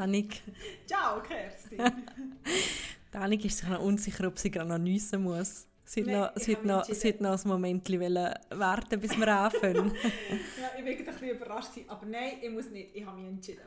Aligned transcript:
Annik. 0.00 0.42
Ciao, 0.86 1.22
Kerstin. 1.22 1.78
Die 3.12 3.16
Annik 3.16 3.44
ist 3.44 3.58
sich 3.58 3.68
noch 3.68 3.80
unsicher, 3.80 4.26
ob 4.28 4.38
sie 4.38 4.50
gerade 4.50 4.68
noch 4.68 4.78
nüssen 4.78 5.22
muss. 5.22 5.66
Sie 5.84 6.02
hat 6.02 6.06
Nein, 6.06 6.20
noch, 6.20 6.36
sie 6.36 6.56
hat 6.56 6.64
noch, 6.64 6.84
sie 6.84 7.08
hat 7.08 7.20
noch 7.20 7.44
ein 7.44 7.48
Moment 7.48 7.90
warten, 8.50 9.00
bis 9.00 9.18
wir 9.18 9.28
anfangen. 9.28 9.92
ja, 10.60 10.70
ich 10.78 10.84
war 10.84 10.90
ein 10.92 11.04
bisschen 11.04 11.30
überrascht, 11.30 11.70
aber 11.88 12.06
nein, 12.06 12.34
ich 12.40 12.50
muss 12.50 12.70
nicht. 12.70 12.94
Ich 12.94 13.04
habe 13.04 13.20
mich 13.20 13.28
entschieden. 13.28 13.62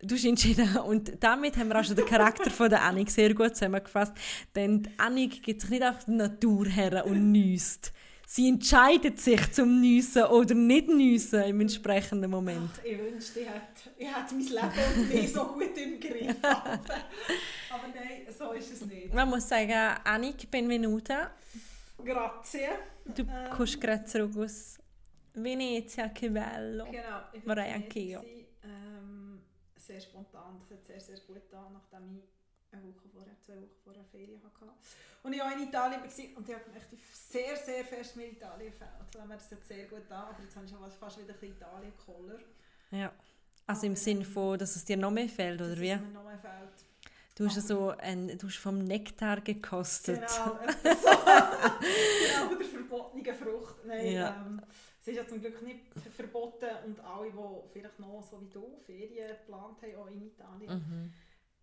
Du 0.00 0.14
hast 0.14 0.24
entschieden. 0.24 0.76
Und 0.78 1.22
damit 1.22 1.56
haben 1.56 1.68
wir 1.68 1.78
auch 1.78 1.84
schon 1.84 1.96
den 1.96 2.06
Charakter 2.06 2.50
von 2.50 2.70
der 2.70 2.82
Annik 2.82 3.10
sehr 3.10 3.34
gut 3.34 3.54
zusammengefasst. 3.54 4.12
Denn 4.54 4.82
die 4.82 4.98
Annik 4.98 5.42
gibt 5.42 5.60
sich 5.60 5.70
nicht 5.70 5.84
auf 5.84 6.04
die 6.06 6.12
Natur 6.12 6.66
her 6.66 7.04
und 7.06 7.32
nüsst. 7.32 7.92
Sie 8.34 8.48
entscheidet 8.48 9.20
sich 9.20 9.52
zum 9.52 9.80
Nüssen 9.80 10.24
oder 10.24 10.54
nicht 10.56 10.88
Nüssen 10.88 11.42
im 11.44 11.60
entsprechenden 11.60 12.28
Moment. 12.28 12.68
Ach, 12.80 12.84
ich 12.84 12.98
wünschte, 12.98 13.38
ich 13.40 13.46
hätte, 13.46 13.90
ich 13.96 14.08
hätte 14.08 14.34
mein 14.34 14.44
Leben 14.44 14.98
und 15.02 15.08
mich 15.14 15.32
so 15.32 15.44
gut 15.46 15.78
im 15.78 16.00
Griff. 16.00 16.36
aber 16.42 17.88
nein, 17.94 18.26
so 18.36 18.50
ist 18.50 18.72
es 18.72 18.80
nicht. 18.86 19.14
Man 19.14 19.28
muss 19.30 19.48
sagen, 19.48 19.72
Annik, 20.02 20.50
benvenuta. 20.50 21.30
Grazie. 22.04 22.70
Du 23.04 23.22
Ähm. 23.22 23.28
kommst 23.52 23.80
gerade 23.80 24.04
zurück 24.04 24.36
aus 24.36 24.78
Venezia, 25.34 26.08
che 26.08 26.28
bello. 26.28 26.86
Genau, 26.86 27.20
ich 27.32 27.44
Vorrei 27.44 27.72
bin 27.72 27.82
anch'io. 27.84 28.20
ähm, 28.64 29.42
sehr 29.76 30.00
spontan, 30.00 30.58
das 30.58 30.76
hat 30.76 30.84
sehr, 30.84 31.00
sehr 31.00 31.18
gut 31.24 31.36
getan, 31.36 31.72
nachdem 31.72 32.16
ich 32.18 32.24
eine 32.74 32.84
Woche 32.84 33.08
vorher, 33.12 33.34
zwei 33.44 33.54
Wochen 33.56 33.78
vorher 33.84 34.04
Ferien 34.10 34.40
hatte. 34.42 34.72
Und 35.22 35.32
ich 35.32 35.40
war 35.40 35.48
auch 35.48 35.56
in 35.56 35.62
Italien 35.68 36.00
und 36.02 36.48
ich 36.48 36.54
habe 36.54 36.64
echt 36.76 36.88
sehr, 37.32 37.56
sehr 37.56 37.84
fest 37.84 38.16
mit 38.16 38.32
Italien 38.32 38.70
gefällt. 38.72 38.90
Dem 39.14 39.28
her, 39.28 39.36
Das 39.38 39.50
hat 39.50 39.64
sehr 39.64 39.84
gut 39.86 40.00
getan, 40.02 40.24
aber 40.28 40.42
jetzt 40.42 40.54
habe 40.56 40.66
ich 40.66 40.70
schon 40.72 40.80
fast- 41.00 41.18
wieder 41.18 41.32
ein 41.34 41.40
bisschen 41.40 41.56
Italien-Koller. 41.56 42.38
Ja. 42.90 43.12
Also 43.66 43.86
im 43.86 43.96
Sinne 43.96 44.24
von, 44.24 44.58
dass 44.58 44.76
es 44.76 44.84
dir 44.84 44.96
noch 44.96 45.10
mehr 45.10 45.28
fehlt, 45.28 45.60
oder 45.60 45.70
dass 45.70 45.80
wie? 45.80 45.90
es 45.90 46.00
mir 46.00 46.08
noch 46.08 46.24
mehr 46.24 46.38
fehlt. 46.38 46.84
Du 47.36 47.46
hast, 47.46 47.66
so 47.66 47.90
ein, 47.98 48.36
du 48.38 48.46
hast 48.46 48.58
vom 48.58 48.78
Nektar 48.84 49.40
gekostet. 49.40 50.20
Genau, 50.20 50.58
etwa 50.62 50.94
so. 50.94 51.08
genau, 51.24 52.48
von 52.48 52.58
der 52.58 52.68
verbotenen 52.68 53.34
Frucht. 53.34 53.84
Nein, 53.86 54.12
Ja. 54.12 54.36
ähm, 54.46 54.60
es 55.00 55.08
ist 55.08 55.16
ja 55.16 55.26
zum 55.26 55.40
Glück 55.40 55.60
nicht 55.62 55.80
verboten 56.14 56.68
und 56.86 57.00
alle, 57.00 57.30
die 57.30 57.68
vielleicht 57.72 57.98
noch, 57.98 58.22
so 58.30 58.40
wie 58.40 58.48
du, 58.50 58.76
Ferien 58.86 59.28
geplant 59.28 59.82
haben, 59.82 59.96
auch 59.96 60.06
in 60.06 60.26
Italien. 60.26 60.72
Mhm. 60.78 61.12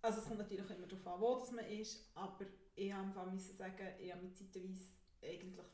Also 0.02 0.20
es 0.20 0.26
kommt 0.26 0.40
natürlich 0.40 0.70
immer 0.70 0.88
darauf 0.88 1.08
an, 1.08 1.22
wo 1.22 1.40
das 1.40 1.52
man 1.52 1.66
ist, 1.66 2.10
aber 2.16 2.46
ich 2.76 2.94
müssen 2.94 3.56
sagen, 3.58 3.88
ich 4.00 4.12
habe 4.12 4.24
mich 4.24 4.36
zeitweise 4.36 4.90
eigentlich 5.24 5.66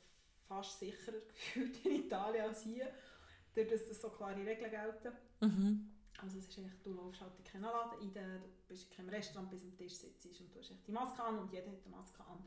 fast 0.48 0.80
sicherer 0.80 1.20
gefühlt 1.28 1.86
in 1.86 2.06
Italien 2.06 2.46
als 2.46 2.64
hier, 2.64 2.92
dadurch, 3.56 3.72
dass 3.72 3.88
das 3.88 4.02
so 4.02 4.10
klare 4.10 4.46
Regeln 4.46 4.72
gelten. 4.72 5.14
Mhm. 5.42 5.92
Also 6.20 6.40
es 6.40 6.48
ist 6.48 6.58
eigentlich, 6.58 6.82
du 6.84 6.94
läufst 6.94 7.22
halt 7.22 7.34
in 7.38 7.44
keinen 7.44 7.64
Laden 7.64 8.00
rein, 8.16 8.42
du 8.42 8.68
bist 8.68 8.90
in 8.90 8.98
keinem 8.98 9.10
Restaurant, 9.10 9.50
bis 9.50 9.64
am 9.64 9.76
Tisch 9.78 9.94
sitzt 9.94 10.26
und 10.42 10.54
du 10.54 10.60
hast 10.60 10.72
echt 10.72 10.88
die 10.88 10.92
Maske 10.92 11.24
an 11.24 11.40
und 11.40 11.52
jeder 11.52 11.72
hat 11.72 11.86
eine 11.86 11.96
Maske 11.96 12.24
an. 12.24 12.44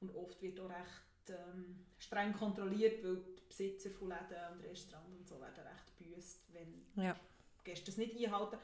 Und 0.00 0.16
oft 0.16 0.40
wird 0.40 0.58
auch 0.58 0.70
recht 0.70 1.28
ähm, 1.28 1.84
streng 1.98 2.32
kontrolliert, 2.32 3.04
weil 3.04 3.16
die 3.16 3.42
Besitzer 3.46 3.90
von 3.90 4.08
Läden 4.08 4.52
und 4.54 4.64
Restaurants 4.64 5.18
und 5.18 5.28
so 5.28 5.38
werden 5.38 5.66
recht 5.66 5.98
büßt, 5.98 6.40
wenn 6.54 6.86
Ja. 6.96 7.14
Gäste 7.62 7.86
das 7.86 7.98
nicht 7.98 8.16
einhalten. 8.16 8.58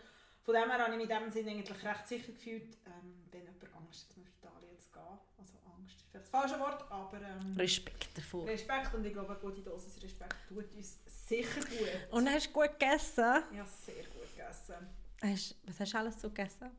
Von 0.46 0.54
dem 0.54 0.70
her 0.70 0.78
habe 0.78 0.92
ich 0.92 0.98
mich 0.98 1.10
in 1.10 1.16
diesem 1.16 1.30
Sinne 1.32 1.50
eigentlich 1.50 1.84
recht 1.84 2.06
sicher 2.08 2.32
gefühlt, 2.32 2.76
ähm, 2.86 3.24
wenn 3.32 3.40
jemand 3.42 3.64
Angst 3.76 4.08
hat, 4.10 4.16
nach 4.18 4.50
Italien 4.50 4.78
zu 4.78 4.90
gehen. 4.92 5.18
Also 5.38 5.54
Angst 5.76 5.96
ist 5.96 6.06
vielleicht 6.08 6.24
das 6.24 6.30
falsche 6.30 6.60
Wort, 6.60 6.84
aber 6.90 7.20
ähm, 7.20 7.56
Respekt 7.56 8.16
davor. 8.16 8.46
Respekt 8.46 8.94
und 8.94 9.04
ich 9.04 9.12
glaube, 9.12 9.30
eine 9.32 9.40
gute 9.40 9.60
Dosis 9.62 10.00
Respekt 10.00 10.36
tut 10.48 10.72
uns 10.72 11.00
sicher 11.06 11.60
gut. 11.60 11.88
Und 12.12 12.28
hast 12.30 12.46
du 12.46 12.52
gut 12.52 12.78
gegessen? 12.78 13.42
ich 13.52 13.58
habe 13.58 13.68
sehr 13.68 14.04
gut 14.04 14.36
gegessen. 14.36 14.86
Hast, 15.20 15.56
was 15.66 15.80
hast 15.80 15.92
du 15.94 15.98
alles 15.98 16.20
so 16.20 16.28
gegessen? 16.28 16.70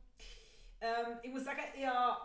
Ähm, 0.79 1.17
ich 1.23 1.29
muss 1.31 1.44
sagen, 1.44 1.59
ich 1.75 1.85
habe, 1.85 2.22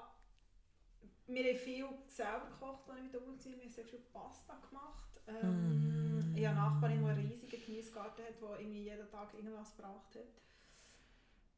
wir 1.26 1.44
haben 1.44 1.58
viel 1.58 1.86
selber 2.06 2.46
gekocht, 2.50 2.88
als 2.88 2.98
ich 2.98 3.04
mit 3.04 3.16
oben 3.16 3.36
war. 3.36 3.44
Wir 3.44 3.62
haben 3.64 3.68
sehr 3.70 3.84
viel 3.84 3.98
Pasta 4.12 4.54
gemacht. 4.68 5.20
Ähm, 5.26 6.32
Ich 6.36 6.46
habe 6.46 6.56
eine 6.56 6.68
Nachbarin, 6.70 7.02
die 7.04 7.10
einen 7.10 7.28
riesigen 7.28 7.64
Gemüsegarten 7.66 8.24
hat, 8.26 8.34
die 8.40 8.62
irgendwie 8.62 8.82
jeden 8.84 9.10
Tag 9.10 9.34
irgendwas 9.34 9.74
gebracht 9.76 10.14
hat. 10.14 10.28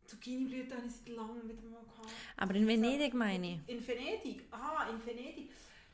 Zucchini-Blüten 0.06 0.76
habe 0.76 0.86
ich 0.86 0.92
seit 0.92 1.08
langem 1.08 1.48
wieder 1.48 1.62
mal 1.62 1.82
gehabt. 1.82 2.10
Aber 2.36 2.54
in 2.54 2.66
Venedig 2.66 3.14
meine 3.14 3.52
ich. 3.54 3.58
In 3.66 3.86
Venedig? 3.86 4.44
Aha, 4.50 4.90
in 4.90 5.06
Venedig. 5.06 5.50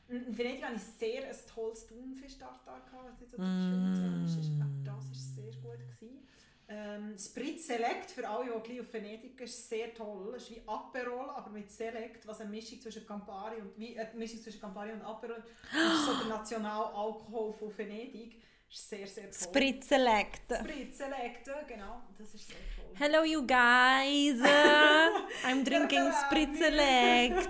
In 0.09 0.37
Venedig 0.37 0.63
hatte 0.63 0.75
ich 0.75 0.81
sehr 0.81 1.29
ein 1.29 1.35
tolles 1.53 1.87
Thunfisch-Tartar. 1.87 2.81
gehabt, 2.85 3.19
nicht 3.21 3.31
so 3.31 3.37
ist. 3.37 4.61
Aber 4.61 4.71
das 4.83 5.07
war 5.07 5.15
sehr 5.15 5.51
gut. 5.61 5.79
Gewesen. 5.99 6.27
Ähm, 6.67 7.17
Spritz 7.17 7.67
Select, 7.67 8.11
für 8.11 8.27
alle, 8.27 8.61
die 8.65 8.79
auf 8.79 8.93
Venedig 8.93 9.39
ist 9.41 9.67
sehr 9.67 9.93
toll. 9.93 10.33
Es 10.35 10.43
ist 10.43 10.51
wie 10.51 10.61
Aperol, 10.65 11.29
aber 11.29 11.49
mit 11.49 11.69
Select, 11.69 12.25
was 12.25 12.39
eine 12.39 12.49
Mischung 12.49 12.79
zwischen 12.79 13.05
Campari 13.05 13.59
und, 13.59 13.77
wie, 13.77 13.95
äh, 13.95 14.07
Mischung 14.15 14.41
zwischen 14.41 14.61
Campari 14.61 14.93
und 14.93 15.01
Aperol 15.01 15.43
Das 15.73 15.93
ist 15.93 16.05
so 16.05 16.13
der 16.13 16.27
Nationalalkohol 16.37 17.51
von 17.53 17.77
Venedig. 17.77 18.41
Ist 18.71 18.89
sehr, 18.89 19.07
sehr 19.07 19.23
toll. 19.29 19.33
Spritz 19.33 19.87
Select. 19.87 20.41
Spritz 20.49 20.97
Select, 20.97 21.45
genau. 21.67 22.01
Das 22.17 22.33
ist 22.33 22.47
sehr 22.47 22.57
toll. 22.75 22.95
Hello 22.97 23.23
you 23.23 23.41
guys. 23.41 24.41
I'm 25.45 25.63
drinking 25.63 26.11
Spritz 26.25 26.57
Select. 26.57 27.49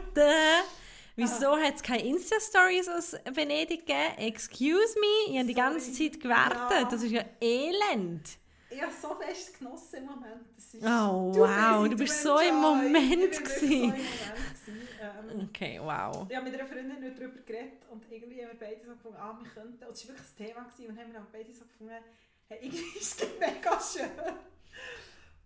Wieso 1.15 1.57
hat 1.57 1.75
es 1.75 1.83
keine 1.83 2.03
Insta-Stories 2.03 2.87
aus 2.87 3.15
Venedig 3.31 3.85
gegeben? 3.85 4.17
Excuse 4.17 4.95
me, 4.99 5.31
ich 5.31 5.37
habe 5.37 5.47
die 5.47 5.53
ganze. 5.53 5.91
Zeit 5.93 6.19
gewartet. 6.19 6.71
Ja. 6.71 6.85
Das 6.85 7.03
ist 7.03 7.11
ja 7.11 7.23
elend. 7.39 8.40
Ich 8.71 8.81
habe 8.81 8.91
so 9.01 9.15
fest 9.15 9.57
genossen 9.59 9.97
im 9.97 10.05
Moment. 10.05 10.45
Das 10.55 10.73
ist 10.73 10.83
Oh, 10.83 11.33
wow, 11.35 11.87
du 11.89 11.95
bist 11.97 12.21
so 12.23 12.39
im. 12.39 12.55
Moment 12.55 12.95
Ich 13.33 13.39
wirklich 13.39 13.59
so 13.59 13.65
im. 13.65 13.81
Moment. 13.81 13.99
Ähm, 15.01 15.49
Okay, 15.49 15.79
wow. 15.81 16.25
ich 16.29 16.35
habe 16.35 16.49
mit 16.49 16.59
einer 16.59 16.67
Freundin 16.69 16.99
nicht 16.99 17.17
darüber 17.19 17.39
geredet 17.41 17.83
und 17.89 18.03
irgendwie 18.09 18.41
haben 18.45 18.51
wir 18.51 18.59
beide 18.59 18.81
so 18.85 18.91
gefunden, 18.91 19.17
ah, 19.19 19.37
wir 19.41 19.49
könnten, 19.49 19.83
und 19.83 19.91
es 19.93 20.07
war 20.07 20.15
wirklich 20.15 20.27
ein 20.39 20.45
Thema 20.47 20.61
gewesen, 20.63 20.89
und 20.89 20.99
haben 20.99 21.13
wir 21.13 21.27
beide 21.31 21.53
so 21.53 21.65
gefunden, 21.65 21.93
hey, 22.47 22.59
irgendwie 22.61 22.99
ist 22.99 23.21
es 23.21 23.27
mega 23.39 23.79
schön. 23.79 24.35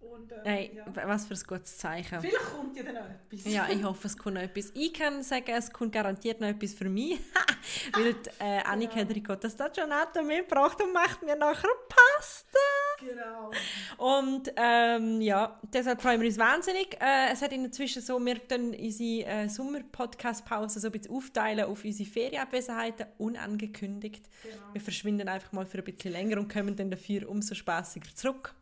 Und, 0.01 0.31
ähm, 0.33 0.39
Hey, 0.43 0.71
ja. 0.75 0.85
was 1.07 1.25
für 1.25 1.33
ein 1.33 1.43
gutes 1.47 1.77
Zeichen. 1.77 2.19
Vielleicht 2.19 2.51
kommt 2.53 2.75
ja 2.77 2.83
dann 2.83 2.95
noch 2.95 3.05
etwas. 3.09 3.45
Ja, 3.51 3.67
ich 3.69 3.83
hoffe, 3.83 4.07
es 4.07 4.17
kommt 4.17 4.35
noch 4.35 4.41
etwas. 4.41 4.71
Ich 4.75 4.93
kann 4.93 5.23
sagen, 5.23 5.51
es 5.51 5.71
kommt 5.71 5.93
garantiert 5.93 6.41
noch 6.41 6.47
etwas 6.49 6.73
für 6.73 6.89
mich. 6.89 7.19
Weil 7.93 8.13
die, 8.13 8.29
äh, 8.39 8.59
Annika 8.65 8.97
hat 8.99 9.09
Ricotta 9.09 9.49
Stagionato 9.49 10.21
mitgebracht 10.21 10.79
und 10.83 10.93
macht 10.93 11.23
mir 11.23 11.35
nachher 11.35 11.69
Pasta. 11.89 12.59
Genau. 12.99 13.51
Und 13.97 14.51
ähm, 14.55 15.21
ja, 15.21 15.59
deshalb 15.73 16.01
freuen 16.01 16.21
wir 16.21 16.27
uns 16.27 16.37
wahnsinnig. 16.37 16.95
Äh, 17.01 17.31
es 17.33 17.41
hat 17.41 17.51
in 17.51 17.63
der 17.63 17.71
Zwischen 17.71 18.01
so, 18.01 18.19
wir 18.19 18.35
dann 18.47 18.73
unsere 18.73 19.27
äh, 19.27 19.49
Sommer-Podcast-Pause 19.49 20.79
so 20.79 20.87
ein 20.87 20.91
bisschen 20.91 21.13
aufteilen 21.15 21.65
auf 21.65 21.83
unsere 21.83 22.09
Ferienabwesenheiten, 22.09 23.07
unangekündigt. 23.17 24.29
genau. 24.43 24.55
Wir 24.73 24.81
verschwinden 24.81 25.27
einfach 25.27 25.51
mal 25.51 25.65
für 25.65 25.79
ein 25.79 25.83
bisschen 25.83 26.11
länger 26.13 26.37
und 26.37 26.51
kommen 26.51 26.75
dann 26.75 26.89
dafür 26.91 27.29
umso 27.29 27.53
spaßiger 27.55 28.15
zurück. 28.15 28.53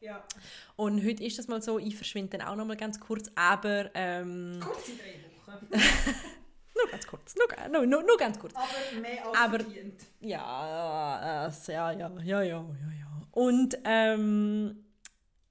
Ja. 0.00 0.22
Und 0.76 1.04
heute 1.04 1.24
ist 1.24 1.38
das 1.38 1.48
mal 1.48 1.62
so, 1.62 1.78
ich 1.78 1.96
verschwinde 1.96 2.36
dann 2.38 2.46
auch 2.46 2.56
noch 2.56 2.66
mal 2.66 2.76
ganz 2.76 3.00
kurz, 3.00 3.30
aber 3.34 3.90
ähm, 3.94 4.60
Kurz 4.60 4.88
in 4.88 4.98
drei 4.98 5.52
Wochen. 5.52 5.66
nur 6.74 6.90
ganz 6.90 7.06
kurz, 7.06 7.34
nur, 7.36 7.68
nur, 7.70 7.86
nur, 7.86 8.02
nur 8.02 8.16
ganz 8.18 8.38
kurz. 8.38 8.54
Aber 8.54 9.00
mehr 9.00 9.26
als 9.26 9.38
Aber- 9.38 9.60
verdient. 9.60 10.02
Ja, 10.20 11.46
äh, 11.46 11.72
ja, 11.72 11.92
ja, 11.92 11.92
ja, 11.92 12.10
ja, 12.22 12.42
ja, 12.42 12.62
ja. 12.98 13.03
Und 13.34 13.76
ähm, 13.84 14.84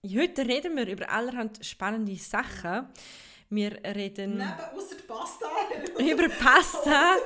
heute 0.07 0.47
reden 0.47 0.77
wir 0.77 0.87
über 0.87 1.09
allerhand 1.09 1.65
spannende 1.65 2.15
Sachen. 2.15 2.87
Wir 3.49 3.77
reden 3.83 4.37
Neben, 4.37 4.53
außer 4.73 4.95
Pasta. 5.05 5.47
über 5.99 6.29
Pasta. 6.29 7.17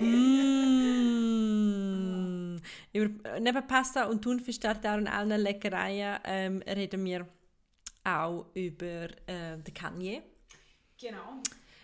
mm, 0.00 1.36
über, 2.92 3.38
neben 3.38 3.66
Pasta 3.68 4.06
und 4.06 4.20
Thunfisch, 4.20 4.58
Tartar 4.58 4.98
und 4.98 5.06
allen 5.06 5.40
Leckereien 5.40 6.18
ähm, 6.24 6.60
reden 6.66 7.04
wir 7.04 7.28
auch 8.02 8.46
über 8.54 9.04
äh, 9.26 9.56
den 9.58 9.74
Kanye. 9.74 10.22
genau. 11.00 11.40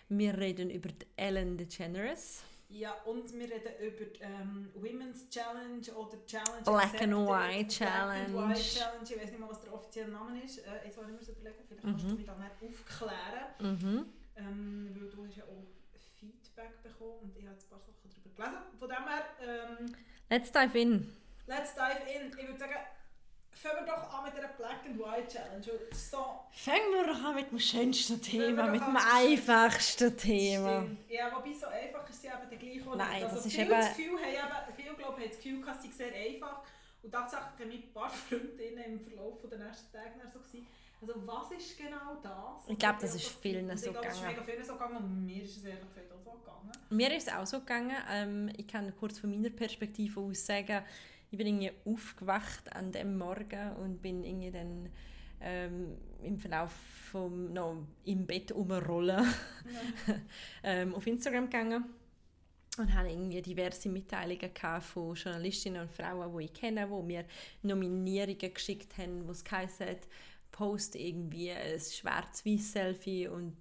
Wir 0.08 0.36
reden 0.36 0.68
über 0.70 0.90
Ellen 1.14 1.56
DeGeneres. 1.56 2.42
Ja, 2.72 2.92
und 3.04 3.32
wir 3.32 3.50
reden 3.50 3.72
über 3.80 4.04
die 4.04 4.20
ähm, 4.20 4.70
Women's 4.74 5.28
Challenge 5.28 5.82
oder 5.96 6.24
Challenge 6.24 6.62
Black 6.62 7.02
and. 7.02 7.12
White 7.16 7.26
Black 7.26 7.68
Challenge. 7.68 8.24
and 8.26 8.34
White 8.34 8.60
Challenge. 8.62 9.02
Ich 9.04 9.20
weiß 9.20 9.30
nicht 9.30 9.40
mal, 9.40 9.50
was 9.50 9.60
der 9.60 9.74
offizielle 9.74 10.12
Name 10.12 10.42
ist. 10.42 10.58
Äh, 10.58 10.84
jetzt 10.84 10.96
wollte 10.96 11.10
ich 11.10 11.18
mir 11.18 11.24
so 11.24 11.32
überlegen, 11.32 11.56
vielleicht 11.66 11.82
kannst 11.82 12.04
du 12.04 12.14
mich 12.14 12.26
dann 12.26 12.40
aufklären. 12.40 13.46
Mhm. 13.58 14.06
Ähm, 14.36 14.96
weil 14.98 15.08
du 15.10 15.26
hast 15.26 15.36
ja 15.36 15.44
auch 15.44 15.66
Feedback 16.18 16.80
bekommen 16.82 17.18
und 17.22 17.36
ich 17.36 17.44
habe 17.44 17.54
jetzt 17.54 17.66
ein 17.66 17.70
paar 17.70 17.80
Sachen 17.80 17.94
darüber 18.04 18.46
gelesen. 18.46 18.78
Von 18.78 18.88
dem 18.88 19.08
her, 19.08 19.78
ähm, 19.80 19.96
Let's 20.30 20.52
dive 20.52 20.78
in. 20.78 21.12
let's 21.46 21.74
dive 21.74 22.08
in. 22.08 22.28
Ich 22.38 22.46
würde 22.46 22.58
sagen, 22.58 22.74
fangen 23.62 23.84
wir 23.86 23.92
doch 23.92 24.12
an 24.18 24.24
mit 24.24 24.34
der 24.34 24.48
Black 24.48 24.80
and 24.86 24.98
White 24.98 25.28
Challenge. 25.28 25.64
So, 25.92 26.40
Fangen 26.52 26.92
wir 26.94 27.06
doch 27.12 27.24
an 27.24 27.34
mit 27.34 27.50
dem 27.50 27.58
schönsten 27.58 28.20
Thema, 28.20 28.66
mit 28.66 28.80
dem 28.80 28.96
einfachsten 28.96 30.16
Thema. 30.16 30.82
Stimmt. 30.82 31.10
Ja, 31.10 31.30
wobei 31.36 31.52
so 31.52 31.66
einfach 31.66 32.08
ist 32.08 32.22
sie 32.22 32.28
eben 32.28 32.48
der 32.50 32.58
gleich 32.58 32.86
auch 32.86 32.96
Nein. 32.96 33.22
Also 33.24 33.36
das 33.36 33.46
ist 33.46 33.58
eben- 33.58 33.70
das 33.70 33.96
Gefühl 33.96 34.18
haben 34.18 34.28
eben, 34.68 34.76
viele 34.76 34.94
glaube 34.94 35.14
ich, 35.18 35.24
haben 35.24 35.28
das 35.30 35.36
Gefühl, 35.36 35.60
gehabt, 35.60 35.82
sei 35.82 35.88
sehr 35.90 36.12
einfach. 36.14 36.62
Und 37.02 37.12
tatsächlich 37.12 37.66
mit 37.68 37.84
ein 37.84 37.92
paar 37.92 38.10
Freundinnen 38.28 38.84
im 38.84 39.00
Verlauf 39.00 39.38
der 39.50 39.58
nächsten 39.58 39.92
Tage 39.92 40.10
so, 40.32 40.38
gewesen, 40.38 40.66
also 41.02 41.14
was 41.26 41.50
ist 41.52 41.78
genau 41.78 42.16
das? 42.22 42.68
Ich 42.68 42.78
glaube, 42.78 42.98
das 43.00 43.14
ist 43.14 43.28
vielen 43.40 43.74
so 43.76 43.90
gegangen. 43.90 44.08
Es 44.10 44.16
ist 44.16 44.26
mega 44.26 44.42
vielen 44.42 44.64
so 44.64 44.72
gegangen 44.74 44.96
und 44.98 45.24
mir 45.26 45.42
ist 45.42 45.56
es 45.56 45.64
ehrlich 45.64 45.80
gesagt 45.88 46.12
auch 46.12 46.22
so 46.22 46.30
gegangen. 46.32 46.70
Mir 46.90 47.16
ist 47.16 47.26
es 47.28 47.34
auch 47.34 47.46
so 47.46 47.60
gegangen. 47.60 47.96
Ähm, 48.10 48.52
ich 48.58 48.68
kann 48.68 48.94
kurz 48.98 49.18
von 49.18 49.30
meiner 49.30 49.48
Perspektive 49.48 50.20
aus 50.20 50.44
sagen, 50.44 50.84
ich 51.30 51.38
bin 51.38 51.46
irgendwie 51.46 51.72
aufgewacht 51.84 52.72
an 52.74 52.92
dem 52.92 53.16
Morgen 53.16 53.72
und 53.76 54.02
bin 54.02 54.24
irgendwie 54.24 54.50
dann 54.50 54.88
ähm, 55.40 55.96
im 56.22 56.38
Verlauf 56.38 56.72
vom 57.10 57.52
noch 57.52 57.76
im 58.04 58.26
Bett 58.26 58.52
umrollen 58.52 59.24
ja. 60.06 60.14
ähm, 60.62 60.94
auf 60.94 61.06
Instagram 61.06 61.44
gegangen 61.44 61.84
und 62.78 62.94
habe 62.94 63.10
irgendwie 63.10 63.42
diverse 63.42 63.88
Mitteilungen 63.88 64.50
von 64.80 65.14
Journalistinnen 65.14 65.82
und 65.82 65.90
Frauen, 65.90 66.36
die 66.38 66.44
ich 66.44 66.52
kenne, 66.52 66.86
die 66.86 67.06
mir 67.06 67.24
Nominierungen 67.62 68.54
geschickt 68.54 68.96
haben, 68.98 69.26
wo 69.26 69.32
es 69.32 69.44
geheißen 69.44 69.96
post 70.50 70.96
irgendwie 70.96 71.52
ein 71.52 71.78
schwarz-weiß 71.78 72.72
Selfie 72.72 73.28
und 73.28 73.56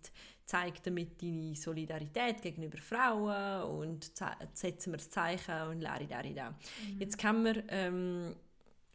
zeigt 0.49 0.87
damit 0.87 1.21
deine 1.21 1.55
Solidarität 1.55 2.41
gegenüber 2.41 2.77
Frauen 2.77 3.63
und 3.63 4.11
setzen 4.53 4.93
wir 4.93 4.97
das 4.97 5.09
Zeichen 5.09 5.61
und 5.69 5.81
lari 5.81 6.07
dari 6.07 6.33
da. 6.33 6.51
Mhm. 6.51 6.99
Jetzt 6.99 7.17
kann 7.17 7.43
man, 7.43 7.63
ähm, 7.67 8.35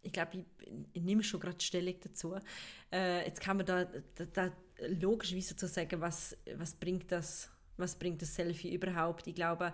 ich 0.03 0.13
glaube, 0.13 0.39
ich, 0.39 0.45
ich, 0.93 1.03
nehme 1.03 1.23
schon 1.23 1.41
gerade 1.41 1.63
Stellung 1.63 1.95
dazu, 2.01 2.35
äh, 2.93 3.25
jetzt 3.27 3.41
kann 3.41 3.57
man 3.59 3.67
da, 3.67 3.85
da, 3.85 4.25
da 4.33 4.53
logischerweise 4.89 5.55
dazu 5.55 5.67
sagen, 5.67 6.01
was, 6.01 6.37
was 6.57 6.75
bringt 6.75 7.13
das 7.13 7.51
was 7.77 7.97
bringt 7.97 8.23
das 8.23 8.35
Selfie 8.35 8.75
überhaupt? 8.75 9.27
Ich 9.27 9.35
glaube, 9.35 9.73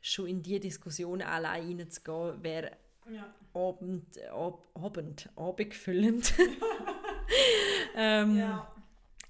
schon 0.00 0.26
in 0.26 0.42
diese 0.42 0.60
Diskussion 0.60 1.22
allein 1.22 1.78
reinzugehen, 1.78 2.42
wäre 2.42 2.72
ja. 3.10 3.34
abend, 3.54 4.18
ab, 4.30 4.68
abend, 4.74 5.28
abendfüllend. 5.36 6.34
ähm, 7.96 8.38
ja. 8.38 8.72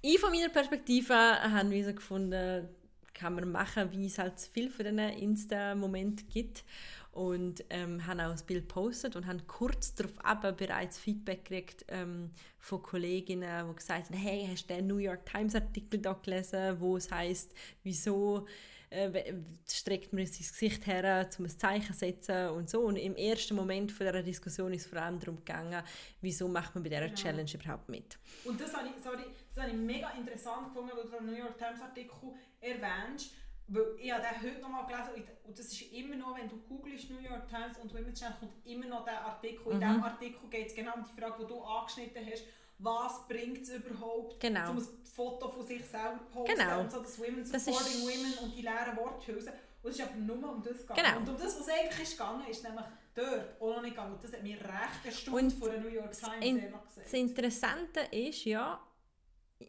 Ich 0.01 0.19
von 0.19 0.31
meiner 0.31 0.49
Perspektive 0.49 1.13
habe 1.13 1.71
wir 1.71 1.85
so 1.85 1.93
gefunden, 1.93 2.69
kann 3.13 3.35
man 3.35 3.51
machen, 3.51 3.91
wie 3.91 4.05
es 4.05 4.17
halt 4.17 4.39
viel 4.39 4.69
von 4.69 4.85
diesen 4.85 4.99
Insta-Momenten 4.99 6.29
gibt. 6.29 6.63
Und 7.11 7.65
ähm, 7.69 8.05
haben 8.05 8.19
auch 8.21 8.31
das 8.31 8.43
Bild 8.43 8.69
gepostet 8.69 9.15
und 9.15 9.25
haben 9.25 9.45
kurz 9.47 9.95
darauf 9.95 10.13
bereits 10.55 10.99
Feedback 10.99 11.43
gekriegt 11.43 11.85
ähm, 11.89 12.29
von 12.59 12.81
Kolleginnen, 12.81 13.67
die 13.67 13.75
gesagt 13.75 14.09
haben, 14.09 14.17
hey, 14.17 14.47
hast 14.49 14.69
du 14.69 14.75
den 14.75 14.87
New 14.87 14.97
York 14.97 15.25
Times 15.25 15.55
Artikel 15.55 15.99
da 15.99 16.13
gelesen, 16.13 16.79
wo 16.79 16.95
es 16.95 17.11
heißt, 17.11 17.51
wieso 17.83 18.45
äh, 18.91 19.33
streckt 19.67 20.13
man 20.13 20.25
sein 20.25 20.37
Gesicht 20.37 20.87
her, 20.87 21.27
um 21.37 21.45
ein 21.45 21.49
Zeichen 21.49 21.93
zu 21.93 21.99
setzen 21.99 22.49
und 22.49 22.69
so. 22.69 22.81
Und 22.81 22.95
im 22.95 23.15
ersten 23.15 23.55
Moment 23.55 23.91
von 23.91 24.05
dieser 24.05 24.23
Diskussion 24.23 24.71
ist 24.71 24.85
es 24.85 24.87
vor 24.89 25.01
allem 25.01 25.19
darum 25.19 25.37
gegangen, 25.37 25.83
wieso 26.21 26.47
macht 26.47 26.75
man 26.75 26.83
bei 26.83 26.89
dieser 26.89 27.05
genau. 27.05 27.15
Challenge 27.15 27.51
überhaupt 27.53 27.89
mit. 27.89 28.17
Und 28.45 28.61
das 28.61 28.73
habe 28.73 28.87
ich, 28.87 29.03
sorry, 29.03 29.23
das 29.49 29.63
habe 29.63 29.71
ich 29.71 29.77
mega 29.77 30.09
interessant 30.11 30.67
gefunden, 30.67 30.91
weil 30.95 31.03
du 31.03 31.09
den 31.09 31.25
New 31.25 31.37
York 31.37 31.57
Times 31.57 31.81
Artikel 31.81 32.33
erwähnst. 32.59 33.33
Weil 33.71 33.95
ich 33.99 34.11
habe 34.11 34.23
den 34.23 34.51
heute 34.51 34.61
nochmal 34.61 34.87
gelesen 34.87 35.29
und 35.43 35.59
das 35.59 35.67
ist 35.67 35.93
immer 35.93 36.15
noch, 36.15 36.35
wenn 36.35 36.49
du 36.49 36.57
googelst 36.57 37.11
New 37.11 37.19
York 37.19 37.47
Times 37.47 37.77
und 37.77 37.93
Women's 37.93 38.19
Challenge, 38.19 38.39
kommt 38.39 38.65
immer 38.65 38.87
noch 38.87 39.05
der 39.05 39.21
Artikel. 39.23 39.65
Mhm. 39.65 39.73
In 39.73 39.79
diesem 39.79 40.03
Artikel 40.03 40.49
geht 40.49 40.67
es 40.67 40.75
genau 40.75 40.95
um 40.95 41.03
die 41.03 41.21
Frage, 41.21 41.43
die 41.43 41.47
du 41.47 41.61
angeschnitten 41.61 42.25
hast 42.25 42.45
was 42.79 43.27
bringt 43.27 43.61
es 43.61 43.69
überhaupt, 43.69 44.39
genau. 44.39 44.71
um 44.71 44.77
ein 44.77 44.87
Foto 45.03 45.49
von 45.49 45.67
sich 45.67 45.85
selber 45.85 46.17
zu 46.17 46.25
posten 46.31 46.55
genau. 46.57 46.79
und 46.79 46.91
so 46.91 47.01
das 47.01 47.19
Women 47.19 47.45
Supporting 47.45 48.01
Women 48.03 48.33
und 48.41 48.55
die 48.55 48.61
leeren 48.61 48.95
Worthülsen. 48.97 49.53
Und 49.81 49.91
es 49.91 49.99
ist 49.99 50.05
aber 50.05 50.15
nur 50.15 50.49
um 50.49 50.61
das 50.61 50.79
gegangen. 50.79 51.03
Genau. 51.03 51.17
Und 51.19 51.29
um 51.29 51.37
das, 51.37 51.59
was 51.59 51.69
eigentlich 51.69 51.99
ist 52.01 52.17
gegangen, 52.17 52.45
ist 52.49 52.63
nämlich 52.63 52.85
dort 53.13 53.61
auch 53.61 53.75
noch 53.75 53.81
nicht 53.81 53.95
gegangen. 53.95 54.13
Und 54.13 54.23
das 54.23 54.33
hat 54.33 54.43
mir 54.43 54.57
recht 54.57 55.05
erstaunt 55.05 55.53
von 55.53 55.69
der 55.69 55.79
New 55.81 55.89
York 55.89 56.11
Times 56.11 56.45
in. 56.45 56.73
Das 56.95 57.13
Interessante 57.13 57.99
ist 58.11 58.45
ja, 58.45 58.79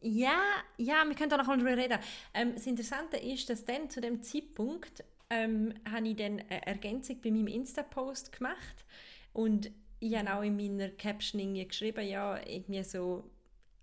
ja, 0.03 0.39
ja, 0.77 1.05
wir 1.07 1.15
können 1.15 1.31
da 1.31 1.37
noch 1.37 1.47
mal 1.47 1.61
reden. 1.61 1.99
Ähm, 2.35 2.55
das 2.55 2.67
Interessante 2.67 3.17
ist, 3.17 3.51
dass 3.51 3.65
dann 3.65 3.91
zu 3.91 4.01
dem 4.01 4.23
Zeitpunkt 4.23 5.05
ähm, 5.29 5.75
habe 5.91 6.09
ich 6.09 6.17
dann 6.17 6.41
eine 6.49 6.67
Ergänzung 6.67 7.21
bei 7.21 7.31
meinem 7.31 7.49
Insta-Post 7.49 8.33
gemacht 8.33 8.85
und 9.33 9.71
ich 10.01 10.17
habe 10.17 10.35
auch 10.35 10.43
in 10.43 10.57
meiner 10.57 10.89
Caption 10.91 11.55
geschrieben, 11.55 12.07
ja, 12.07 12.41
irgendwie 12.47 12.83
so, 12.83 13.31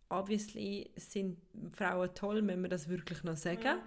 obviously 0.10 0.90
sind 0.96 1.38
Frauen 1.72 2.10
toll, 2.16 2.46
wenn 2.48 2.62
wir 2.62 2.70
das 2.70 2.90
wirklich 2.90 3.24
noch 3.24 3.38
sagen. 3.38 3.78
Mhm. 3.78 3.82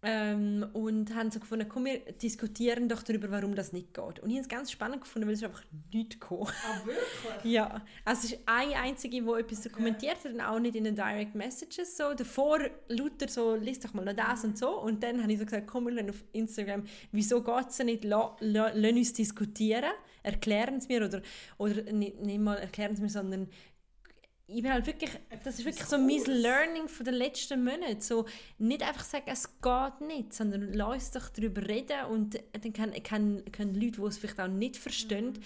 Ähm, 0.00 0.64
und 0.74 1.12
haben 1.16 1.32
so 1.32 1.40
gefunden, 1.40 1.68
komm, 1.68 1.86
wir 1.86 1.98
diskutieren 1.98 2.88
doch 2.88 3.02
darüber, 3.02 3.32
warum 3.32 3.56
das 3.56 3.72
nicht 3.72 3.94
geht. 3.94 4.20
Und 4.20 4.30
ich 4.30 4.36
habe 4.36 4.42
es 4.42 4.48
ganz 4.48 4.70
spannend 4.70 5.00
gefunden, 5.00 5.26
weil 5.26 5.34
es 5.34 5.42
einfach 5.42 5.64
nicht 5.92 6.20
gekommen. 6.20 6.46
Ah, 6.64 6.86
wirklich? 6.86 7.44
ja. 7.52 7.84
Also 8.04 8.26
es 8.26 8.32
ist 8.32 8.40
eine 8.46 8.76
einzige, 8.76 9.20
die 9.20 9.28
etwas 9.28 9.60
okay. 9.60 9.70
kommentiert 9.70 10.24
hat 10.24 10.32
und 10.32 10.40
auch 10.40 10.60
nicht 10.60 10.76
in 10.76 10.84
den 10.84 10.94
Direct 10.94 11.34
Messages 11.34 11.96
so. 11.96 12.14
Davor 12.14 12.60
lauter 12.86 13.26
so, 13.28 13.56
liest 13.56 13.84
doch 13.84 13.94
mal 13.94 14.04
noch 14.04 14.12
das 14.12 14.44
und 14.44 14.56
so. 14.56 14.80
Und 14.80 15.02
dann 15.02 15.20
habe 15.20 15.32
ich 15.32 15.38
so 15.40 15.44
gesagt, 15.44 15.66
komm, 15.66 15.88
wir 15.88 16.08
auf 16.08 16.22
Instagram, 16.32 16.84
wieso 17.10 17.42
geht 17.42 17.68
es 17.68 17.78
nicht, 17.80 18.04
lass 18.04 18.40
uns 18.40 19.12
diskutieren 19.14 19.90
erklären 20.22 20.80
Sie 20.80 20.88
mir 20.88 21.04
oder, 21.04 21.22
oder 21.56 21.92
nicht, 21.92 22.20
nicht 22.20 22.40
mal 22.40 22.56
erklären 22.56 22.94
Sie 22.94 23.02
mir, 23.02 23.08
sondern 23.08 23.48
ich 24.50 24.62
bin 24.62 24.72
halt 24.72 24.86
wirklich, 24.86 25.10
das 25.44 25.58
ist 25.58 25.64
wirklich 25.66 25.84
so 25.84 25.98
mein 25.98 26.24
Learning 26.24 26.88
von 26.88 27.04
den 27.04 27.14
letzten 27.14 27.62
Monaten. 27.62 28.00
So, 28.00 28.24
nicht 28.56 28.82
einfach 28.82 29.04
sagen, 29.04 29.26
es 29.26 29.60
geht 29.60 30.00
nicht, 30.00 30.32
sondern 30.32 30.72
lass 30.72 30.94
uns 30.94 31.10
doch 31.10 31.28
darüber 31.28 31.68
reden 31.68 32.06
und 32.06 32.40
dann 32.52 32.72
können, 32.72 33.02
können, 33.02 33.52
können 33.52 33.74
Leute, 33.74 34.00
die 34.00 34.06
es 34.06 34.16
vielleicht 34.16 34.40
auch 34.40 34.48
nicht 34.48 34.78
verstehen, 34.78 35.32
mhm. 35.32 35.42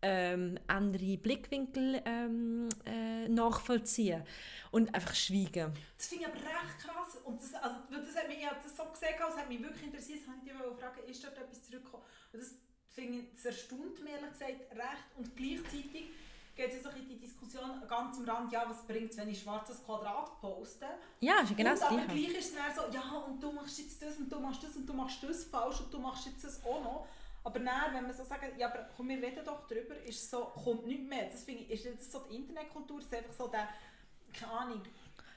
ähm, 0.00 0.58
andere 0.68 1.18
Blickwinkel 1.18 2.00
ähm, 2.06 2.70
äh, 2.86 3.28
nachvollziehen 3.28 4.22
und 4.70 4.94
einfach 4.94 5.14
schweigen. 5.14 5.72
Das 5.98 6.06
finde 6.06 6.24
ich 6.24 6.30
aber 6.30 6.40
recht 6.40 6.78
krass 6.78 7.18
und 7.24 7.42
das, 7.42 7.52
also, 7.54 7.76
das 7.90 8.16
hat 8.16 8.28
mich, 8.28 8.38
ich 8.38 8.46
habe 8.46 8.56
das 8.62 8.74
so 8.74 8.84
gesehen, 8.84 9.16
es 9.18 9.36
hat 9.36 9.48
mich 9.50 9.62
wirklich 9.62 9.84
interessiert, 9.84 10.20
das 10.20 10.28
habe 10.28 10.38
ich 10.42 10.50
dich 10.50 10.80
fragen, 10.80 11.10
ist 11.10 11.22
dort 11.22 11.36
etwas 11.36 11.62
zurückgekommen? 11.62 12.04
Und 12.32 12.40
das 12.40 12.54
finde 12.88 13.18
ich, 13.18 13.32
das 13.34 13.44
erstaunt 13.44 14.02
mir 14.02 14.12
ehrlich 14.12 14.30
gesagt 14.30 14.72
recht. 14.72 15.08
Und 15.18 15.36
gleichzeitig 15.36 16.08
geht 16.56 16.72
es 16.72 16.96
in 16.96 17.08
die 17.08 17.20
Diskussion 17.46 17.88
ganz 17.88 18.18
am 18.18 18.24
Rand, 18.28 18.52
ja, 18.52 18.64
was 18.68 18.86
bringt 18.86 19.10
es, 19.10 19.16
wenn 19.16 19.28
ich 19.28 19.42
schwarzes 19.42 19.84
Quadrat 19.84 20.40
poste? 20.40 20.86
Ja, 21.20 21.40
ist 21.40 21.56
genau 21.56 21.70
und, 21.70 21.80
das 21.80 21.88
Aber 21.88 22.00
gleich 22.02 22.38
ist 22.38 22.50
es 22.50 22.54
dann 22.54 22.74
so, 22.74 22.92
ja, 22.92 23.24
und 23.26 23.42
du 23.42 23.52
machst 23.52 23.78
jetzt 23.78 24.02
das 24.02 24.16
und 24.16 24.30
du 24.30 24.38
machst 24.40 24.62
das 24.62 24.76
und 24.76 24.86
du 24.86 24.92
machst 24.92 25.22
das 25.22 25.44
falsch 25.44 25.80
und 25.80 25.92
du 25.92 25.98
machst 25.98 26.26
jetzt 26.26 26.44
das 26.44 26.64
auch 26.64 26.82
noch. 26.82 27.06
Aber 27.44 27.60
dann, 27.60 27.94
wenn 27.94 28.02
man 28.02 28.12
so 28.12 28.24
sagt, 28.24 28.58
ja, 28.58 28.68
aber 28.68 28.88
komm, 28.96 29.08
wir 29.08 29.22
reden 29.22 29.44
doch 29.44 29.66
darüber, 29.68 29.94
ist 30.04 30.30
so, 30.30 30.46
kommt 30.46 30.86
nichts 30.86 31.08
mehr. 31.08 31.28
Das 31.30 31.44
finde 31.44 31.62
ich, 31.62 31.84
ist 31.84 31.86
das 32.00 32.12
so 32.12 32.26
die 32.28 32.36
Internetkultur, 32.36 32.98
ist 32.98 33.14
einfach 33.14 33.32
so 33.32 33.46
der, 33.46 33.68
keine 34.32 34.52
Ahnung, 34.52 34.82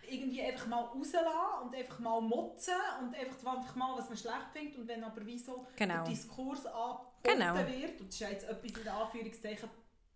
irgendwie 0.10 0.42
einfach 0.42 0.66
mal 0.66 0.82
rauslassen 0.82 1.28
und 1.64 1.76
einfach 1.76 2.00
mal 2.00 2.20
motzen 2.20 2.74
und 3.02 3.16
einfach, 3.16 3.56
einfach 3.56 3.76
mal, 3.76 3.96
was 3.96 4.10
man 4.10 4.18
schlecht 4.18 4.48
findet 4.54 4.78
und 4.80 4.88
wenn 4.88 5.04
aber 5.04 5.24
wie 5.24 5.38
so 5.38 5.68
genau. 5.76 5.96
der 5.96 6.04
Diskurs 6.06 6.66
angeboten 6.66 7.10
genau. 7.22 7.56
wird, 7.56 8.02
und 8.02 8.08
das 8.08 8.16
ist 8.16 8.20
jetzt 8.22 8.50
etwas 8.50 8.82
in 8.82 8.88
Anführungszeichen 8.88 9.70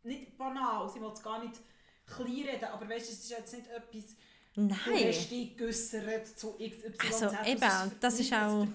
nicht 0.04 0.38
banal, 0.38 0.90
sie 0.90 1.00
will 1.00 1.12
es 1.14 1.22
gar 1.22 1.44
nicht 1.44 1.60
klein 2.06 2.28
reden, 2.28 2.66
aber 2.66 2.90
weißt, 2.90 3.12
es 3.12 3.20
ist 3.20 3.30
jetzt 3.30 3.54
nicht 3.54 3.68
etwas, 3.68 4.16
Nein. 4.56 4.78
Du 4.86 5.08
hast 5.08 5.32
dich 5.32 5.58
geäussert 5.58 6.28
zu 6.28 6.54
XYZ. 6.54 7.24
Also 7.24 7.50
eben, 7.50 7.60
das, 7.60 7.90
das 8.00 8.20
ist 8.20 8.34
auch... 8.34 8.68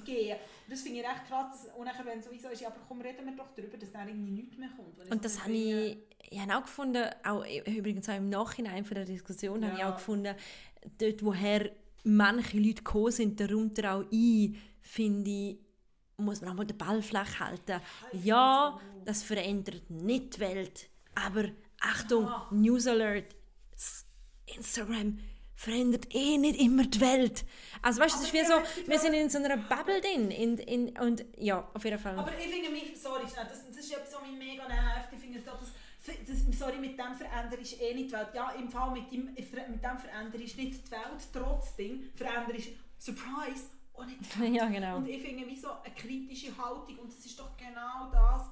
Das 0.71 0.83
finde 0.83 1.01
ich 1.01 1.07
recht 1.07 1.27
krass. 1.29 1.67
Und 1.79 1.87
dann, 1.87 1.95
wenn 2.05 2.23
sowieso 2.23 2.49
ist, 2.49 2.61
ja, 2.61 2.69
aber 2.69 2.81
komm, 2.87 3.01
reden 3.01 3.25
wir 3.25 3.37
doch 3.37 3.49
darüber, 3.57 3.79
dass 3.79 3.91
dann 3.91 4.09
irgendwie 4.09 4.33
nichts 4.33 4.59
mehr 4.59 4.69
kommt. 4.77 5.11
Und 5.11 5.25
das 5.25 5.43
habe 5.43 5.53
ich, 5.53 5.97
ich 6.29 6.41
habe 6.41 6.57
auch 6.57 6.63
gefunden, 6.63 7.05
auch 7.25 7.45
übrigens 7.67 8.09
auch 8.09 8.17
im 8.17 8.29
Nachhinein 8.29 8.85
von 8.85 8.97
der 8.97 9.07
Diskussion, 9.07 9.63
ja. 9.63 9.69
habe 9.69 9.79
ich 9.79 9.85
auch 9.85 9.95
gefunden, 9.95 10.35
dort, 10.99 11.25
woher 11.25 11.71
manche 12.05 12.59
Leute 12.59 12.83
gekommen 12.83 13.13
sind, 13.13 13.41
darunter 13.41 13.95
auch 13.95 14.05
ich, 14.11 14.57
finde 14.83 15.31
ich, 15.31 15.59
muss 16.19 16.41
man 16.43 16.51
auch 16.51 16.55
mal 16.55 16.67
den 16.67 16.77
Ball 16.77 17.01
flach 17.01 17.41
halten. 17.41 17.81
Ja, 18.13 18.79
das 19.05 19.23
verändert 19.23 19.89
nicht 19.89 20.37
die 20.37 20.41
Welt, 20.41 20.91
aber 21.15 21.45
Achtung, 21.81 22.25
ja. 22.25 22.49
News 22.51 22.87
Alert, 22.87 23.35
Instagram 24.47 25.19
verändert 25.59 26.15
eh 26.15 26.39
nicht 26.39 26.61
immer 26.61 26.87
die 26.87 27.01
Welt. 27.01 27.45
Also 27.83 28.01
weißt 28.01 28.15
du, 28.15 28.19
es 28.21 28.27
ist 28.27 28.33
wie 28.33 28.45
so, 28.45 28.55
wir 28.87 28.99
sind 28.99 29.15
in 29.15 29.29
so 29.29 29.39
einer 29.39 29.57
Bubble 29.57 30.01
drin 30.01 30.31
in, 30.31 30.57
in, 30.59 30.97
und 31.01 31.25
ja, 31.37 31.69
auf 31.75 31.85
jeden 31.85 31.99
Fall. 31.99 32.17
Aber 32.17 32.33
ich 32.39 32.47
finde 32.47 32.71
mich, 32.71 32.93
sorry, 32.97 33.25
das, 33.25 33.67
das 33.67 33.77
ist 33.77 33.93
etwas, 33.93 34.15
was 34.15 34.23
mich 34.23 34.39
mega 34.39 34.69
nervt, 34.69 35.09
ich 35.13 35.19
finde 35.19 35.41
das, 35.41 35.55
das, 35.59 36.59
sorry, 36.59 36.79
mit 36.79 36.97
dem 36.97 37.15
verändere 37.15 37.61
ich 37.61 37.81
eh 37.81 37.93
nicht 37.93 38.11
die 38.11 38.13
Welt. 38.13 38.29
Ja, 38.35 38.51
im 38.53 38.71
Fall 38.71 38.93
mit 38.93 39.11
dem, 39.11 39.25
mit 39.35 39.37
dem 39.37 39.99
verändere 39.99 40.43
ich 40.43 40.57
nicht 40.57 40.87
die 40.87 40.91
Welt, 40.93 41.29
trotzdem 41.33 42.05
verändere 42.15 42.57
ich, 42.57 42.77
Surprise, 42.99 43.65
auch 43.95 44.07
nicht 44.07 44.21
die 44.21 44.41
Welt. 44.41 44.55
Ja, 44.55 44.67
genau. 44.69 44.99
Und 44.99 45.09
ich 45.09 45.21
finde, 45.21 45.45
wie 45.45 45.57
so 45.57 45.71
eine 45.71 45.93
kritische 45.93 46.57
Haltung, 46.57 46.99
und 46.99 47.13
das 47.13 47.27
ist 47.27 47.39
doch 47.39 47.57
genau 47.57 48.11
das, 48.13 48.47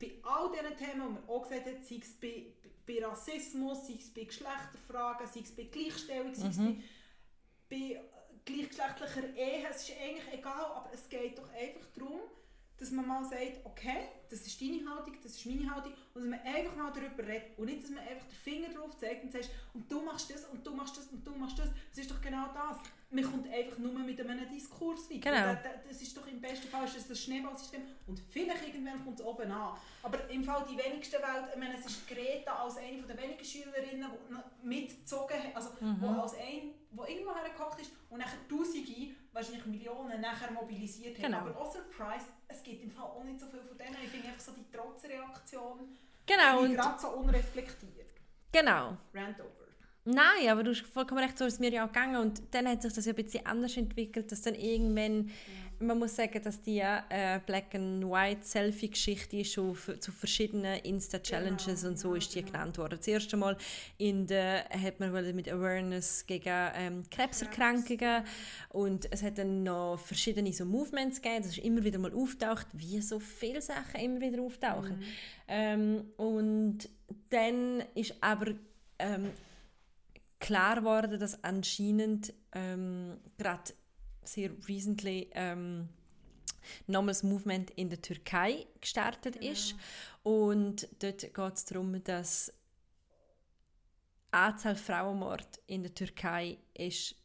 bei 0.00 0.12
all 0.22 0.50
diesen 0.50 0.76
Themen, 0.76 1.08
die 1.08 1.12
man 1.14 1.28
auch 1.28 1.42
gesagt 1.42 1.66
hat, 1.66 1.84
sei 1.84 2.00
es 2.00 2.14
bei, 2.14 2.46
bei 2.86 3.04
Rassismus, 3.04 3.86
sei 3.86 3.94
es 3.98 4.12
bei 4.12 4.24
Geschlechterfragen, 4.24 5.26
sei 5.26 5.40
es 5.40 5.54
bei 5.54 5.64
Gleichstellung, 5.64 6.34
sei 6.34 6.48
es 6.48 6.56
mhm. 6.56 6.82
bei, 7.68 7.76
bei 7.76 8.00
gleichgeschlechtlicher 8.44 9.36
Ehe, 9.36 9.68
es 9.68 9.88
ist 9.88 9.96
eigentlich 10.00 10.32
egal, 10.32 10.64
aber 10.64 10.90
es 10.92 11.08
geht 11.08 11.38
doch 11.38 11.52
einfach 11.52 11.86
darum, 11.94 12.20
dass 12.80 12.90
man 12.90 13.06
mal 13.06 13.22
sagt, 13.24 13.60
okay, 13.64 14.08
das 14.30 14.40
ist 14.40 14.60
deine 14.60 14.78
Haltung, 14.88 15.14
das 15.22 15.32
ist 15.32 15.46
meine 15.46 15.70
Haltung 15.74 15.92
und 16.14 16.22
dass 16.22 16.30
man 16.30 16.40
einfach 16.40 16.74
mal 16.76 16.90
darüber 16.92 17.26
redet 17.26 17.56
und 17.58 17.66
nicht, 17.66 17.82
dass 17.82 17.90
man 17.90 17.98
einfach 18.00 18.26
den 18.26 18.36
Finger 18.42 18.68
drauf 18.70 18.96
zeigt 18.98 19.22
und 19.24 19.32
sagt, 19.32 19.50
und 19.74 19.90
du 19.92 20.00
machst 20.00 20.30
das 20.34 20.44
und 20.46 20.66
du 20.66 20.74
machst 20.74 20.96
das 20.96 21.06
und 21.08 21.26
du 21.26 21.32
machst 21.36 21.58
das. 21.58 21.68
Das 21.90 21.98
ist 21.98 22.10
doch 22.10 22.20
genau 22.22 22.46
das. 22.54 22.78
Man 23.10 23.24
kommt 23.24 23.52
einfach 23.52 23.76
nur 23.78 23.92
mit 23.92 24.20
einem 24.20 24.48
Diskurs 24.48 25.10
weiter. 25.10 25.30
Genau. 25.32 25.52
Das, 25.62 25.72
das 25.88 26.02
ist 26.02 26.16
doch 26.16 26.26
im 26.26 26.40
besten 26.40 26.68
Fall 26.68 26.84
ist 26.84 26.96
das 26.96 27.08
das 27.08 27.20
Schneeballsystem 27.22 27.82
und 28.06 28.20
vielleicht 28.30 28.66
irgendwann 28.68 29.04
kommt 29.04 29.20
es 29.20 29.26
oben 29.26 29.50
an. 29.50 29.76
Aber 30.02 30.30
im 30.30 30.42
Fall 30.44 30.64
die 30.70 30.78
wenigsten 30.78 31.16
Welt, 31.20 31.44
ich 31.52 31.58
meine, 31.58 31.76
es 31.78 31.86
ist 31.86 32.08
Greta 32.08 32.62
als 32.62 32.76
eine 32.78 33.02
der 33.02 33.18
wenigen 33.20 33.44
Schülerinnen, 33.44 34.06
die 34.62 34.66
mitgezogen 34.66 35.36
hat, 35.42 35.56
also 35.56 35.70
Mhm. 35.80 35.96
wo 36.00 36.06
als 36.22 36.34
ein, 36.34 36.70
wo 36.92 37.04
irgendwo 37.04 37.34
hergekocht 37.34 37.80
ist 37.80 37.92
und 38.10 38.18
nachher 38.18 38.38
Tausende, 38.48 39.14
wahrscheinlich 39.32 39.66
Millionen 39.66 40.20
nachher 40.20 40.50
mobilisiert 40.52 41.16
hat. 41.18 41.24
Genau. 41.24 41.38
Aber 41.38 41.56
oh 41.60 41.70
Surprise, 41.70 42.26
es 42.48 42.62
gibt 42.62 42.82
im 42.82 42.90
Fall 42.90 43.04
auch 43.04 43.24
nicht 43.24 43.38
so 43.38 43.46
viel 43.46 43.60
von 43.60 43.76
denen. 43.78 43.96
Ich 44.02 44.10
finde 44.10 44.28
einfach 44.28 44.40
so 44.40 44.52
die 44.52 44.70
Trotzreaktion 44.76 45.96
Genau, 46.26 46.60
und 46.60 46.74
gerade 46.74 47.00
so 47.00 47.08
unreflektiert. 47.10 48.10
genau. 48.52 48.96
Rant 49.14 49.40
over. 49.40 49.50
Nein, 50.04 50.48
aber 50.48 50.62
du 50.62 50.70
hast 50.70 50.82
vollkommen 50.86 51.22
recht, 51.22 51.36
so 51.36 51.44
ist 51.44 51.54
es 51.54 51.60
mir 51.60 51.70
ja 51.70 51.84
auch 51.84 51.92
gegangen. 51.92 52.16
Und 52.16 52.42
dann 52.54 52.66
hat 52.68 52.82
sich 52.82 52.92
das 52.92 53.04
ja 53.04 53.12
ein 53.12 53.22
bisschen 53.22 53.44
anders 53.46 53.76
entwickelt, 53.76 54.30
dass 54.32 54.42
dann 54.42 54.54
irgendwann, 54.54 55.30
man 55.80 55.98
muss 55.98 56.14
sagen, 56.16 56.40
dass 56.42 56.60
die 56.60 56.78
äh, 56.80 57.40
Black 57.46 57.74
and 57.74 58.04
White 58.04 58.42
Selfie-Geschichte 58.42 59.44
schon 59.44 59.76
zu 59.98 60.12
verschiedenen 60.12 60.78
Insta-Challenges 60.80 61.80
Genau, 61.80 61.88
und 61.88 61.98
so 61.98 62.12
ja, 62.12 62.18
ist 62.18 62.34
die 62.34 62.40
genau. 62.40 62.52
genannt 62.52 62.78
worden. 62.78 62.98
Das 62.98 63.08
erste 63.08 63.36
Mal 63.36 63.56
in 63.96 64.26
der, 64.26 64.64
hat 64.68 65.00
man 65.00 65.12
mit 65.34 65.50
Awareness 65.50 66.26
gegen 66.26 66.70
ähm, 66.74 67.02
Krebserkrankungen 67.10 68.24
und 68.68 69.10
es 69.10 69.22
hat 69.22 69.38
dann 69.38 69.62
noch 69.62 69.98
verschiedene 69.98 70.52
so 70.52 70.64
Movements 70.64 71.22
gegeben, 71.22 71.42
das 71.42 71.52
ist 71.52 71.64
immer 71.64 71.82
wieder 71.82 71.98
mal 71.98 72.12
auftaucht, 72.14 72.66
wie 72.72 73.00
so 73.00 73.18
viele 73.18 73.62
Sachen 73.62 74.00
immer 74.00 74.20
wieder 74.20 74.42
auftauchen. 74.42 74.98
Mhm. 74.98 75.04
Ähm, 75.48 76.04
und 76.18 76.88
dann 77.30 77.82
ist 77.94 78.14
aber 78.20 78.52
ähm, 78.98 79.30
klar 80.38 80.76
geworden, 80.76 81.18
dass 81.18 81.42
anscheinend 81.42 82.34
ähm, 82.52 83.16
gerade 83.38 83.72
sehr 84.32 84.50
recently 84.68 85.28
ähm, 85.32 85.88
nochmals 86.86 87.22
Movement 87.22 87.70
in 87.70 87.88
der 87.88 88.00
Türkei 88.00 88.66
gestartet 88.80 89.36
ist. 89.36 89.74
Und 90.22 90.88
dort 91.00 91.20
geht 91.20 91.54
es 91.54 91.64
darum, 91.64 92.02
dass 92.04 92.52
die 94.32 94.36
Anzahl 94.36 94.76
Frauenmord 94.76 95.60
in 95.66 95.82
der 95.82 95.94
Türkei 95.94 96.58
ist 96.74 97.16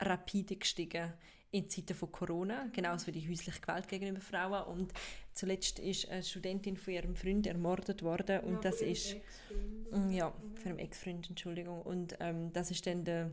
rapide 0.00 0.56
gestiegen 0.56 1.12
in 1.50 1.68
Zeiten 1.68 1.94
von 1.94 2.10
Corona, 2.10 2.66
genauso 2.72 3.06
wie 3.06 3.12
die 3.12 3.28
häusliche 3.28 3.60
Gewalt 3.60 3.86
gegenüber 3.86 4.20
Frauen. 4.20 4.64
Und 4.64 4.92
zuletzt 5.32 5.78
ist 5.78 6.08
eine 6.08 6.24
Studentin 6.24 6.76
von 6.76 6.92
ihrem 6.92 7.14
Freund 7.14 7.46
ermordet 7.46 8.02
worden 8.02 8.40
und 8.40 8.54
Ja, 8.54 8.60
das 8.60 8.80
ihrem 8.80 8.90
ist. 8.90 9.16
Mm, 9.92 10.10
Ja, 10.10 10.32
von 10.56 10.72
einem 10.72 10.78
Ex-Freund, 10.80 11.30
Entschuldigung. 11.30 11.80
Und 11.82 12.16
ähm, 12.18 12.52
das 12.52 12.72
ist 12.72 12.84
dann 12.88 13.04
der, 13.04 13.30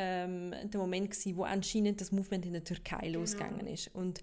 ähm, 0.00 0.54
der 0.70 0.78
Moment, 0.80 1.10
gewesen, 1.10 1.36
wo 1.36 1.42
anscheinend 1.42 2.00
das 2.00 2.12
Movement 2.12 2.46
in 2.46 2.52
der 2.52 2.62
Türkei 2.62 3.06
Genau. 3.06 3.18
losgegangen 3.18 3.66
ist. 3.66 3.92
Und 3.94 4.20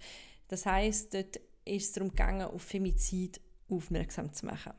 das 0.47 0.65
heißt, 0.65 1.13
dort 1.13 1.35
ist 1.65 1.87
es 1.87 1.91
darum 1.91 2.09
gegangen, 2.11 2.43
auf 2.47 2.61
Femizid 2.61 3.41
aufmerksam 3.67 4.31
zu 4.33 4.45
machen. 4.45 4.71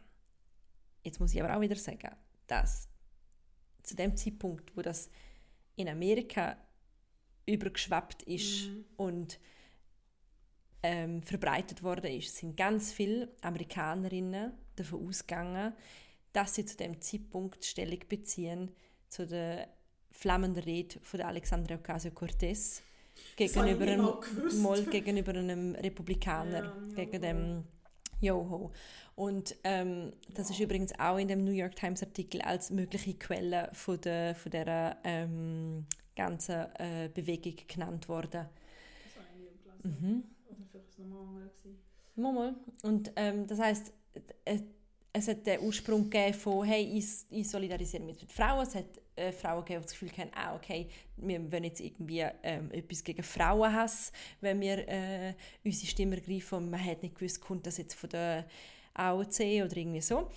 Jetzt 1.03 1.21
muss 1.21 1.35
ich 1.35 1.43
aber 1.43 1.55
auch 1.55 1.61
wieder 1.61 1.77
sagen, 1.77 2.11
dass 2.47 2.89
zu 3.83 3.95
dem 3.95 4.17
Zeitpunkt, 4.17 4.75
wo 4.77 4.81
das 4.81 5.11
in 5.77 5.89
Amerika 5.89 6.57
übergeschwappt 7.45 8.23
ist 8.23 8.69
Mhm. 8.69 8.85
und 8.97 9.39
ähm, 10.83 11.23
verbreitet 11.23 11.83
worden 11.83 12.11
ist, 12.13 12.37
sind 12.37 12.57
ganz 12.57 12.93
viele 12.93 13.29
Amerikanerinnen 13.43 14.53
davon 14.77 15.07
ausgegangen, 15.07 15.75
dass 16.33 16.55
sie 16.55 16.65
zu 16.65 16.77
dem 16.77 17.01
Zeitpunkt 17.01 17.65
Stellung 17.65 18.01
beziehen 18.09 18.71
zu 19.09 19.27
der 19.27 19.69
flammenden 20.17 20.63
Rede 20.65 20.99
von 21.03 21.21
Alexandria 21.21 21.77
Ocasio-Cortez 21.77 22.83
gegenüber, 23.37 23.85
nicht 23.85 23.99
einem, 23.99 24.63
mal 24.63 24.83
gegenüber 24.85 25.33
einem 25.33 25.75
Republikaner, 25.75 26.65
Ja, 26.65 26.73
ja, 26.89 27.05
gegen 27.05 27.23
dem 27.23 27.65
Yoho. 28.21 28.73
Und 29.15 29.55
ähm, 29.65 30.13
das 30.35 30.51
ist 30.51 30.61
übrigens 30.61 30.99
auch 30.99 31.19
in 31.19 31.29
dem 31.29 31.45
New 31.45 31.53
York 31.53 31.77
Times 31.77 32.03
Artikel 32.03 32.41
als 32.43 32.71
mögliche 32.71 33.15
Quelle 33.15 33.71
von 33.73 34.01
der 34.01 34.35
von 34.35 34.51
der 34.51 34.99
ähm, 35.05 35.87
ganzen 36.15 36.67
äh, 36.79 37.11
Bewegung 37.13 37.57
genannt 37.67 38.09
worden. 38.09 38.47
Das 39.05 39.17
habe 39.17 39.27
ich 39.39 39.83
gelesen. 39.83 40.01
Mhm. 40.01 40.25
Oder 40.49 40.57
vielleicht 40.71 40.99
war 40.99 41.05
es 41.05 41.09
nochmal 41.09 41.51
andere. 42.17 42.33
Mal. 42.33 42.55
Und 42.83 43.13
ähm, 43.17 43.47
das 43.47 43.59
heißt, 43.59 43.93
es, 44.45 44.63
es 45.13 45.29
hat 45.29 45.47
den 45.47 45.61
Ursprung 45.61 46.05
gegeben 46.05 46.35
von, 46.35 46.65
hey, 46.65 46.83
ich, 46.83 47.25
ich 47.31 47.49
solidarisiere 47.49 48.03
mich 48.03 48.21
mit 48.21 48.33
Frauen. 48.33 48.67
Es 48.67 48.75
hat 48.75 48.87
äh, 49.17 49.33
Frauen 49.33 49.65
gegeben, 49.65 49.81
die 49.81 49.87
das 49.87 49.99
Gefühl 49.99 50.13
hatten, 50.17 50.33
ah, 50.35 50.55
okay, 50.55 50.89
wir 51.17 51.53
wollen 51.53 51.65
jetzt 51.65 51.81
irgendwie 51.81 52.25
ähm, 52.43 52.71
etwas 52.71 53.03
gegen 53.03 53.23
Frauenhass, 53.23 54.13
wenn 54.41 54.61
wir 54.61 54.87
äh, 54.89 55.35
unsere 55.65 55.87
Stimme 55.87 56.17
ergreifen 56.17 56.59
und 56.59 56.71
man 56.71 56.85
hat 56.85 57.03
nicht 57.03 57.15
gewusst, 57.15 57.41
kommt 57.41 57.67
das 57.67 57.79
jetzt 57.79 57.95
von 57.95 58.11
der 58.11 58.47
AOC 58.95 59.41
oder 59.65 59.77
irgendwie 59.77 60.01
so. 60.01 60.31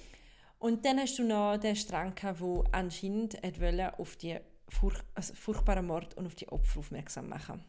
Und 0.60 0.86
dann 0.86 1.00
hast 1.00 1.18
du 1.18 1.24
noch 1.24 1.58
den 1.58 1.76
Strang 1.76 2.16
gehabt, 2.16 2.42
der 2.42 2.64
anscheinend 2.74 3.38
wollen 3.60 3.90
auf 3.98 4.16
die 4.18 4.38
furch 4.68 5.00
also 5.16 5.34
furchtbaren 5.34 5.88
Mord 5.88 6.16
und 6.16 6.28
auf 6.28 6.36
die 6.36 6.48
Opfer 6.50 6.80
aufmerksam 6.80 7.30
machen. 7.30 7.64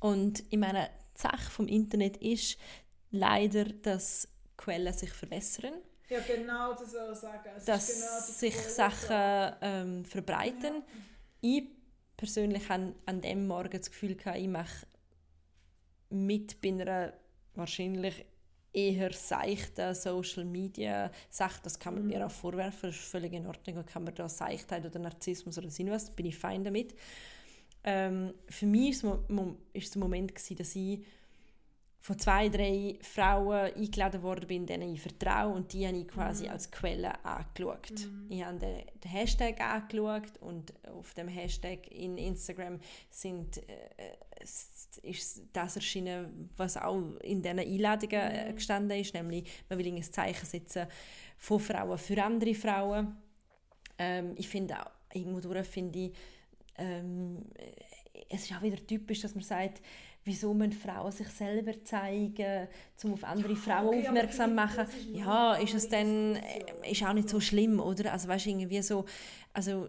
Und 0.00 0.42
ich 0.50 0.58
meine, 0.58 0.88
die 1.16 1.20
Sache 1.20 1.50
vom 1.50 1.68
Internet 1.68 2.16
ist 2.18 2.58
leider, 3.10 3.64
dass 3.64 4.28
Quellen 4.56 4.92
sich 4.92 5.10
verwässern, 5.10 5.74
Ja, 6.12 6.20
genau, 6.20 6.74
das 6.74 6.92
soll 6.92 7.10
ich 7.10 7.18
sagen. 7.18 7.50
Es 7.56 7.64
dass 7.64 7.86
genau 7.86 8.20
sich 8.20 8.54
Sachen 8.54 9.56
ähm, 9.62 10.04
verbreiten. 10.04 10.82
Ich 11.40 11.64
persönlich 12.18 12.68
habe 12.68 12.94
an 13.06 13.22
dem 13.22 13.46
Morgen 13.46 13.78
das 13.78 13.90
Gefühl, 13.90 14.14
gehabt, 14.14 14.36
ich 14.36 14.48
mache 14.48 14.86
mit 16.10 16.60
bei 16.60 16.68
einer 16.68 17.14
wahrscheinlich 17.54 18.26
eher 18.74 19.10
seichten 19.12 19.94
Social 19.94 20.44
Media 20.44 21.10
Sache, 21.30 21.60
das 21.62 21.78
kann 21.78 21.94
man 21.94 22.06
mir 22.06 22.26
auch 22.26 22.30
vorwerfen, 22.30 22.90
das 22.90 22.96
ist 22.96 23.08
völlig 23.08 23.32
in 23.32 23.46
Ordnung, 23.46 23.84
kann 23.86 24.04
man 24.04 24.14
da 24.14 24.28
Seichtheit 24.28 24.84
oder 24.84 24.98
Narzissmus 24.98 25.56
oder 25.56 25.70
so 25.70 25.86
was, 25.86 26.10
bin 26.10 26.26
ich 26.26 26.36
fein 26.36 26.62
damit. 26.62 26.94
Ähm, 27.84 28.34
für 28.50 28.66
mich 28.66 29.02
ist 29.02 29.04
es 29.74 29.90
der 29.90 30.00
Moment 30.00 30.34
gewesen, 30.34 30.56
dass 30.56 30.76
ich 30.76 31.00
von 32.02 32.18
zwei, 32.18 32.48
drei 32.48 32.98
Frauen 33.00 33.72
eingeladen 33.74 34.22
worden 34.22 34.48
bin, 34.48 34.66
denen 34.66 34.92
ich 34.92 35.00
vertraue. 35.00 35.54
Und 35.54 35.72
die 35.72 35.86
habe 35.86 35.96
ich 35.96 36.08
quasi 36.08 36.48
als 36.48 36.68
Quelle 36.68 37.24
angeschaut. 37.24 38.08
Ich 38.28 38.42
habe 38.44 38.58
den, 38.58 38.82
den 39.02 39.10
Hashtag 39.10 39.60
angeschaut 39.60 40.36
und 40.40 40.74
auf 40.88 41.14
dem 41.14 41.28
Hashtag 41.28 41.88
in 41.92 42.18
Instagram 42.18 42.80
sind, 43.08 43.58
äh, 43.58 44.16
es 44.40 44.88
ist 45.04 45.42
das 45.52 45.76
erschienen, 45.76 46.50
was 46.56 46.76
auch 46.76 47.00
in 47.20 47.40
diesen 47.40 47.60
Einladungen 47.60 48.32
äh, 48.32 48.52
gestanden 48.52 48.98
ist, 48.98 49.14
nämlich 49.14 49.48
man 49.68 49.78
will 49.78 49.86
ein 49.86 50.02
Zeichen 50.02 50.44
setzen 50.44 50.88
von 51.38 51.60
Frauen 51.60 51.98
für 51.98 52.20
andere 52.20 52.54
Frauen. 52.54 53.16
Ähm, 53.96 54.34
ich 54.36 54.48
finde 54.48 54.80
auch, 54.80 54.90
irgendwo 55.14 55.38
durch 55.38 55.68
finde 55.68 56.00
ich, 56.00 56.12
ähm, 56.78 57.44
es 58.28 58.42
ist 58.44 58.56
auch 58.56 58.62
wieder 58.62 58.84
typisch, 58.84 59.20
dass 59.20 59.36
man 59.36 59.44
sagt, 59.44 59.80
wieso 60.24 60.54
müssen 60.54 60.72
Frauen 60.72 61.12
sich 61.12 61.28
selber 61.28 61.72
zeigen, 61.84 62.68
um 63.02 63.14
auf 63.14 63.24
andere 63.24 63.56
Frauen 63.56 63.88
okay, 63.88 64.08
aufmerksam 64.08 64.54
machen. 64.54 64.86
Ja, 65.12 65.54
ist 65.54 65.74
es 65.74 65.88
dann, 65.88 66.36
äh, 66.36 66.90
ist 66.90 67.02
auch 67.02 67.12
nicht 67.12 67.28
so 67.28 67.40
schlimm, 67.40 67.80
oder? 67.80 68.12
Also 68.12 68.28
weißt 68.28 68.46
irgendwie 68.46 68.82
so, 68.82 69.04
also 69.52 69.88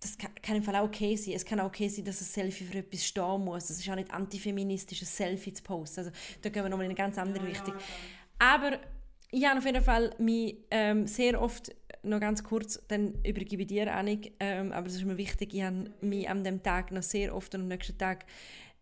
das 0.00 0.16
kann, 0.16 0.30
kann 0.40 0.56
im 0.56 0.62
Fall 0.62 0.76
auch 0.76 0.84
okay 0.84 1.16
sein. 1.16 1.34
Es 1.34 1.44
kann 1.44 1.58
auch 1.60 1.66
okay 1.66 1.88
sein, 1.88 2.04
dass 2.04 2.20
ein 2.20 2.24
Selfie 2.24 2.64
für 2.64 2.78
etwas 2.78 3.04
stehen 3.04 3.44
muss. 3.44 3.68
Es 3.70 3.80
ist 3.80 3.90
auch 3.90 3.96
nicht 3.96 4.12
antifeministisch, 4.12 5.02
ein 5.02 5.06
Selfie 5.06 5.52
zu 5.52 5.62
posten. 5.62 6.00
Also 6.00 6.12
da 6.42 6.48
gehen 6.50 6.62
wir 6.62 6.68
nochmal 6.68 6.86
in 6.86 6.90
eine 6.90 6.96
ganz 6.96 7.18
andere 7.18 7.44
Ja, 7.44 7.50
Richtung. 7.50 7.74
ja, 7.74 7.80
Aber 8.38 8.78
ich 9.30 9.44
habe 9.44 9.58
auf 9.58 9.66
jeden 9.66 9.82
Fall 9.82 10.14
mich 10.18 10.56
ähm, 10.70 11.06
sehr 11.06 11.40
oft, 11.40 11.74
noch 12.04 12.20
ganz 12.20 12.44
kurz, 12.44 12.80
dann 12.86 13.14
übergebe 13.24 13.62
ich 13.62 13.68
dir, 13.68 13.92
Annik, 13.92 14.32
ähm, 14.38 14.70
aber 14.72 14.86
es 14.86 14.94
ist 14.94 15.04
mir 15.04 15.18
wichtig, 15.18 15.52
ich 15.52 15.62
habe 15.62 15.90
mich 16.00 16.28
an 16.28 16.44
dem 16.44 16.62
Tag 16.62 16.92
noch 16.92 17.02
sehr 17.02 17.34
oft 17.34 17.54
und 17.56 17.62
am 17.62 17.68
nächsten 17.68 17.98
Tag 17.98 18.24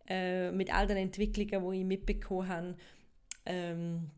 äh, 0.09 0.51
mit 0.53 0.73
all 0.75 0.87
den 0.87 0.97
Entwicklungen, 0.97 1.73
die 1.73 1.81
ich 1.81 1.85
mitbekommen 1.85 2.49
habe, 2.49 2.77
ähm, 3.47 4.11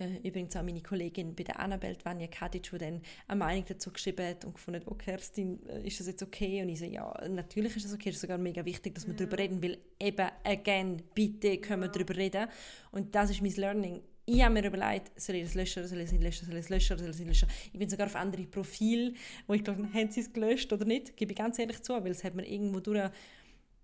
äh, 0.00 0.16
übrigens 0.26 0.56
auch 0.56 0.62
meine 0.62 0.80
Kollegin 0.80 1.34
bei 1.34 1.44
der 1.44 1.60
Annabelle, 1.60 1.96
Vanja 2.02 2.26
Kadic, 2.26 2.70
die 2.70 2.78
dann 2.78 3.02
eine 3.28 3.38
Meinung 3.38 3.64
dazu 3.68 3.92
geschrieben 3.92 4.26
hat 4.26 4.44
und 4.44 4.54
gefunden 4.54 4.82
oh 4.86 4.94
Kerstin, 4.94 5.60
äh, 5.68 5.86
ist 5.86 6.00
das 6.00 6.06
jetzt 6.06 6.22
okay? 6.22 6.62
Und 6.62 6.70
ich 6.70 6.78
so, 6.78 6.86
ja, 6.86 7.12
natürlich 7.28 7.76
ist 7.76 7.84
das 7.84 7.94
okay, 7.94 8.08
es 8.08 8.16
ist 8.16 8.22
sogar 8.22 8.38
mega 8.38 8.64
wichtig, 8.64 8.94
dass 8.94 9.06
wir 9.06 9.14
darüber 9.14 9.38
reden, 9.38 9.62
weil 9.62 9.78
eben, 9.98 10.28
again, 10.44 11.02
bitte 11.14 11.58
können 11.58 11.82
wir 11.82 11.88
darüber 11.88 12.16
reden. 12.16 12.48
Und 12.92 13.14
das 13.14 13.30
ist 13.30 13.42
mein 13.42 13.52
Learning. 13.52 14.00
Ich 14.24 14.42
habe 14.42 14.54
mir 14.54 14.64
überlegt, 14.64 15.10
soll 15.20 15.36
ich 15.36 15.44
das 15.44 15.54
löschen, 15.54 15.86
soll 15.86 15.98
ich 15.98 16.04
es 16.04 16.12
nicht 16.12 16.22
löschen, 16.22 16.46
soll 16.46 16.56
ich 16.56 16.64
es 16.64 16.68
löschen 16.68 16.98
soll 16.98 17.08
ich 17.08 17.14
es 17.14 17.18
nicht 17.18 17.28
löschen. 17.28 17.48
Ich 17.72 17.78
bin 17.78 17.88
sogar 17.88 18.06
auf 18.06 18.16
andere 18.16 18.44
Profile, 18.44 19.12
wo 19.46 19.54
ich 19.54 19.64
glaube, 19.64 19.86
haben 19.92 20.10
sie 20.10 20.20
es 20.20 20.32
gelöscht 20.32 20.72
oder 20.72 20.84
nicht, 20.84 21.16
gebe 21.16 21.32
ich 21.32 21.38
ganz 21.38 21.58
ehrlich 21.58 21.82
zu, 21.82 21.92
weil 21.92 22.12
es 22.12 22.22
hat 22.22 22.34
mir 22.34 22.46
irgendwo 22.46 22.80
durch 22.80 23.10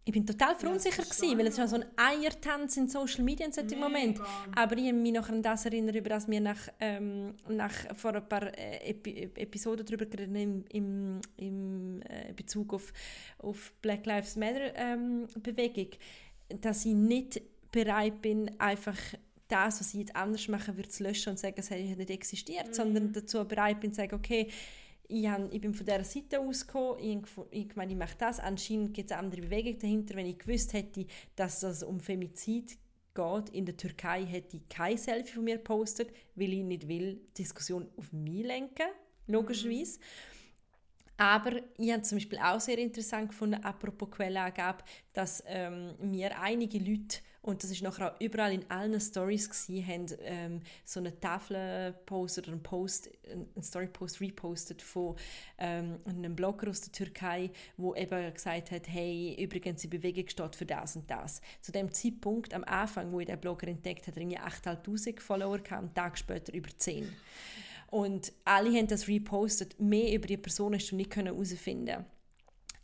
ich 0.08 0.12
bin 0.12 0.24
total 0.24 0.54
verunsichert 0.54 1.00
das 1.00 1.16
ist 1.16 1.20
gewesen, 1.20 1.38
weil 1.38 1.46
es 1.48 1.56
ja 1.56 1.66
so 1.66 1.74
ein 1.74 1.84
Eiertanz 1.96 2.76
in 2.76 2.86
Social 2.86 3.24
Media 3.24 3.44
in 3.44 3.50
solchen 3.50 3.80
Moment. 3.80 4.20
Aber 4.54 4.76
ich 4.76 4.86
habe 4.86 4.92
mich 4.92 5.12
noch 5.12 5.28
an 5.28 5.42
das 5.42 5.64
erinnert, 5.64 5.96
über 5.96 6.10
das 6.10 6.28
wir 6.28 6.40
nach, 6.40 6.68
ähm, 6.78 7.34
nach 7.48 7.72
vor 7.96 8.14
ein 8.14 8.28
paar 8.28 8.56
äh, 8.56 8.88
Epi 8.90 9.30
Episoden 9.34 9.84
darüber 9.84 10.06
geredet 10.06 10.28
haben, 10.28 10.36
im, 10.36 10.64
im, 10.70 11.20
im 11.36 12.02
äh, 12.02 12.32
Bezug 12.34 12.72
auf, 12.74 12.92
auf 13.38 13.72
Black 13.82 14.06
Lives 14.06 14.36
Matter 14.36 14.72
ähm, 14.76 15.26
Bewegung, 15.42 15.88
dass 16.60 16.84
ich 16.84 16.94
nicht 16.94 17.42
bereit 17.72 18.22
bin, 18.22 18.48
einfach 18.60 18.96
das, 19.48 19.80
was 19.80 19.92
ich 19.92 20.00
jetzt 20.00 20.14
anders 20.14 20.46
machen 20.46 20.76
würde, 20.76 20.88
zu 20.88 21.02
löschen 21.02 21.30
und 21.30 21.38
sagen, 21.40 21.56
es 21.58 21.72
hat 21.72 21.78
nicht 21.78 22.10
existiert, 22.10 22.76
sondern 22.76 23.12
dazu 23.12 23.44
bereit 23.44 23.80
bin, 23.80 23.90
zu 23.90 23.96
sagen, 23.96 24.14
okay, 24.14 24.48
ich, 25.08 25.28
hab, 25.28 25.52
ich 25.52 25.60
bin 25.60 25.74
von 25.74 25.86
dieser 25.86 26.04
Seite 26.04 26.40
ausgekommen, 26.40 27.24
ich, 27.50 27.68
ich 27.68 27.76
meine, 27.76 27.92
ich 27.92 27.98
mache 27.98 28.16
das, 28.18 28.40
anscheinend 28.40 28.94
gibt 28.94 29.10
es 29.10 29.16
eine 29.16 29.24
andere 29.24 29.42
Bewegung 29.42 29.78
dahinter. 29.78 30.16
Wenn 30.16 30.26
ich 30.26 30.38
gewusst 30.38 30.72
hätte, 30.72 31.06
dass 31.34 31.62
es 31.62 31.82
um 31.82 32.00
Femizid 32.00 32.78
geht 33.14 33.48
in 33.50 33.64
der 33.64 33.76
Türkei, 33.76 34.24
hätte 34.24 34.58
ich 34.58 34.68
kein 34.68 34.98
Selfie 34.98 35.34
von 35.34 35.44
mir 35.44 35.56
gepostet, 35.56 36.10
weil 36.34 36.52
ich 36.52 36.62
nicht 36.62 36.88
will, 36.88 37.20
die 37.36 37.42
Diskussion 37.42 37.88
auf 37.96 38.12
mich 38.12 38.44
lenken, 38.44 38.88
logischerweise. 39.26 39.98
Aber 41.16 41.52
ich 41.78 41.92
habe 41.92 42.02
zum 42.02 42.16
Beispiel 42.16 42.38
auch 42.38 42.60
sehr 42.60 42.78
interessant 42.78 43.30
gefunden, 43.30 43.62
apropos 43.64 44.10
Quellenangabe, 44.10 44.84
dass 45.14 45.42
ähm, 45.46 45.94
mir 45.98 46.38
einige 46.38 46.78
Leute, 46.78 47.20
und 47.46 47.62
das 47.62 47.70
ist 47.70 47.80
nachher 47.80 48.12
auch 48.12 48.20
überall 48.20 48.52
in 48.52 48.68
allen 48.68 49.00
Stories 49.00 49.48
gewesen, 49.48 49.86
haben 49.86 50.06
ähm, 50.22 50.60
so 50.84 50.98
eine 50.98 51.18
Tafel 51.18 51.92
gepostet 51.92 52.48
oder 52.48 52.54
einen 52.54 52.62
Post, 52.62 53.08
einen 53.30 53.62
Story-Post 53.62 54.20
repostet 54.20 54.82
von 54.82 55.14
ähm, 55.58 56.00
einem 56.04 56.34
Blogger 56.34 56.68
aus 56.68 56.80
der 56.80 56.92
Türkei, 56.92 57.50
wo 57.76 57.94
eben 57.94 58.34
gesagt 58.34 58.72
hat, 58.72 58.88
hey, 58.88 59.36
übrigens, 59.40 59.82
die 59.82 59.88
Bewegung 59.88 60.28
steht 60.28 60.56
für 60.56 60.66
das 60.66 60.96
und 60.96 61.08
das. 61.08 61.40
Zu 61.60 61.70
dem 61.70 61.92
Zeitpunkt, 61.92 62.52
am 62.52 62.64
Anfang, 62.64 63.12
wo 63.12 63.20
ich 63.20 63.26
den 63.26 63.38
Blogger 63.38 63.68
entdeckt 63.68 64.08
habe, 64.08 64.20
hatte 64.20 64.28
ich 64.28 64.40
8'500 64.40 65.20
Follower, 65.20 65.58
gehabt, 65.58 65.72
einen 65.72 65.94
Tag 65.94 66.18
später 66.18 66.52
über 66.52 66.70
10. 66.76 67.08
Und 67.92 68.32
alle 68.44 68.76
haben 68.76 68.88
das 68.88 69.06
repostet. 69.06 69.78
Mehr 69.78 70.12
über 70.12 70.26
die 70.26 70.36
Person 70.36 70.74
hast 70.74 70.90
du 70.90 70.96
nicht 70.96 71.14
herausfinden 71.14 72.04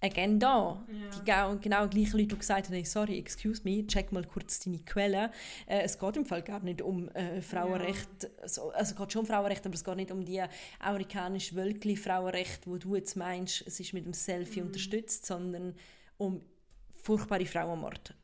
Again 0.02 0.40
da, 0.40 0.84
die 0.88 1.60
genau, 1.60 1.86
gleichen 1.86 2.18
Leute, 2.18 2.34
die 2.34 2.38
gesagt 2.38 2.66
haben, 2.66 2.74
hey, 2.74 2.84
sorry, 2.84 3.18
excuse 3.18 3.62
me, 3.64 3.86
check 3.86 4.10
mal 4.10 4.24
kurz 4.24 4.58
deine 4.58 4.80
Quellen. 4.80 5.30
Äh, 5.66 5.82
es 5.82 5.96
geht 5.96 6.16
im 6.16 6.26
Fall 6.26 6.42
gar 6.42 6.60
nicht 6.60 6.82
um 6.82 7.08
äh, 7.10 7.40
Frauenrecht, 7.40 8.28
so, 8.44 8.70
also 8.70 8.94
es 8.94 8.96
geht 8.96 9.12
schon 9.12 9.20
um 9.20 9.26
Frauenrecht, 9.26 9.64
aber 9.64 9.74
es 9.74 9.84
geht 9.84 9.96
nicht 9.96 10.10
um 10.10 10.24
die 10.24 10.42
amerikanische 10.80 11.54
wölkli 11.54 11.96
Frauenrecht, 11.96 12.66
wo 12.66 12.78
du 12.78 12.96
jetzt 12.96 13.16
meinst, 13.16 13.64
es 13.66 13.78
ist 13.78 13.92
mit 13.92 14.04
dem 14.04 14.12
Selfie 14.12 14.62
unterstützt, 14.62 15.24
sondern 15.24 15.74
um 16.18 16.42
furchtbare 16.96 17.46
Frauenmord. 17.46 18.14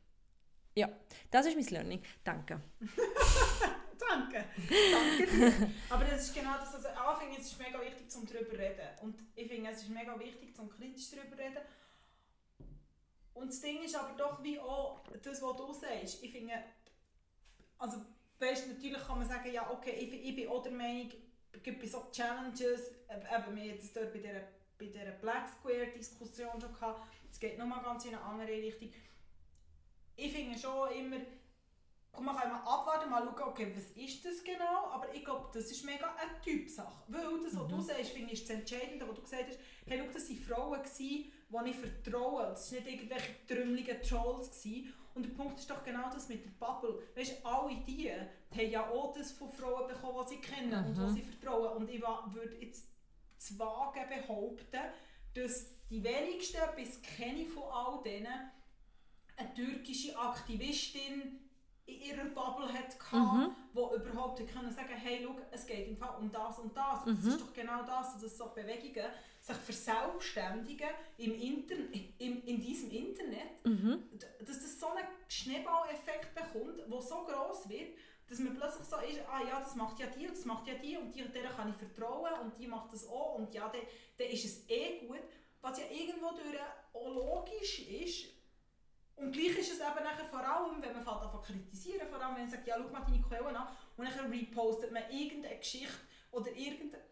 Ja, 0.75 0.89
das 1.31 1.45
ist 1.45 1.55
mein 1.55 1.65
Learning. 1.65 2.01
Danke. 2.23 2.61
Danke. 4.09 4.43
Danke. 4.57 5.71
Aber 5.89 6.03
das 6.03 6.23
ist 6.23 6.33
genau 6.33 6.57
das, 6.57 6.73
also 6.73 6.87
ich 6.87 7.19
finde, 7.19 7.41
es 7.41 7.47
ist 7.51 7.59
mega 7.59 7.79
wichtig, 7.79 8.09
zum 8.09 8.25
darüber 8.25 8.49
zu 8.49 8.57
reden. 8.57 8.87
Und 9.01 9.15
ich 9.35 9.47
finde, 9.47 9.69
es 9.69 9.83
ist 9.83 9.89
mega 9.89 10.19
wichtig, 10.19 10.55
zum 10.55 10.69
kritisch 10.69 11.11
darüber 11.11 11.35
zu 11.35 11.37
reden. 11.37 11.61
Und 13.35 13.49
das 13.49 13.61
Ding 13.61 13.83
ist 13.83 13.95
aber 13.95 14.17
doch 14.17 14.43
wie 14.43 14.59
auch 14.59 15.03
das, 15.21 15.41
was 15.41 15.57
du 15.57 15.73
sagst. 15.73 16.23
Ich 16.23 16.31
finde, 16.31 16.55
also 17.77 18.01
weißt, 18.39 18.67
natürlich 18.67 19.05
kann 19.05 19.19
man 19.19 19.27
sagen, 19.27 19.51
ja 19.51 19.69
okay, 19.69 19.91
ich, 19.91 20.11
ich 20.11 20.35
bin 20.35 20.49
auch 20.49 20.63
der 20.63 20.71
Meinung, 20.71 21.11
es 21.51 21.63
gibt 21.63 21.87
so 21.87 22.07
Challenges, 22.11 22.91
eben, 23.09 23.55
wir 23.55 23.65
jetzt 23.65 23.95
dort 23.95 24.11
bei 24.11 24.19
dieser, 24.19 24.41
bei 24.77 24.85
dieser 24.85 25.11
Black 25.21 25.47
Square 25.49 25.87
Diskussion 25.87 26.59
schon 26.59 26.73
gehabt, 26.73 27.01
es 27.31 27.39
geht 27.39 27.57
nochmal 27.57 27.83
ganz 27.83 28.05
in 28.05 28.15
eine 28.15 28.23
andere 28.23 28.49
Richtung. 28.49 28.91
Ich 30.15 30.33
finde 30.33 30.59
schon 30.59 30.91
immer, 30.91 31.17
und 32.13 32.25
man 32.25 32.35
kann 32.35 32.51
mal 32.51 32.59
abwarten, 32.59 33.09
mal 33.09 33.23
schauen, 33.23 33.49
okay, 33.49 33.73
was 33.75 33.91
ist 33.91 34.25
das 34.25 34.43
genau, 34.43 34.87
aber 34.91 35.13
ich 35.13 35.23
glaube, 35.23 35.49
das 35.53 35.71
ist 35.71 35.85
mega 35.85 36.13
eine 36.15 36.41
Typsache. 36.41 37.03
Weil 37.07 37.21
das, 37.43 37.55
was 37.55 37.67
du 37.67 37.81
sagst, 37.81 38.11
finde 38.11 38.33
ich, 38.33 38.41
ist 38.41 38.49
das 38.49 38.57
Entscheidende, 38.57 39.07
was 39.07 39.15
du 39.15 39.21
gesagt 39.21 39.45
hast, 39.47 39.59
hey, 39.85 39.99
schau, 39.99 40.11
das 40.11 40.29
waren 40.29 40.37
Frauen, 40.37 41.65
die 41.65 41.69
ich 41.69 41.75
vertraue. 41.75 42.43
Das 42.47 42.71
waren 42.73 42.83
nicht 42.83 42.93
irgendwelche 42.93 43.47
trümmeligen 43.47 44.01
Trolls. 44.01 44.49
Gewesen. 44.49 44.93
Und 45.15 45.25
der 45.25 45.31
Punkt 45.31 45.59
ist 45.59 45.69
doch 45.69 45.83
genau 45.83 46.09
das 46.09 46.29
mit 46.29 46.45
der 46.45 46.51
Bubble. 46.65 47.01
Weißt 47.15 47.41
du, 47.41 47.47
alle 47.47 47.75
die 47.75 48.11
haben 48.11 48.69
ja 48.69 48.89
auch 48.89 49.13
das 49.13 49.31
von 49.31 49.49
Frauen 49.49 49.87
bekommen, 49.87 50.25
die 50.25 50.35
sie 50.35 50.41
kennen 50.41 50.85
und 50.85 50.95
die 50.95 51.13
sie 51.13 51.21
vertrauen. 51.21 51.77
Und 51.77 51.89
ich 51.89 52.01
würde 52.01 52.55
jetzt 52.59 52.87
zu 53.37 53.57
vage 53.57 54.01
behaupten, 54.07 54.81
dass 55.33 55.67
die 55.89 56.03
wenigsten, 56.03 56.61
bis 56.75 56.99
ich 57.01 57.49
von 57.49 57.63
all 57.63 58.01
denen, 58.03 58.51
eine 59.37 59.53
türkische 59.53 60.17
Aktivistin 60.17 61.48
in 61.89 62.01
ihrer 62.01 62.25
Bubble 62.25 62.71
hatte, 62.73 62.97
Mhm. 63.11 63.55
die 63.73 63.79
überhaupt 63.95 64.39
hat 64.39 64.47
können 64.53 64.71
sagen 64.71 64.93
hey, 64.95 65.21
schau, 65.23 65.35
es 65.51 65.65
geht 65.65 65.87
im 65.87 65.97
Fall 65.97 66.15
um 66.19 66.31
das 66.31 66.59
und 66.59 66.75
das. 66.75 67.05
Und 67.05 67.13
Mhm. 67.19 67.25
das 67.25 67.33
ist 67.35 67.41
doch 67.41 67.53
genau 67.53 67.83
das, 67.83 68.19
dass 68.21 68.37
so 68.37 68.47
Bewegungen 68.53 69.09
sich 69.41 69.55
verselbstständigen 69.57 70.89
im 71.17 71.33
Intern 71.33 71.91
im, 72.17 72.43
in 72.43 72.59
diesem 72.61 72.91
Internet, 72.91 73.65
Mhm. 73.65 74.03
dass 74.39 74.59
das 74.59 74.79
so 74.79 74.87
einen 74.87 75.07
Schneeballeffekt 75.27 76.33
bekommt, 76.35 76.79
der 76.79 77.01
so 77.01 77.25
groß 77.25 77.69
wird, 77.69 77.97
dass 78.27 78.39
man 78.39 78.55
plötzlich 78.55 78.87
so 78.87 78.97
ist, 78.97 79.19
ah 79.27 79.41
ja, 79.47 79.59
das 79.59 79.75
macht 79.75 79.99
ja 79.99 80.05
die 80.07 80.27
und 80.27 80.37
das 80.37 80.45
macht 80.45 80.67
ja 80.67 80.75
die 80.75 80.97
und 80.97 81.13
die, 81.15 81.23
der 81.27 81.49
kann 81.49 81.69
ich 81.69 81.75
vertrauen 81.77 82.31
und 82.43 82.57
die 82.59 82.67
macht 82.67 82.93
das 82.93 83.07
auch 83.07 83.35
und 83.35 83.53
ja, 83.53 83.67
dann, 83.69 83.81
dann 84.17 84.27
ist 84.27 84.45
es 84.45 84.69
eh 84.69 84.99
gut, 85.07 85.21
was 85.61 85.79
ja 85.79 85.85
irgendwo 85.89 86.29
durch 86.31 86.55
auch 86.93 87.07
logisch 87.13 87.79
ist, 87.89 88.25
und 89.19 89.31
gleich 89.31 89.57
ist 89.57 89.73
es 89.73 89.79
eben 89.79 90.03
nachher 90.03 90.25
vor 90.25 90.39
allem, 90.39 90.81
wenn 90.81 90.93
man 90.93 91.03
fängt 91.03 91.21
an 91.21 91.41
kritisieren, 91.41 92.07
vor 92.09 92.21
allem 92.21 92.35
wenn 92.35 92.43
man 92.43 92.51
sagt, 92.51 92.67
ja, 92.67 92.75
schau 92.77 92.89
mal 92.89 93.01
deine 93.01 93.21
Quellen 93.21 93.55
an, 93.55 93.67
und 93.97 94.05
dann 94.05 94.31
repostet 94.31 94.91
man 94.91 95.03
irgendeine 95.09 95.57
Geschichte 95.57 95.93
oder 96.31 96.47
irgendeine 96.51 97.03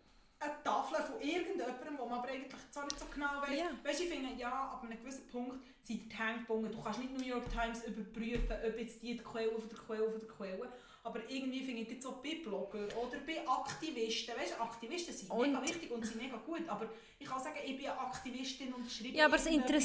Tafel 0.64 1.04
von 1.04 1.20
irgendjemandem, 1.20 1.98
wo 1.98 2.06
man 2.06 2.20
aber 2.20 2.30
eigentlich 2.30 2.72
zwar 2.72 2.86
nicht 2.86 3.00
so 3.00 3.06
genau 3.14 3.42
weiss. 3.42 3.60
Ja. 3.60 3.70
Weißt 3.84 4.00
du, 4.00 4.04
ich 4.04 4.10
finde, 4.10 4.40
ja, 4.40 4.52
ab 4.52 4.84
einem 4.84 4.98
gewissen 5.00 5.28
Punkt 5.28 5.60
sind 5.84 6.12
die 6.12 6.16
Hände 6.16 6.42
gebunden. 6.42 6.72
Du 6.72 6.82
kannst 6.82 7.00
nicht 7.00 7.18
New 7.18 7.26
York 7.26 7.50
Times 7.52 7.84
überprüfen, 7.86 8.56
ob 8.66 8.80
jetzt 8.80 9.02
die 9.02 9.18
die 9.18 9.24
Quelle 9.24 9.52
von 9.52 9.70
der 9.70 9.78
Quelle 9.80 10.12
von 10.12 10.20
der 10.20 10.30
Quelle. 10.30 10.72
Aber 11.08 11.22
irgendwie 11.30 11.62
finde 11.64 11.84
ich 11.84 11.90
jetzt 11.90 12.04
so 12.04 12.20
bei 12.22 12.36
Blogger 12.44 12.86
oder 12.98 13.18
bei 13.26 13.48
Aktivisten, 13.48 14.36
weißt 14.38 14.60
Aktivisten 14.60 15.16
sind 15.16 15.32
Und- 15.32 15.54
mega 15.54 15.62
wichtig 15.62 15.90
und 15.90 16.06
sind 16.06 16.22
mega 16.22 16.36
gut, 16.46 16.68
aber 16.68 16.90
ich 17.18 17.26
kann 17.26 17.40
sagen, 17.42 17.56
ich 17.66 17.78
bin 17.78 17.86
eine 17.88 17.98
Aktivistin 17.98 18.74
und 18.74 18.92
schreibe 18.92 19.16
Ja, 19.18 19.26
aber 19.28 19.38
in 19.48 19.64
einer 19.64 19.80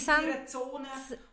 Zone, 0.47 0.89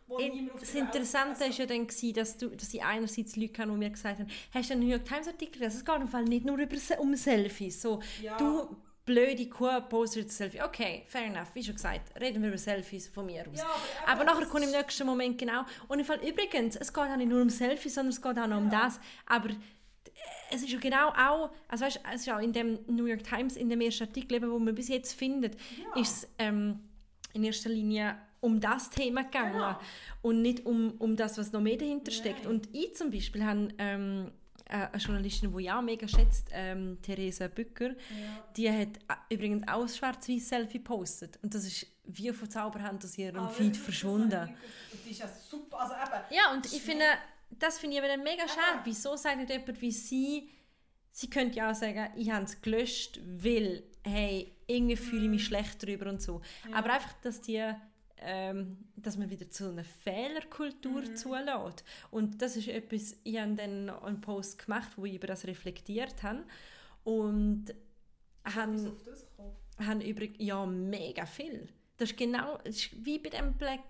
wo 0.06 0.18
niemand 0.18 0.52
auf 0.54 0.60
Das 0.60 0.74
Interessante 0.74 1.44
also- 1.44 1.58
war 1.58 1.58
ja 1.58 1.66
dann, 1.66 1.86
gewesen, 1.88 2.12
dass, 2.14 2.36
du, 2.36 2.50
dass 2.50 2.72
ich 2.72 2.82
einerseits 2.84 3.34
Leute 3.34 3.62
hatte, 3.62 3.70
die 3.72 3.76
mir 3.78 3.90
gesagt 3.90 4.20
haben, 4.20 4.30
hast 4.54 4.70
du 4.70 4.74
einen 4.74 4.82
New 4.84 4.90
York 4.92 5.04
Times 5.04 5.26
Artikel 5.26 5.58
gelesen? 5.58 5.78
Es 5.78 5.84
geht 5.84 5.96
im 6.00 6.08
Fall 6.08 6.24
nicht 6.24 6.44
nur 6.46 6.56
über, 6.56 6.76
um 7.00 7.16
Selfies. 7.16 7.82
So, 7.82 8.00
Ja. 8.22 8.36
Du 8.36 8.76
blöde 9.04 9.48
Kuh 9.48 9.80
postet 9.88 10.26
ein 10.26 10.28
Selfie. 10.30 10.62
Okay, 10.62 11.02
fair 11.08 11.24
enough, 11.24 11.48
wie 11.54 11.64
schon 11.64 11.74
gesagt, 11.74 12.12
reden 12.20 12.42
wir 12.42 12.50
über 12.50 12.58
Selfies 12.58 13.08
von 13.08 13.26
mir 13.26 13.44
aus. 13.50 13.58
Ja, 13.58 13.66
aber 14.06 14.12
aber 14.20 14.24
nachher 14.24 14.46
kommt 14.46 14.62
im 14.62 14.70
nächsten 14.70 15.04
Moment 15.04 15.36
genau. 15.36 15.62
Und 15.88 15.98
im 15.98 16.04
Fall 16.04 16.20
übrigens, 16.24 16.76
es 16.76 16.92
geht 16.92 17.02
auch 17.04 17.16
nicht 17.16 17.28
nur 17.28 17.42
um 17.42 17.50
Selfies, 17.50 17.94
sondern 17.94 18.10
es 18.12 18.22
geht 18.22 18.38
auch 18.38 18.46
noch 18.46 18.58
um 18.58 18.70
Ja. 18.70 18.82
das. 18.84 19.00
Aber 19.26 19.48
es 20.50 20.62
ist 20.62 20.70
ja 20.70 20.78
genau 20.78 21.08
auch, 21.10 21.50
also 21.68 21.84
weißt, 21.84 22.00
es 22.14 22.20
ist 22.22 22.28
auch 22.32 22.40
in 22.40 22.52
dem 22.52 22.78
New 22.88 23.06
York 23.06 23.22
Times, 23.24 23.56
in 23.56 23.68
dem 23.68 23.80
ersten 23.80 24.04
Artikel, 24.04 24.34
eben, 24.36 24.50
wo 24.50 24.58
man 24.58 24.74
bis 24.74 24.88
jetzt 24.88 25.12
findet, 25.14 25.54
Ja. 25.94 26.00
ist 26.00 26.24
es 26.24 26.28
ähm, 26.38 26.80
in 27.32 27.44
erster 27.44 27.70
Linie 27.70 28.16
um 28.40 28.58
das 28.58 28.88
Thema 28.90 29.22
gegangen 29.24 29.52
Genau. 29.52 29.78
und 30.22 30.40
nicht 30.42 30.64
um, 30.66 30.92
um 30.98 31.14
das, 31.14 31.36
was 31.38 31.52
noch 31.52 31.60
mehr 31.60 31.76
dahinter 31.76 32.10
steckt. 32.10 32.44
Nein. 32.44 32.54
Und 32.54 32.68
ich 32.74 32.94
zum 32.96 33.10
Beispiel 33.10 33.44
habe 33.44 33.68
ähm, 33.78 34.32
äh, 34.64 34.86
eine 34.90 34.96
Journalistin, 34.96 35.54
die 35.56 35.64
ich 35.64 35.70
auch 35.70 35.82
mega 35.82 36.08
schätzt, 36.08 36.48
ähm, 36.52 36.98
Theresa 37.02 37.48
Bücker, 37.48 37.90
Ja. 37.90 38.44
die 38.56 38.70
hat 38.70 38.88
äh, 39.28 39.34
übrigens 39.34 39.68
auch 39.68 39.82
ein 39.82 39.88
schwarz-weiß 39.88 40.48
Selfie 40.48 40.78
gepostet. 40.78 41.38
Und 41.42 41.54
das 41.54 41.64
ist 41.66 41.86
wie 42.06 42.32
von 42.32 42.50
Zauberhand 42.50 43.04
aus 43.04 43.16
ihrem 43.18 43.36
Aber 43.40 43.50
Feed 43.50 43.76
verschwunden. 43.76 44.30
Das, 44.30 44.50
ist 45.08 45.20
ja 45.20 45.28
super, 45.28 45.80
also 45.80 45.92
eben, 45.94 46.24
Ja, 46.34 46.52
und 46.54 46.66
ich 46.66 46.80
finde, 46.82 47.04
das 47.60 47.78
finde 47.78 47.96
ich 47.96 48.02
aber 48.02 48.08
dann 48.08 48.22
mega 48.24 48.46
schade. 48.48 48.80
Wieso 48.84 49.16
sagt 49.16 49.38
nicht 49.38 49.50
jemand 49.50 49.80
wie 49.80 49.92
sie, 49.92 50.48
sie 51.12 51.30
könnte 51.30 51.58
ja 51.58 51.70
auch 51.70 51.74
sagen, 51.74 52.10
ich 52.16 52.30
habe 52.30 52.44
es 52.44 52.60
gelöscht, 52.60 53.20
weil, 53.24 53.82
hey, 54.04 54.52
irgendwie 54.66 54.96
fühle 54.96 55.24
ich 55.24 55.30
mich 55.30 55.44
schlecht 55.46 55.82
darüber 55.82 56.08
und 56.10 56.20
so. 56.22 56.40
Ja. 56.68 56.76
Aber 56.76 56.92
einfach, 56.94 57.12
dass 57.22 57.40
die 57.40 57.72
ähm, 58.22 58.76
dass 58.96 59.16
man 59.16 59.30
wieder 59.30 59.48
zu 59.48 59.70
einer 59.70 59.82
Fehlerkultur 59.82 61.00
Mhm. 61.00 61.16
zulässt. 61.16 61.84
Und 62.10 62.42
das 62.42 62.54
ist 62.54 62.68
etwas, 62.68 63.16
ich 63.24 63.38
habe 63.38 63.54
dann 63.54 63.88
einen 63.88 64.20
Post 64.20 64.58
gemacht, 64.62 64.90
wo 64.96 65.06
ich 65.06 65.14
über 65.14 65.26
das 65.26 65.46
reflektiert 65.46 66.22
habe. 66.22 66.44
Und 67.02 67.74
haben 68.44 70.00
übrigens 70.02 70.36
ja 70.38 70.66
mega 70.66 71.24
viel. 71.24 71.68
Das 71.96 72.10
ist 72.10 72.18
genau 72.18 72.58
das 72.58 72.76
ist 72.76 73.04
wie 73.04 73.18
bei 73.18 73.30
dem 73.30 73.54
Black 73.54 73.80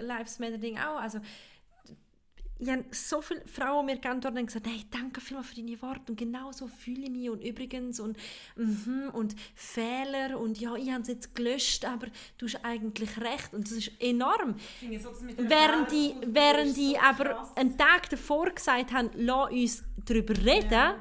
Lives 0.00 0.38
Matter 0.38 0.58
Ding 0.58 0.76
auch. 0.78 1.00
Also 1.00 1.20
ich 2.60 2.68
habe 2.68 2.84
so 2.90 3.20
viele 3.22 3.46
Frauen 3.46 3.86
mir 3.86 3.98
geantwortet 3.98 4.40
und 4.40 4.46
gesagt, 4.46 4.66
hey, 4.66 4.84
danke 4.90 5.20
vielmals 5.20 5.48
für 5.48 5.54
deine 5.56 5.80
Worte 5.80 6.10
und 6.12 6.16
genau 6.18 6.50
so 6.52 6.66
fühle 6.66 7.02
ich 7.04 7.10
mich 7.10 7.30
und 7.30 7.40
übrigens 7.44 8.00
und 8.00 8.16
mhm, 8.56 9.10
und 9.12 9.36
Fehler 9.54 10.38
und 10.40 10.58
ja, 10.60 10.74
ich 10.74 10.90
habe 10.90 11.02
es 11.02 11.08
jetzt 11.08 11.34
gelöscht, 11.34 11.84
aber 11.84 12.08
du 12.38 12.46
hast 12.46 12.64
eigentlich 12.64 13.16
recht 13.20 13.54
und 13.54 13.64
das 13.64 13.72
ist 13.78 13.92
enorm. 14.00 14.56
so, 15.00 15.10
Während 15.36 15.90
die, 15.92 16.14
während 16.26 16.76
die 16.76 16.92
so 16.92 16.98
aber 16.98 17.24
krass. 17.26 17.56
einen 17.56 17.78
Tag 17.78 18.10
davor 18.10 18.50
gesagt 18.50 18.92
haben, 18.92 19.10
lass 19.14 19.50
uns 19.50 19.84
darüber 20.04 20.34
reden, 20.36 20.70
Ja. 20.72 20.96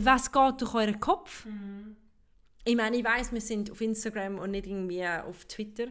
was 0.00 0.32
geht 0.32 0.60
durch 0.60 0.74
euren 0.74 0.98
Kopf? 0.98 1.46
Mhm. 1.46 1.96
Ich 2.64 2.76
meine, 2.76 2.96
ich 2.98 3.04
weiß, 3.04 3.32
wir 3.32 3.40
sind 3.40 3.70
auf 3.70 3.80
Instagram 3.80 4.38
und 4.38 4.50
nicht 4.50 4.66
irgendwie 4.66 5.06
auf 5.06 5.44
Twitter, 5.46 5.86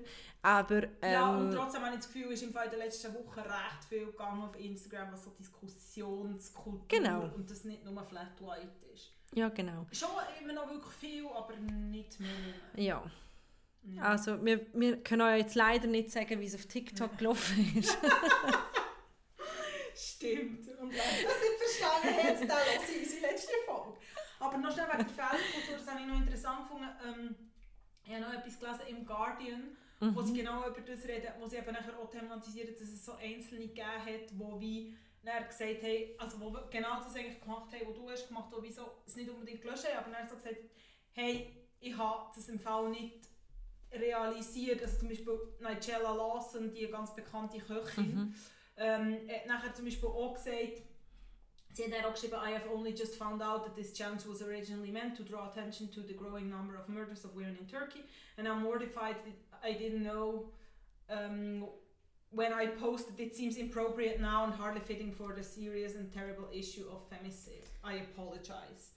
aber 0.47 0.83
ähm, 1.01 1.11
Ja, 1.13 1.29
und 1.37 1.51
trotzdem 1.51 1.81
habe 1.83 1.95
ich 1.95 2.01
das 2.01 2.13
Gefühl, 2.13 2.31
ist 2.31 2.41
im 2.43 2.53
Fall 2.53 2.65
in 2.65 2.71
den 2.71 2.79
letzten 2.79 3.13
Wochen 3.13 3.39
recht 3.39 3.83
viel 3.89 4.05
gegangen 4.05 4.41
auf 4.43 4.57
Instagram, 4.57 5.11
was 5.11 5.25
so 5.25 5.31
Diskussionskultur 5.31 6.85
Genau. 6.87 7.23
und 7.35 7.51
das 7.51 7.65
nicht 7.65 7.83
nur 7.83 8.01
Flat 8.05 8.39
White 8.39 8.71
ist. 8.93 9.11
ja 9.33 9.49
genau. 9.49 9.85
Schon 9.91 10.07
immer 10.41 10.53
noch 10.53 10.69
wirklich 10.69 10.93
viel, 10.93 11.27
aber 11.27 11.53
nicht 11.57 12.17
mehr. 12.21 12.29
Ja. 12.75 13.03
Ja. 13.83 14.01
Also 14.03 14.43
wir, 14.45 14.65
wir 14.73 15.03
können 15.03 15.21
euch 15.23 15.39
jetzt 15.39 15.55
leider 15.55 15.87
nicht 15.87 16.11
sagen, 16.11 16.39
wie 16.39 16.45
es 16.45 16.55
auf 16.55 16.65
TikTok 16.65 17.17
gelaufen 17.17 17.75
ist. 17.77 17.97
Stimmt. 19.95 20.67
Und 20.79 20.91
ihr 20.91 20.97
das 20.97 21.41
nicht 21.41 21.57
verstanden 21.59 22.47
dann 22.47 22.57
lasse 22.57 22.91
ich 22.93 23.03
unsere 23.03 23.31
letzte 23.31 23.51
Folge. 23.65 23.97
Aber 24.39 24.57
noch 24.57 24.71
schnell 24.71 24.87
wegen 24.87 24.97
der 24.99 25.07
Fehlerkultur, 25.07 25.77
das 25.77 25.87
habe 25.87 25.99
ich 26.01 26.07
noch 26.07 26.17
interessant 26.17 26.59
gefunden. 26.63 26.89
Ähm, 27.05 27.35
ich 28.03 28.11
habe 28.13 28.21
noch 28.21 28.33
etwas 28.33 28.59
gelesen 28.59 28.81
im 28.87 29.05
Guardian, 29.05 29.77
wo 29.99 30.21
sie 30.21 30.33
genau 30.33 30.67
über 30.67 30.81
das 30.81 31.07
reden, 31.07 31.31
wo 31.39 31.47
sie 31.47 31.57
eben 31.57 31.71
nachher 31.71 31.97
auch 31.97 32.09
thematisieren, 32.09 32.73
dass 32.73 32.89
es 32.89 33.05
so 33.05 33.13
Einzelne 33.13 33.67
gegeben 33.67 34.05
hat, 34.05 34.37
wo 34.37 34.59
wie 34.59 34.95
dann 35.23 35.47
gesagt 35.47 35.83
haben, 35.83 36.03
also 36.17 36.39
wo 36.39 36.51
genau 36.69 37.01
das 37.03 37.15
eigentlich 37.15 37.41
gemacht 37.41 37.71
haben, 37.73 37.87
was 37.87 37.95
du 37.95 38.09
hast 38.09 38.27
gemacht, 38.27 38.47
wo 38.51 38.63
wie 38.63 38.71
so, 38.71 38.83
es 39.05 39.15
nicht 39.15 39.29
unbedingt 39.29 39.61
gelöscht 39.61 39.85
haben, 39.87 40.05
aber 40.05 40.15
dann 40.15 40.27
so 40.27 40.35
gesagt, 40.35 40.57
hey, 41.13 41.53
ich 41.79 41.97
habe 41.97 42.31
das 42.35 42.47
im 42.49 42.59
Fall 42.59 42.89
nicht 42.89 43.27
realisiert, 43.91 44.81
also 44.81 44.99
zum 44.99 45.09
Beispiel 45.09 45.37
Nigella 45.59 46.13
Lawson, 46.13 46.71
die 46.71 46.87
ganz 46.87 47.13
bekannte 47.15 47.59
Köchin, 47.59 48.33
ähm, 48.77 49.17
hat 49.27 49.45
nachher 49.47 49.73
zum 49.73 49.85
Beispiel 49.85 50.09
auch 50.09 50.33
gesagt, 50.33 50.81
sie 51.73 51.93
hat 51.93 52.05
auch 52.05 52.13
geschrieben, 52.13 52.35
I 52.35 52.53
have 52.53 52.69
only 52.69 52.91
just 52.91 53.15
found 53.15 53.41
out 53.41 53.65
that 53.65 53.75
this 53.75 53.93
challenge 53.93 54.25
was 54.27 54.41
originally 54.41 54.91
meant 54.91 55.15
to 55.17 55.23
draw 55.23 55.47
attention 55.47 55.91
to 55.91 56.01
the 56.01 56.13
growing 56.13 56.49
number 56.49 56.75
of 56.75 56.87
murders 56.89 57.23
of 57.25 57.35
women 57.35 57.57
in 57.59 57.67
Turkey, 57.67 58.03
and 58.37 58.47
I'm 58.47 58.63
mortified 58.63 59.17
I 59.63 59.73
didn't 59.73 60.03
know 60.03 60.49
um, 61.09 61.67
when 62.31 62.53
I 62.53 62.67
posted 62.67 63.19
it 63.19 63.35
seems 63.35 63.57
inappropriate 63.57 64.19
now 64.19 64.43
and 64.45 64.53
hardly 64.53 64.81
fitting 64.81 65.11
for 65.13 65.33
the 65.33 65.43
serious 65.43 65.95
and 65.95 66.11
terrible 66.13 66.47
issue 66.53 66.87
of 66.91 67.07
femicide. 67.09 67.65
I 67.83 68.01
apologize. 68.01 68.91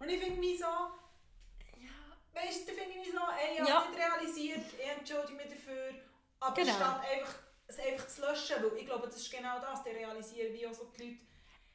Und 0.00 0.08
ich 0.10 0.20
finde 0.20 0.40
mich 0.40 0.58
so, 0.58 0.66
ja, 0.66 1.90
weißt 2.34 2.68
du, 2.68 2.72
finde 2.72 2.90
ich 2.90 2.96
mich 3.06 3.12
so, 3.12 3.20
ey, 3.20 3.54
ich 3.54 3.60
habe 3.60 3.68
Ja. 3.70 3.88
nicht 3.88 3.98
realisiert, 3.98 4.60
ich 4.78 4.88
entschuldige 4.98 5.34
mich 5.36 5.48
dafür, 5.48 5.94
aber 6.40 6.54
Genau. 6.56 6.72
statt 6.74 7.00
einfach, 7.12 7.34
es 7.68 7.78
einfach 7.78 8.06
zu 8.08 8.20
löschen, 8.22 8.56
weil 8.62 8.76
ich 8.78 8.86
glaube, 8.86 9.06
das 9.06 9.16
ist 9.16 9.30
genau 9.30 9.60
das, 9.60 9.82
die 9.84 9.90
realisieren 9.90 10.52
wie 10.52 10.66
auch 10.66 10.74
so 10.74 10.84
die 10.98 11.02
Leute, 11.04 11.18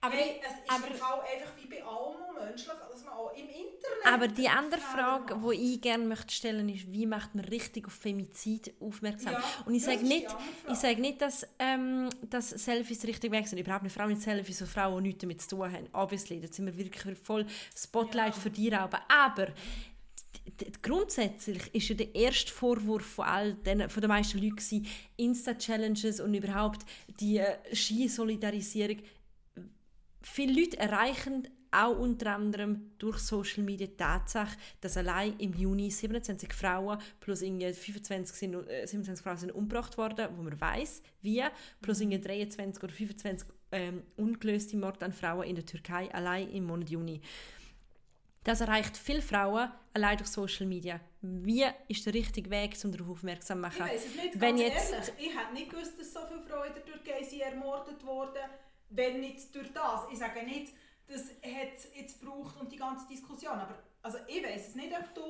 Aber, 0.01 0.15
hey, 0.15 0.39
es 0.41 0.53
ist 0.53 0.69
aber- 0.69 0.95
Fall 0.95 1.19
einfach 1.21 1.51
wie 1.61 1.67
bei 1.67 1.83
allem 1.83 2.15
und 2.29 2.45
menschlich, 2.45 2.71
dass 2.89 3.03
man 3.03 3.13
auch 3.15 3.31
im 3.33 3.49
Internet 3.49 4.05
aber 4.05 4.27
die 4.29 4.47
andere 4.47 4.79
Frage, 4.79 5.35
macht. 5.35 5.55
die 5.57 5.73
ich 5.73 5.81
gerne 5.81 6.05
möchte 6.05 6.33
stellen 6.33 6.69
ist, 6.69 6.89
wie 6.91 7.05
macht 7.05 7.35
man 7.35 7.43
richtig 7.45 7.85
auf 7.85 7.93
Femizid 7.93 8.73
aufmerksam? 8.79 9.33
Ja, 9.33 9.43
Und 9.65 9.75
ich 9.75 9.83
sage 9.83 10.03
nicht, 10.05 10.27
ich 10.71 10.75
sage 10.77 11.01
nicht, 11.01 11.21
dass, 11.21 11.45
ähm, 11.59 12.09
dass 12.29 12.49
Selfies 12.51 12.99
der 12.99 13.09
richtige 13.09 13.33
Weg 13.33 13.47
sind. 13.49 13.59
Überhaupt 13.59 13.83
nicht. 13.83 13.91
Vor 13.93 14.03
allem 14.03 14.11
nicht 14.13 14.21
Selfies 14.21 14.59
von 14.59 14.67
Frauen, 14.67 15.03
die 15.03 15.09
nichts 15.09 15.21
damit 15.21 15.41
zu 15.41 15.49
tun 15.49 15.71
haben. 15.71 15.89
Obviously, 15.91 16.39
da 16.39 16.47
sind 16.47 16.65
wir 16.65 16.77
wirklich 16.77 17.17
voll 17.17 17.45
Spotlight 17.75 18.35
Ja. 18.35 18.39
für 18.41 18.49
die 18.49 18.69
Rauben. 18.69 18.99
Aber 19.09 19.47
grundsätzlich 20.81 21.73
ist 21.75 21.89
ja 21.89 21.95
der 21.95 22.13
erste 22.15 22.51
Vorwurf 22.51 23.05
von 23.05 23.25
all 23.25 23.53
den, 23.53 23.89
von 23.89 24.01
den 24.01 24.07
meisten 24.09 24.39
Leuten 24.39 24.87
Insta-Challenges 25.17 26.19
und 26.21 26.33
überhaupt 26.33 26.85
die 27.19 27.37
äh, 27.39 27.57
Ski-Solidarisierung. 27.75 28.97
Viele 30.21 30.59
Leute 30.61 30.77
erreichen 30.79 31.47
auch 31.71 31.97
unter 31.99 32.35
anderem 32.35 32.91
durch 32.97 33.19
Social 33.19 33.63
Media 33.63 33.85
die 33.85 33.95
Tatsache, 33.95 34.57
dass 34.81 34.97
allein 34.97 35.37
im 35.37 35.53
Juni 35.53 35.91
27 35.91 36.51
Frauen 36.51 36.97
plus 37.19 37.43
irgendwie 37.43 37.71
25 37.71 38.35
sind, 38.35 38.53
äh, 38.67 38.87
27 38.87 39.23
Frauen 39.23 39.37
sind 39.37 39.51
umgebracht 39.51 39.95
worden, 39.97 40.29
wo 40.35 40.41
man 40.41 40.59
weiß 40.59 41.03
wie, 41.21 41.43
plus 41.81 42.01
irgendwie 42.01 42.19
23 42.19 42.83
oder 42.83 42.91
25 42.91 43.47
ähm, 43.71 44.01
ungelöste 44.17 44.77
Morde 44.77 45.05
an 45.05 45.13
Frauen 45.13 45.43
in 45.47 45.55
der 45.55 45.65
Türkei 45.65 46.11
allein 46.11 46.49
im 46.49 46.65
Monat 46.65 46.89
Juni. 46.89 47.21
Das 48.43 48.61
erreicht 48.61 48.97
viele 48.97 49.21
Frauen 49.21 49.69
allein 49.93 50.17
durch 50.17 50.29
Social 50.29 50.65
Media. 50.65 50.99
Wie 51.21 51.65
ist 51.87 52.03
der 52.05 52.13
richtige 52.15 52.49
Weg, 52.49 52.75
um 52.83 52.91
darauf 52.91 53.09
aufmerksam 53.11 53.61
zu 53.61 53.67
Ich 53.69 53.77
machen? 53.79 53.91
weiß 53.91 54.05
es 54.07 54.15
nicht, 54.15 54.41
Wenn 54.41 54.57
jetzt- 54.57 54.91
ehrlich. 54.91 55.11
Ich 55.19 55.37
hätte 55.37 55.53
nicht 55.53 55.69
gewusst, 55.69 55.99
dass 55.99 56.13
so 56.13 56.21
viele 56.27 56.41
Frauen 56.41 56.69
in 56.69 56.73
der 56.73 56.85
Türkei 56.85 57.21
sind 57.23 57.41
ermordet 57.41 58.03
wurden, 58.03 58.39
wenn 58.89 59.19
nicht 59.21 59.53
durch 59.55 59.71
das. 59.73 60.01
Ich 60.11 60.19
sage 60.19 60.43
nicht, 60.43 60.73
das 61.07 61.29
hat 61.43 61.95
jetzt 61.95 62.19
gebraucht 62.19 62.55
und 62.59 62.71
die 62.71 62.77
ganze 62.77 63.07
Diskussion. 63.07 63.53
Aber 63.53 63.77
also 64.01 64.17
ich 64.27 64.43
weiß 64.43 64.69
es 64.69 64.75
nicht, 64.75 64.93
ob 64.93 65.13
du 65.13 65.21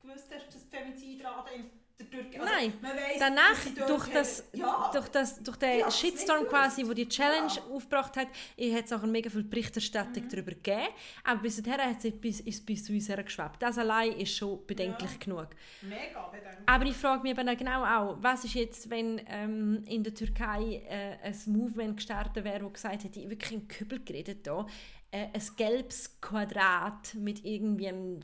gewusst 0.00 0.28
hast, 0.34 0.54
dass 0.54 0.62
Femizidrate 0.70 1.50
der 1.50 1.58
Türkei... 1.58 1.70
Also, 2.00 2.44
Nein, 2.44 2.72
weiss, 2.80 3.18
Danach, 3.18 3.86
durch, 3.88 4.08
das, 4.12 4.44
ja, 4.52 4.90
durch, 4.92 5.08
das, 5.08 5.42
durch 5.42 5.56
den 5.56 5.80
Ja, 5.80 5.84
das 5.86 5.98
Shitstorm 5.98 6.46
quasi, 6.46 6.86
wo 6.86 6.92
die 6.92 7.08
Challenge 7.08 7.52
Ja. 7.52 7.62
aufgebracht 7.74 8.16
hat, 8.16 8.28
hat 8.28 8.84
es 8.84 8.92
auch 8.92 9.02
mega 9.02 9.28
viel 9.28 9.42
Berichterstattung 9.42 10.22
Mhm. 10.24 10.28
darüber 10.28 10.52
gegeben. 10.52 10.86
Aber 11.24 11.40
bis 11.40 11.60
dahin 11.60 11.80
hat 11.90 12.04
es 12.04 12.12
bis, 12.20 12.40
ist 12.40 12.64
bis 12.64 12.84
zu 12.84 12.92
uns 12.92 13.08
hergeschwebt. 13.08 13.60
Das 13.60 13.78
allein 13.78 14.12
ist 14.12 14.32
schon 14.36 14.64
bedenklich 14.66 15.10
Ja. 15.10 15.18
genug. 15.18 15.48
mega 15.82 16.22
bedenklich. 16.28 16.58
Aber 16.66 16.84
ich 16.86 16.96
frage 16.96 17.22
mich 17.22 17.36
eben 17.36 17.56
genau 17.56 17.84
auch, 17.84 18.16
was 18.20 18.44
ist 18.44 18.54
jetzt, 18.54 18.88
wenn 18.90 19.20
ähm, 19.26 19.82
in 19.86 20.04
der 20.04 20.14
Türkei 20.14 20.82
äh, 20.88 21.16
ein 21.26 21.36
Movement 21.46 21.96
gestartet 21.96 22.44
wäre, 22.44 22.64
wo 22.64 22.68
gesagt 22.70 23.02
hätte, 23.04 23.18
ich 23.18 23.28
wirklich 23.28 23.52
im 23.52 23.66
Kübel 23.66 23.98
geredet 24.04 24.46
da, 24.46 24.66
äh, 25.10 25.26
ein 25.32 25.42
gelbes 25.56 26.20
Quadrat 26.20 27.14
mit 27.14 27.44
irgendwie 27.44 27.88
einem 27.88 28.20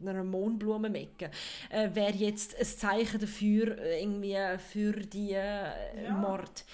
einer 0.00 0.24
Mohnblumenmecke 0.24 1.30
äh, 1.70 1.88
wäre 1.94 2.12
jetzt 2.14 2.56
ein 2.58 2.64
Zeichen 2.64 3.20
dafür 3.20 3.78
äh, 3.78 4.00
irgendwie 4.02 4.36
für 4.58 4.92
die 4.92 5.32
äh, 5.32 6.04
Ja. 6.04 6.10
Mord. 6.12 6.64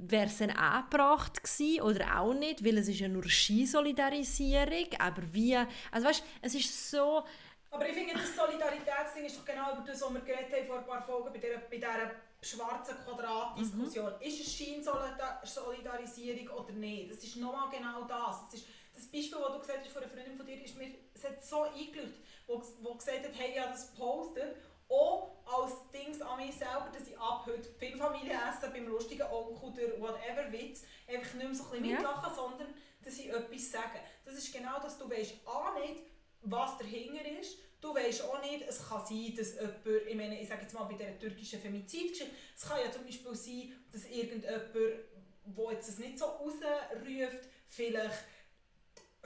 Wäre 0.00 0.26
es 0.26 0.38
dann 0.38 0.50
angebracht 0.50 1.42
gewesen 1.42 1.80
oder 1.82 2.20
auch 2.20 2.32
nicht, 2.32 2.64
weil 2.64 2.78
es 2.78 2.86
ist 2.88 3.00
ja 3.00 3.08
nur 3.08 3.28
Skisolidarisierung, 3.28 4.86
aber 5.00 5.22
wie, 5.32 5.56
also 5.90 6.06
weißt, 6.06 6.22
es 6.42 6.54
ist 6.54 6.90
so, 6.90 7.24
Aber 7.70 7.88
ich 7.88 7.94
finde, 7.94 8.12
das 8.14 8.34
Solidaritätsding 8.36 9.24
ist 9.26 9.38
doch 9.38 9.44
genau 9.44 9.72
über 9.74 9.84
das, 9.84 10.00
was 10.00 10.12
wir 10.14 10.20
geredet 10.20 10.52
haben 10.52 10.66
vor 10.68 10.78
ein 10.78 10.86
paar 10.86 11.02
Folgen 11.02 11.32
bei 11.32 11.38
dieser, 11.38 11.58
bei 11.68 11.76
dieser 11.76 12.12
schwarzen 12.40 12.94
Quadratdiskussion. 13.04 14.12
Mhm. 14.20 14.26
Ist 14.26 14.40
es 14.40 14.54
Scheinsolidarisierung 14.56 16.48
oder 16.56 16.72
nicht? 16.72 17.10
Das 17.10 17.18
ist 17.24 17.36
nochmal 17.36 17.68
genau 17.70 18.04
das. 18.04 18.44
das 18.46 18.54
ist, 18.60 18.66
das 18.98 19.06
Beispiel, 19.06 19.38
das 19.38 19.52
du 19.52 19.58
gesagt 19.60 19.84
hast 19.84 19.92
von 19.92 20.02
einer 20.02 20.10
Freundin 20.10 20.36
von 20.36 20.46
dir, 20.46 20.62
ist 20.62 20.76
mir, 20.76 20.94
es 21.14 21.24
hat 21.24 21.44
so 21.44 21.62
eingeleuchtet, 21.62 22.20
wo, 22.46 22.62
wo 22.82 22.94
gesagt 22.94 23.24
hat, 23.24 23.32
hey, 23.36 23.52
ich 23.52 23.60
habe 23.60 23.70
das 23.72 23.90
gepostet, 23.92 24.56
auch 24.88 25.36
als 25.46 25.72
Dings 25.92 26.20
an 26.22 26.38
mich 26.44 26.54
selber, 26.56 26.90
dass 26.92 27.06
ich 27.06 27.18
ab 27.18 27.44
heute 27.46 27.68
viel 27.78 27.96
Familie 27.96 28.32
essen 28.32 28.72
beim 28.72 28.88
lustigen 28.88 29.22
Onkel, 29.30 29.72
der 29.74 30.00
whatever 30.00 30.50
Witz, 30.50 30.82
einfach 31.06 31.34
nicht 31.34 31.46
mehr 31.46 31.54
so 31.54 31.64
ein 31.64 31.70
bisschen 31.70 31.84
Ja. 31.84 31.96
mitlachen, 31.96 32.34
sondern 32.34 32.74
dass 33.04 33.18
ich 33.18 33.28
etwas 33.28 33.70
sage. 33.70 34.00
Das 34.24 34.34
ist 34.34 34.52
genau 34.52 34.80
das, 34.80 34.98
du 34.98 35.08
weißt 35.08 35.34
auch 35.46 35.74
nicht, 35.78 36.02
was 36.42 36.78
dahinter 36.78 37.24
ist. 37.40 37.58
Du 37.80 37.94
weißt 37.94 38.24
auch 38.24 38.42
nicht, 38.42 38.62
es 38.66 38.88
kann 38.88 39.04
sein, 39.06 39.34
dass 39.36 39.54
jemand, 39.54 39.86
ich 40.08 40.14
meine, 40.16 40.40
ich 40.40 40.48
sage 40.48 40.62
jetzt 40.62 40.74
mal 40.74 40.84
bei 40.84 40.94
dieser 40.94 41.18
türkischen 41.18 41.60
Femizidgeschichte, 41.60 42.34
es 42.56 42.62
kann 42.66 42.80
ja 42.84 42.90
zum 42.90 43.04
Beispiel 43.04 43.34
sein, 43.34 43.72
dass 43.92 44.04
irgendjemand, 44.06 44.74
der 44.74 45.72
jetzt 45.72 45.88
das 45.88 45.98
nicht 45.98 46.18
so 46.18 46.24
rausruft, 46.24 47.48
vielleicht 47.68 48.24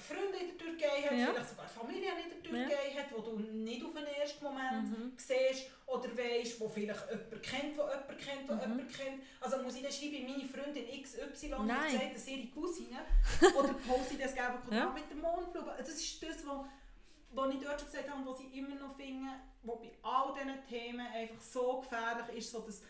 Freunde 0.02 0.38
in 0.38 0.48
der 0.48 0.58
Türkei 0.58 1.02
hat, 1.02 1.18
Ja. 1.18 1.26
vielleicht 1.32 1.50
sogar 1.50 1.66
Familie 1.68 2.10
in 2.24 2.30
der 2.30 2.42
Türkei 2.42 2.90
hat, 2.96 3.12
wo 3.14 3.20
du 3.22 3.38
nicht 3.38 3.84
auf 3.84 3.92
den 3.94 4.04
ersten 4.06 4.44
Moment 4.44 4.88
Mhm. 4.90 5.12
siehst 5.16 5.70
oder 5.86 6.08
weißt, 6.16 6.60
wo 6.60 6.68
vielleicht 6.68 7.00
jemand 7.10 7.42
kennt, 7.42 7.76
der 7.78 7.84
jemand 7.86 8.18
kennt, 8.18 8.48
der 8.48 8.56
Mhm. 8.56 8.62
jemand 8.62 8.92
kennt. 8.96 9.22
Also 9.40 9.62
muss 9.62 9.76
ich 9.76 9.82
dann 9.82 9.92
schreiben, 9.92 10.26
meine 10.26 10.48
Freundin 10.48 11.02
XY 11.02 11.50
hat 11.52 11.86
gesagt, 11.92 12.14
dass 12.16 12.28
ihre 12.28 12.46
Cousine 12.48 12.98
oder 13.58 13.74
poste 13.74 14.14
ich 14.14 14.20
das 14.20 14.34
gelbe 14.34 14.58
Ja. 14.70 14.90
mit 14.90 15.10
dem 15.10 15.20
Mondblumen. 15.20 15.70
Das 15.78 15.88
ist 15.88 16.22
das, 16.22 16.46
was 16.46 16.66
wo 17.34 17.46
ich 17.46 17.60
dort 17.60 17.80
schon 17.80 17.90
gesagt 17.90 18.10
habe, 18.10 18.26
was 18.30 18.40
ich 18.40 18.54
immer 18.54 18.74
noch 18.74 18.94
finde, 18.94 19.30
was 19.62 19.78
bei 19.80 19.90
all 20.02 20.34
diesen 20.34 20.66
Themen 20.68 21.06
einfach 21.06 21.40
so 21.40 21.80
gefährlich 21.80 22.36
ist, 22.36 22.50
so 22.50 22.60
das 22.60 22.82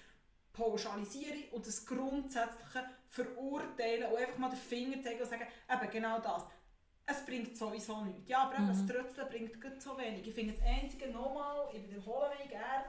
Pauschalisieren 0.53 1.44
und 1.53 1.66
das 1.66 1.87
grundsätzliche 1.87 2.85
Verurteilen 3.09 4.11
und 4.12 4.18
einfach 4.18 4.38
mal 4.38 4.51
den 4.51 4.59
Finger 4.59 5.01
zeigen 5.03 5.20
und 5.22 5.31
sagen, 5.31 5.46
eben 5.70 5.90
genau 5.90 6.18
das. 6.18 6.42
Es 7.07 7.25
bringt 7.27 7.57
sowieso 7.57 8.05
nichts. 8.05 8.29
Ja, 8.29 8.45
aber 8.45 8.55
eben, 8.55 8.69
das 8.69 8.87
Trötzeln 8.87 9.29
bringt 9.29 9.83
so 9.83 9.99
wenig. 9.99 10.27
Ich 10.27 10.35
finde 10.35 10.55
das 10.55 10.62
Einzige 10.62 11.09
nochmal, 11.09 11.69
ich 11.75 11.83
wiederhole 11.88 12.31
mich 12.38 12.49
gerne, 12.49 12.85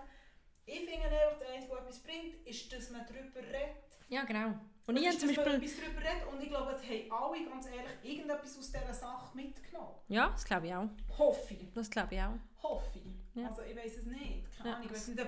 ich 0.65 0.79
finde 0.79 1.05
einfach, 1.05 1.37
das 1.39 1.49
Einzige, 1.49 1.73
was 1.73 1.79
etwas 1.81 1.99
bringt, 2.03 2.47
ist, 2.47 2.71
dass 2.71 2.89
man 2.91 3.05
darüber 3.05 3.39
redet. 3.39 3.83
ja 4.09 4.23
genau. 4.23 4.53
Und 4.85 4.97
ich 4.97 5.07
habe 5.07 5.17
zum 5.17 5.27
Beispiel... 5.29 5.53
etwas 5.53 5.71
darüber 5.77 5.99
reden 6.01 6.27
und 6.31 6.41
ich 6.43 6.49
glaube, 6.49 6.71
es 6.71 6.83
haben 6.83 7.11
alle, 7.11 7.49
ganz 7.49 7.65
ehrlich, 7.67 7.91
irgendetwas 8.03 8.57
aus 8.57 8.71
dieser 8.71 8.93
Sache 8.93 9.35
mitgenommen. 9.35 9.95
Ja, 10.09 10.29
das 10.29 10.43
glaube 10.45 10.67
ich 10.67 10.75
auch. 10.75 10.89
Hoffe 11.17 11.53
ich. 11.53 11.73
Das 11.73 11.89
glaube 11.89 12.15
ich 12.15 12.21
auch. 12.21 12.37
Hoffe 12.61 12.99
ich. 12.99 13.22
Ja. 13.35 13.47
Also 13.47 13.61
ich 13.63 13.75
weiß 13.75 13.97
es 13.97 14.05
nicht. 14.05 14.43
Keine 14.57 14.69
Ja. 14.69 14.75
Ahnung. 14.75 14.87
Ich 14.87 14.91
weiß 14.93 15.07
nicht, 15.07 15.21
ob 15.21 15.27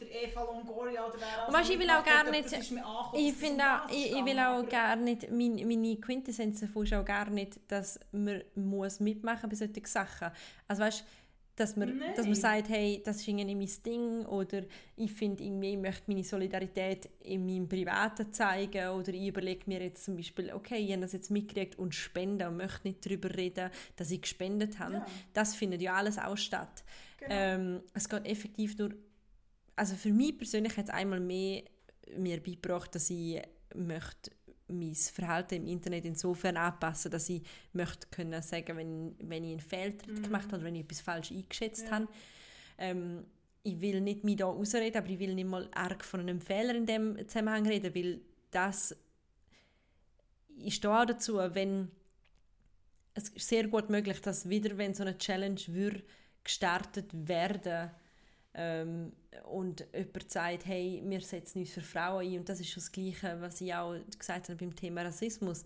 der 0.00 0.22
Eva 0.24 0.42
Longoria 0.44 1.06
oder 1.06 1.14
wer 1.18 1.54
weißt, 1.54 1.70
ich 1.70 1.78
will 1.78 1.90
auch 1.90 2.04
gar 2.04 2.30
nicht- 2.30 2.52
Ich 2.52 3.34
finde 3.34 3.64
auch, 3.64 3.88
ich, 3.90 4.12
ich 4.12 4.24
will 4.24 4.38
auch 4.38 4.68
gar 4.68 4.96
nicht, 4.96 5.30
meine, 5.30 5.64
meine 5.64 5.96
Quintessenz 5.96 6.60
davon 6.60 6.84
ist 6.84 6.92
auch 6.92 7.04
gar 7.04 7.30
nicht, 7.30 7.58
dass 7.68 7.98
man 8.12 8.42
muss 8.54 9.00
mitmachen 9.00 9.48
bei 9.48 9.56
solchen 9.56 9.84
Sachen. 9.84 10.30
Also 10.66 10.82
weißt, 10.82 11.04
dass 11.56 11.74
man, 11.74 11.98
dass 12.14 12.18
man 12.18 12.26
Nein. 12.26 12.34
sagt, 12.36 12.68
hey, 12.68 13.02
das 13.04 13.16
ist 13.16 13.26
irgendwie 13.26 13.54
mein 13.56 13.70
Ding 13.84 14.26
oder 14.26 14.62
ich 14.94 15.10
finde 15.12 15.42
irgendwie, 15.42 15.72
ich 15.72 15.78
möchte 15.78 16.02
meine 16.06 16.22
Solidarität 16.22 17.08
in 17.20 17.46
meinem 17.46 17.68
Privaten 17.68 18.32
zeigen 18.32 18.90
oder 18.90 19.08
ich 19.12 19.26
überlege 19.26 19.62
mir 19.66 19.82
jetzt 19.82 20.04
zum 20.04 20.14
Beispiel, 20.14 20.52
okay, 20.52 20.76
ich 20.76 20.92
habe 20.92 21.00
das 21.02 21.14
jetzt 21.14 21.32
mitgekriegt 21.32 21.76
und 21.76 21.94
spende 21.96 22.46
und 22.46 22.58
möchte 22.58 22.86
nicht 22.86 23.04
darüber 23.04 23.34
reden, 23.34 23.70
dass 23.96 24.10
ich 24.12 24.20
gespendet 24.22 24.78
habe. 24.78 24.94
Ja. 24.94 25.06
Das 25.32 25.56
findet 25.56 25.82
ja 25.82 25.94
alles 25.94 26.16
auch 26.18 26.36
statt. 26.36 26.84
Genau. 27.18 27.34
Ähm, 27.34 27.82
es 27.94 28.08
geht 28.08 28.26
effektiv 28.26 28.78
nur, 28.78 28.94
also 29.76 29.94
für 29.96 30.12
mich 30.12 30.36
persönlich 30.38 30.76
hat 30.76 30.86
es 30.86 30.90
einmal 30.90 31.20
mehr 31.20 31.62
mir 32.16 32.42
beigebracht, 32.42 32.94
dass 32.94 33.10
ich 33.10 33.40
möchte 33.74 34.30
mein 34.68 34.94
Verhalten 34.94 35.54
im 35.56 35.66
Internet 35.66 36.04
insofern 36.04 36.56
anpassen, 36.56 37.10
dass 37.10 37.28
ich 37.28 37.42
möchte 37.72 38.06
können 38.10 38.42
sagen, 38.42 38.76
wenn, 38.76 39.16
wenn 39.28 39.44
ich 39.44 39.52
einen 39.52 39.60
Fehltritt 39.60 40.22
gemacht 40.22 40.46
habe 40.46 40.56
oder 40.56 40.64
wenn 40.64 40.74
ich 40.74 40.84
etwas 40.84 41.00
falsch 41.00 41.32
eingeschätzt 41.32 41.84
Ja. 41.86 41.92
habe. 41.92 42.08
Ähm, 42.78 43.24
ich 43.62 43.80
will 43.80 44.00
nicht 44.00 44.24
mich 44.24 44.36
da 44.36 44.46
ausreden, 44.46 44.96
aber 44.96 45.08
ich 45.08 45.18
will 45.18 45.34
nicht 45.34 45.48
mal 45.48 45.68
arg 45.74 46.04
von 46.04 46.20
einem 46.20 46.40
Fehler 46.40 46.74
in 46.74 46.86
dem 46.86 47.16
Zusammenhang 47.28 47.66
reden, 47.66 47.94
weil 47.94 48.20
das 48.50 48.96
stehe 50.68 50.94
auch 50.98 51.04
dazu, 51.04 51.36
wenn 51.36 51.90
es 53.14 53.30
ist 53.30 53.48
sehr 53.48 53.66
gut 53.66 53.90
möglich, 53.90 54.20
dass 54.20 54.48
wieder, 54.48 54.78
wenn 54.78 54.94
so 54.94 55.02
eine 55.02 55.18
Challenge 55.18 55.60
würde, 55.68 56.02
gestartet 56.44 57.10
werden 57.12 57.90
ähm, 58.54 59.12
und 59.50 59.86
jemand 59.92 60.30
sagt, 60.30 60.66
hey, 60.66 61.02
wir 61.04 61.20
setzen 61.20 61.60
uns 61.60 61.70
für 61.70 61.80
Frauen 61.80 62.26
ein 62.26 62.38
und 62.38 62.48
das 62.48 62.60
ist 62.60 62.76
das 62.76 62.90
Gleiche, 62.90 63.36
was 63.40 63.60
ich 63.60 63.74
auch 63.74 63.94
gesagt 64.18 64.48
habe 64.48 64.56
beim 64.56 64.74
Thema 64.74 65.02
Rassismus. 65.02 65.64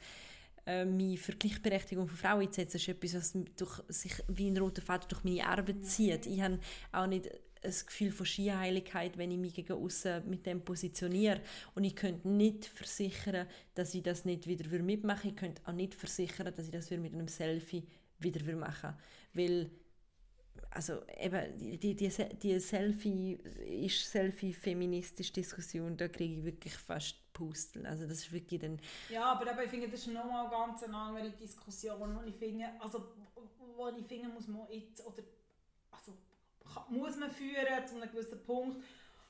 Äh, 0.64 0.84
mich 0.84 1.20
für 1.20 1.32
Gleichberechtigung 1.32 2.06
von 2.06 2.16
Frauen 2.16 2.42
einzusetzen, 2.42 2.76
ist 2.76 2.88
etwas, 2.88 3.14
was 3.14 3.44
durch, 3.56 3.82
sich 3.88 4.12
wie 4.28 4.48
ein 4.48 4.58
roter 4.58 4.82
Faden 4.82 5.08
durch 5.08 5.24
meine 5.24 5.46
Arbeit 5.46 5.84
zieht. 5.84 6.26
Ich 6.26 6.40
habe 6.40 6.60
auch 6.92 7.06
nicht 7.06 7.28
ein 7.64 7.74
Gefühl 7.86 8.12
von 8.12 8.26
Skiheiligkeit, 8.26 9.16
wenn 9.18 9.30
ich 9.30 9.38
mich 9.38 9.54
gegen 9.54 9.72
aussen 9.72 10.28
mit 10.28 10.46
dem 10.46 10.64
positioniere. 10.64 11.40
Und 11.74 11.84
ich 11.84 11.96
könnte 11.96 12.28
nicht 12.28 12.66
versichern, 12.66 13.46
dass 13.74 13.94
ich 13.94 14.02
das 14.02 14.24
nicht 14.24 14.46
wieder 14.46 14.68
mitmachen 14.82 15.24
würde. 15.24 15.34
Ich 15.34 15.36
könnte 15.36 15.62
auch 15.66 15.72
nicht 15.72 15.94
versichern, 15.94 16.52
dass 16.54 16.66
ich 16.66 16.72
das 16.72 16.90
mit 16.90 17.12
einem 17.12 17.28
Selfie 17.28 17.84
wieder 18.18 18.44
machen 18.54 18.94
würde. 19.32 19.50
Weil 19.50 19.70
also 20.74 21.02
eben, 21.18 21.58
die, 21.58 21.94
die, 21.94 22.08
die, 22.42 22.58
Selfie 22.58 23.34
ist 23.66 24.10
Selfie-feministische 24.10 25.32
Diskussion, 25.32 25.96
da 25.96 26.08
kriege 26.08 26.38
ich 26.38 26.44
wirklich 26.44 26.74
fast 26.74 27.16
Pusteln. 27.32 27.86
Also 27.86 28.06
das 28.06 28.18
ist 28.18 28.32
wirklich 28.32 28.60
dann... 28.60 28.80
Ja, 29.10 29.32
aber 29.32 29.50
eben, 29.50 29.60
ich 29.62 29.70
finde, 29.70 29.88
das 29.88 30.00
ist 30.00 30.12
nochmal 30.12 30.48
ganz 30.48 30.82
eine 30.82 30.96
andere 30.96 31.30
Diskussion, 31.30 32.16
wo 32.16 32.22
ich 32.26 32.36
finde, 32.36 32.70
also, 32.80 33.04
wo 33.76 33.88
ich 33.88 34.06
finde, 34.06 34.28
muss 34.28 34.48
man 34.48 34.66
jetzt, 34.70 35.04
oder, 35.06 35.22
also, 35.90 36.16
muss 36.88 37.16
man 37.16 37.30
führen 37.30 37.86
zu 37.86 37.96
einem 37.96 38.10
gewissen 38.10 38.42
Punkt, 38.44 38.82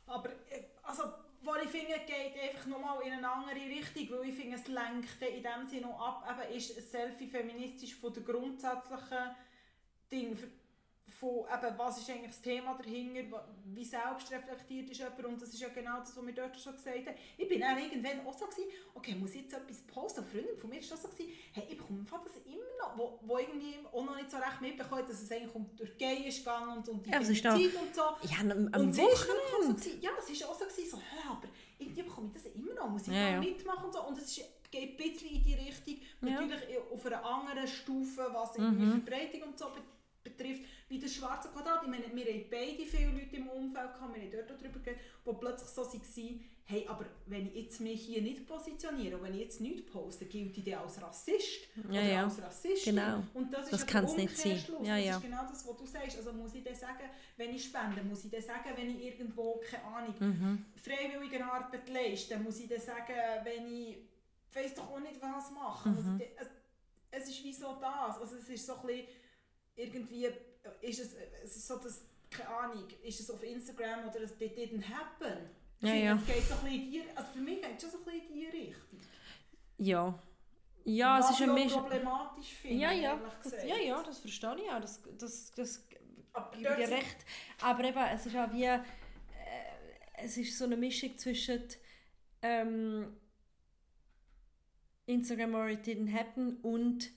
aber, 0.06 0.30
äh, 0.48 0.64
also, 0.82 1.04
wo 1.42 1.56
ich 1.56 1.70
finde, 1.70 1.94
geht 2.06 2.40
einfach 2.40 2.66
nochmal 2.66 3.02
in 3.04 3.14
eine 3.14 3.28
andere 3.28 3.56
Richtung, 3.56 4.18
weil 4.18 4.28
ich 4.28 4.36
finde, 4.36 4.56
es 4.56 4.68
lenkt 4.68 5.20
in 5.20 5.42
dem 5.42 5.66
Sinne 5.68 5.92
ab, 5.98 6.24
eben, 6.30 6.56
ist 6.56 6.90
Selfie 6.90 7.26
feministisch 7.26 7.96
von 7.96 8.12
der 8.12 8.22
grundsätzlichen 8.22 9.34
Ding, 10.10 10.36
von 11.20 11.44
eben, 11.46 11.78
was 11.78 11.98
ist 11.98 12.10
eigentlich 12.10 12.30
das 12.30 12.40
Thema 12.42 12.74
dahinter, 12.74 13.46
wie 13.64 13.84
selbstreflektiert 13.84 14.90
ist 14.90 14.98
jemand 14.98 15.24
und 15.24 15.42
das 15.42 15.50
ist 15.50 15.60
ja 15.60 15.68
genau 15.68 15.98
das, 16.00 16.16
was 16.16 16.26
wir 16.26 16.32
dort 16.34 16.58
schon 16.58 16.72
gesagt 16.72 17.06
haben. 17.06 17.16
Ich 17.36 17.48
bin 17.48 17.60
dann 17.60 17.78
irgendwann 17.78 18.26
auch 18.26 18.36
so 18.36 18.46
gewesen, 18.46 18.68
okay, 18.94 19.14
muss 19.14 19.34
ich 19.34 19.42
jetzt 19.42 19.54
etwas 19.54 19.80
posten? 19.82 20.20
Eine 20.20 20.28
Freundin 20.30 20.56
von 20.58 20.70
mir 20.70 20.80
war 20.82 20.88
das 20.90 21.02
so, 21.02 21.08
gewesen, 21.08 21.32
hey, 21.52 21.64
ich 21.68 21.76
bekomme 21.78 22.04
das 22.24 22.36
immer 22.44 22.56
noch, 22.80 22.98
wo, 22.98 23.18
wo 23.22 23.38
irgendwie 23.38 23.76
auch 23.92 24.04
noch 24.04 24.16
nicht 24.16 24.30
so 24.30 24.36
recht 24.38 24.60
mitbekommen 24.60 25.04
dass 25.08 25.22
es 25.22 25.30
eigentlich 25.30 25.54
um 25.54 25.66
die 25.70 25.76
Türkei 25.76 26.14
ist 26.28 26.38
gegangen 26.38 26.76
und 26.78 26.88
um 26.88 27.02
die 27.02 27.10
Ja, 27.10 27.20
Femizid 27.20 27.74
und 27.76 27.94
so. 27.94 28.02
Ja, 28.22 28.38
am, 28.40 28.68
am 28.72 28.80
Und 28.80 28.92
sie 28.92 29.02
auch 29.02 29.10
so 29.16 29.28
Wochenende. 29.32 29.80
gewesen, 29.80 30.00
ja, 30.00 30.10
es 30.18 30.40
war 30.42 30.48
auch 30.50 30.58
so, 30.58 30.64
gewesen, 30.64 30.90
so 30.90 30.96
hä, 30.98 31.28
aber 31.30 31.48
irgendwie 31.78 32.02
bekomme 32.02 32.30
ich 32.34 32.42
das 32.42 32.52
immer 32.52 32.74
noch, 32.74 32.88
muss 32.88 33.02
ich 33.02 33.08
Ja, 33.08 33.14
da 33.26 33.30
ja. 33.32 33.40
mitmachen 33.40 33.84
und 33.86 33.92
so. 33.92 34.02
Und 34.06 34.18
es 34.18 34.36
ist, 34.38 34.44
geht 34.70 34.90
ein 34.92 34.96
bisschen 34.96 35.28
in 35.30 35.42
die 35.44 35.54
Richtung, 35.54 35.96
Ja. 36.22 36.40
Mhm. 36.40 36.48
natürlich 36.48 36.78
auf 36.90 37.06
einer 37.06 37.24
anderen 37.24 37.66
Stufe, 37.68 38.26
was 38.32 38.56
irgendwie 38.56 38.90
Verbreitung 38.90 39.42
und 39.48 39.58
so 39.58 39.66
be 39.66 39.80
betrifft, 40.24 40.62
wie 40.88 40.98
das 40.98 41.14
schwarze 41.14 41.48
Quadrat. 41.48 41.82
Ich 41.82 41.88
meine, 41.88 42.04
wir 42.14 42.24
haben 42.24 42.44
beide 42.50 42.84
viele 42.84 43.10
Leute 43.12 43.36
im 43.36 43.48
Umfeld 43.48 43.94
gehabt, 43.94 44.14
wir 44.14 44.22
haben 44.22 44.30
dort 44.30 44.50
darüber 44.60 44.78
geredet, 44.80 45.00
die 45.26 45.32
plötzlich 45.32 45.68
so 45.70 45.82
waren, 45.82 46.44
hey, 46.64 46.86
aber 46.88 47.06
wenn 47.26 47.46
ich 47.48 47.54
jetzt 47.64 47.80
mich 47.80 48.02
hier 48.06 48.22
nicht 48.22 48.46
positioniere 48.46 49.16
und 49.16 49.24
wenn 49.24 49.34
ich 49.34 49.40
jetzt 49.40 49.60
nichts 49.60 49.90
poste, 49.90 50.24
gilt 50.26 50.56
ich 50.56 50.64
dann 50.64 50.74
als 50.84 51.02
Rassist 51.02 51.68
Ja, 51.76 51.88
oder 51.90 52.02
ja. 52.02 52.24
als 52.24 52.40
Rassistin. 52.40 52.94
Genau. 52.96 53.22
Und 53.34 53.52
das 53.52 53.70
ist 53.72 53.72
Das 53.94 54.16
nicht 54.16 54.36
sein. 54.36 54.52
Umkehrschluss. 54.52 54.86
Ja, 54.86 54.96
das 54.96 55.04
ja. 55.06 55.16
ist 55.16 55.22
genau 55.22 55.42
das, 55.50 55.66
was 55.66 55.76
du 55.76 55.86
sagst. 55.86 56.16
Also 56.18 56.32
muss 56.32 56.54
ich 56.54 56.62
dann 56.64 56.74
sagen, 56.76 57.04
wenn 57.36 57.54
ich 57.54 57.64
spende, 57.64 58.02
muss 58.04 58.24
ich 58.24 58.30
dann 58.30 58.42
sagen, 58.42 58.70
wenn 58.76 58.90
ich 58.96 59.04
irgendwo, 59.04 59.60
keine 59.68 59.84
Ahnung, 59.84 60.14
Mhm. 60.20 60.64
freiwillige 60.76 61.44
Arbeit 61.44 61.88
leiste, 61.88 62.38
muss 62.38 62.58
ich 62.60 62.68
dann 62.68 62.80
sagen, 62.80 63.12
wenn 63.44 63.66
ich, 63.66 63.96
weiss 64.54 64.74
doch 64.74 64.88
auch 64.90 65.00
nicht 65.00 65.20
was 65.20 65.50
mache. 65.50 65.88
Mhm. 65.88 65.96
Also, 66.38 66.50
es, 67.10 67.22
es 67.24 67.28
ist 67.28 67.44
wie 67.44 67.52
so 67.52 67.76
das. 67.80 68.18
Also 68.18 68.36
es 68.36 68.48
ist 68.48 68.64
so 68.66 68.76
ein 68.76 68.86
bisschen, 68.86 69.06
irgendwie, 69.76 70.26
ist 70.80 71.00
es, 71.00 71.14
es 71.44 71.56
ist 71.56 71.66
so 71.66 71.78
das, 71.78 72.04
keine 72.30 72.48
Ahnung, 72.48 72.88
ist 73.02 73.20
es 73.20 73.30
auf 73.30 73.42
Instagram 73.42 74.08
oder 74.08 74.20
es 74.22 74.36
did- 74.36 74.56
didn't 74.56 74.84
happen. 74.88 75.50
Ja, 75.80 75.94
ja. 75.94 76.16
Es 76.16 76.26
geht 76.26 76.44
so 76.44 76.54
ein 76.54 76.60
bisschen 76.62 76.82
in 76.82 76.90
die, 76.90 77.02
also 77.14 77.32
für 77.32 77.40
mich 77.40 77.60
geht 77.60 77.76
es 77.76 77.82
schon 77.82 77.90
so 77.90 77.98
ein 77.98 78.04
bisschen 78.04 78.28
in 78.28 78.34
die 78.34 78.46
Richtung. 78.46 79.00
Ja. 79.78 80.22
Ja, 80.84 81.18
was 81.18 81.26
es 81.26 81.30
ist 81.32 81.40
ich 81.40 81.48
ein 81.48 81.54
Misch... 81.54 81.72
problematisch 81.72 82.54
finde, 82.54 82.82
Ja, 82.82 82.92
ja. 82.92 83.20
Das, 83.42 83.52
ja, 83.64 83.76
ja, 83.76 84.02
das 84.02 84.18
verstehe 84.18 84.56
ich 84.56 84.70
auch. 84.70 84.80
Das, 84.80 85.00
das, 85.18 85.50
das 85.52 85.88
Aber 86.32 86.56
gebe 86.56 86.74
dir 86.76 86.88
recht. 86.88 87.16
Aber 87.60 87.84
eben, 87.84 87.98
es 87.98 88.26
ist 88.26 88.36
auch 88.36 88.52
wie... 88.52 88.64
Äh, 88.64 88.80
es 90.18 90.36
ist 90.36 90.56
so 90.58 90.64
eine 90.64 90.76
Mischung 90.76 91.16
zwischen... 91.18 91.62
Ähm, 92.42 93.16
Instagram 95.06 95.54
or 95.54 95.68
it 95.68 95.84
didn't 95.84 96.12
happen 96.12 96.56
und 96.62 97.10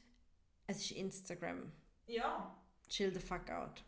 es 0.68 0.82
ist 0.82 0.92
Instagram. 0.92 1.72
Ja. 2.08 2.56
Chill 2.88 3.14
the 3.14 3.20
fuck 3.20 3.50
out. 3.50 3.84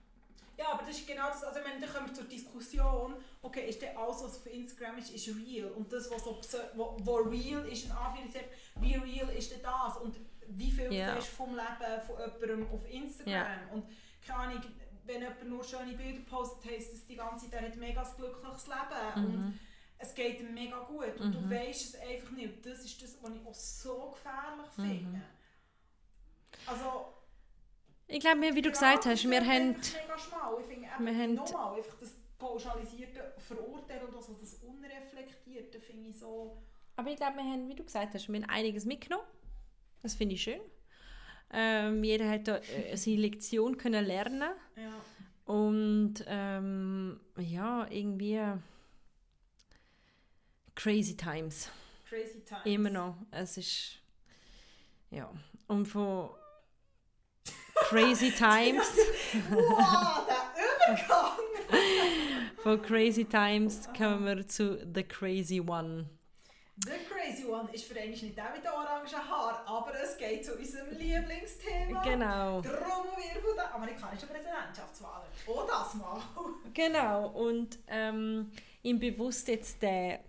Ja, 0.57 0.71
aber 0.71 0.83
das 0.83 0.97
ist 0.97 1.05
genau 1.07 1.27
das, 1.27 1.43
also 1.43 1.59
ich 1.59 1.65
meine, 1.67 1.79
dann 1.79 1.93
kommen 1.93 2.07
wir 2.07 2.13
zur 2.15 2.23
Diskussion, 2.25 3.15
okay, 3.43 3.69
ist 3.69 3.79
denn 3.79 3.95
alles, 3.95 4.23
was 4.23 4.37
auf 4.37 4.45
Instagram 4.47 4.97
ist, 4.97 5.11
ist 5.11 5.27
real? 5.27 5.69
Und 5.73 5.93
das, 5.93 6.09
was 6.09 6.23
so, 6.23 6.31
pse- 6.41 6.71
wo, 6.75 6.97
wo 7.01 7.15
real 7.17 7.63
ist, 7.67 7.85
in 7.85 7.91
Anführungszeichen, 7.91 8.49
wie 8.79 8.95
real 8.95 9.29
ist 9.29 9.51
denn 9.51 9.61
das? 9.61 9.97
Und 9.97 10.15
wie 10.47 10.71
viel 10.71 10.91
Ja. 10.91 11.13
ist 11.15 11.27
vom 11.27 11.51
Leben 11.55 12.01
von 12.07 12.17
jemandem 12.47 12.73
auf 12.73 12.89
Instagram? 12.89 13.33
Ja. 13.33 13.59
Und 13.71 13.85
keine 14.25 14.39
Ahnung, 14.39 14.63
wenn 15.05 15.21
jemand 15.21 15.47
nur 15.47 15.63
schöne 15.63 15.93
Bilder 15.93 16.21
postet, 16.27 16.71
heisst 16.71 16.91
das 16.93 17.05
die 17.05 17.15
ganze 17.15 17.45
Zeit, 17.51 17.61
er 17.61 17.67
hat 17.67 17.73
ein 17.73 17.79
mega 17.79 18.01
glückliches 18.17 18.65
Leben. 18.67 19.25
Und 19.27 19.45
Mhm. 19.45 19.59
es 19.99 20.15
geht 20.15 20.39
ihm 20.41 20.55
mega 20.55 20.79
gut. 20.85 21.19
Und 21.19 21.33
du 21.33 21.39
Mhm. 21.41 21.51
weißt 21.51 21.93
es 21.93 22.01
einfach 22.01 22.31
nicht. 22.31 22.55
Und 22.55 22.65
das 22.65 22.79
ist 22.83 22.99
das, 23.03 23.15
was 23.21 23.31
ich 23.31 23.45
auch 23.45 23.53
so 23.53 24.09
gefährlich 24.11 24.77
Mhm. 24.77 24.83
finde. 25.05 25.21
Also, 26.65 27.13
Ich 28.07 28.19
glaube, 28.19 28.41
wie 28.55 28.61
du 28.61 28.69
gesagt 28.71 29.05
hast, 29.05 29.29
wir 29.29 29.41
haben... 29.45 29.69
Mega 29.71 30.17
schmal. 30.17 30.53
Ich 30.61 30.65
finde 30.65 30.87
wir 30.99 31.15
haben- 31.23 31.33
nochmal, 31.35 31.77
einfach 31.77 31.95
das 31.99 32.11
pauschalisierte 32.39 33.33
Verurteilen 33.39 34.05
und 34.05 34.15
das, 34.15 34.27
das 34.39 34.53
Unreflektierte 34.63 35.79
finde 35.79 36.09
ich 36.09 36.17
so... 36.19 36.57
Aber 36.95 37.09
ich 37.09 37.17
glaube, 37.17 37.37
wir 37.37 37.43
haben, 37.43 37.67
wie 37.67 37.75
du 37.75 37.83
gesagt 37.83 38.13
hast, 38.13 38.27
wir 38.29 38.35
haben 38.41 38.49
einiges 38.49 38.85
mitgenommen. 38.85 39.25
Das 40.01 40.15
finde 40.15 40.35
ich 40.35 40.43
schön. 40.43 40.61
Ähm, 41.51 42.03
jeder 42.03 42.29
hat 42.29 42.47
da 42.47 42.57
äh, 42.57 42.95
seine 42.97 43.17
Lektion 43.17 43.77
können 43.77 44.03
lernen 44.05 44.51
Ja. 44.75 45.53
und 45.53 46.15
ähm, 46.27 47.19
ja, 47.37 47.87
irgendwie 47.89 48.41
crazy 50.75 51.15
times. 51.15 51.69
Crazy 52.09 52.41
times. 52.43 52.65
Immer 52.65 52.89
noch. 52.89 53.15
Es 53.31 53.57
ist 53.57 53.99
ja 55.09 55.31
und 55.67 55.85
von 55.87 56.29
crazy 57.89 58.31
times, 58.31 58.87
Wow, 59.49 60.25
der 60.27 60.95
Übergang! 60.95 61.37
von 62.63 62.81
crazy 62.81 63.25
times 63.25 63.87
kommen 63.97 64.25
wir 64.25 64.47
zu 64.47 64.77
the 64.93 65.03
crazy 65.03 65.59
one. 65.61 66.09
The 66.85 66.91
Crazy 67.09 67.43
One 67.43 67.67
ist 67.73 67.85
für 67.85 67.99
eigentlich 67.99 68.21
nicht 68.21 68.37
der 68.37 68.51
mit 68.51 68.63
den 68.63 68.69
orangen 68.71 69.07
Haaren, 69.11 69.55
aber 69.65 69.93
es 69.99 70.15
geht 70.15 70.45
zu 70.45 70.53
unserem 70.53 70.89
Lieblingsthema. 70.91 72.03
Genau. 72.03 72.61
Trommelwirbel 72.61 73.55
der 73.55 73.73
amerikanischen 73.73 74.29
Präsidentschaftswahlen. 74.29 75.27
Oh, 75.47 75.63
das 75.67 75.95
mal. 75.95 76.21
Genau, 76.75 77.29
und 77.29 77.79
ähm, 77.87 78.51
ihm 78.83 78.99
bewusst 78.99 79.47
jetzt 79.47 79.81
den 79.81 80.19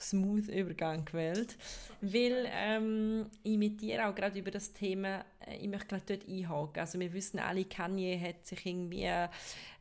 smooth 0.00 0.48
Übergang 0.48 1.04
gewählt, 1.04 1.56
weil 2.00 2.48
ähm, 2.50 3.26
ich 3.42 3.58
mit 3.58 3.80
dir 3.80 4.08
auch 4.08 4.14
gerade 4.14 4.38
über 4.38 4.50
das 4.50 4.72
Thema, 4.72 5.24
äh, 5.46 5.56
ich 5.56 5.68
möchte 5.68 5.88
gerade 5.88 6.04
dort 6.06 6.28
einhaken. 6.28 6.80
Also 6.80 6.98
wir 6.98 7.12
wissen 7.12 7.38
alle, 7.38 7.64
Kanye 7.64 8.18
hat 8.18 8.46
sich 8.46 8.64
irgendwie 8.64 9.08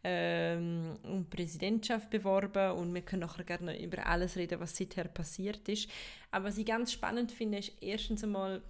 ähm, 0.03 0.97
um 1.03 1.29
Präsidentschaft 1.29 2.09
beworben 2.09 2.71
und 2.71 2.93
wir 2.93 3.01
können 3.01 3.21
nachher 3.21 3.43
gerne 3.43 3.81
über 3.81 4.05
alles 4.05 4.35
reden, 4.35 4.59
was 4.59 4.75
seither 4.75 5.05
passiert 5.05 5.67
ist. 5.69 5.89
Aber 6.31 6.45
was 6.45 6.57
ich 6.57 6.65
ganz 6.65 6.91
spannend 6.91 7.31
finde, 7.31 7.59
ist 7.59 7.71
erstens 7.81 8.23
einmal, 8.23 8.61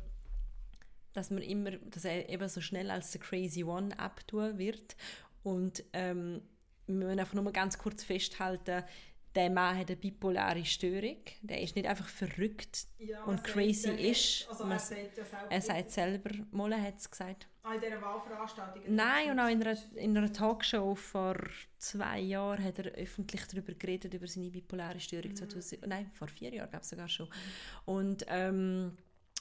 dass 1.13 1.31
man 1.31 1.41
immer, 1.41 1.71
dass 1.71 2.05
er 2.05 2.29
eben 2.29 2.47
so 2.47 2.61
schnell 2.61 2.91
als 2.91 3.11
der 3.11 3.21
Crazy 3.21 3.63
One 3.63 3.97
abtun 3.99 4.57
wird 4.59 4.95
und 5.43 5.83
ähm, 5.93 6.41
wir 6.89 6.95
müssen 6.95 7.19
einfach 7.19 7.33
nur 7.35 7.43
mal 7.43 7.53
ganz 7.53 7.77
kurz 7.77 8.03
festhalten, 8.03 8.83
der 9.39 9.49
Mann 9.49 9.77
hat 9.77 9.87
eine 9.87 9.95
bipolare 9.97 10.65
Störung. 10.65 11.17
Der 11.41 11.61
ist 11.61 11.75
nicht 11.75 11.87
einfach 11.87 12.07
verrückt 12.07 12.85
Ja, 12.97 13.23
und 13.23 13.43
crazy 13.43 13.89
ist. 13.91 14.47
Also 14.49 14.63
Man- 14.65 14.73
er 14.73 14.79
sagt 14.79 15.17
ja 15.17 15.23
selber. 15.25 15.51
er 15.51 15.61
sagt 15.61 15.91
selber, 15.91 16.29
Molle 16.51 16.81
hat 16.81 16.97
es 16.97 17.09
gesagt. 17.09 17.47
Ah, 17.63 17.73
in 17.75 17.81
dieser 17.81 18.01
Wahlveranstaltung. 18.01 18.81
Nein, 18.87 19.31
und 19.31 19.39
auch 19.39 19.47
in 19.49 19.61
einer, 19.63 19.77
in 19.95 20.17
einer 20.17 20.31
Talkshow 20.33 20.95
vor 20.95 21.35
zwei 21.77 22.19
Jahren 22.19 22.63
hat 22.63 22.79
er 22.79 22.91
öffentlich 22.93 23.45
darüber 23.47 23.73
geredet, 23.73 24.13
über 24.13 24.27
seine 24.27 24.49
bipolare 24.49 24.99
Störung. 24.99 25.35
2000, 25.35 25.85
nein, 25.87 26.09
vor 26.11 26.27
vier 26.27 26.53
Jahren 26.53 26.69
glaube 26.69 26.83
ich 26.83 26.89
sogar 26.89 27.07
schon. 27.09 27.27
Und 27.85 28.25
ähm, 28.27 28.97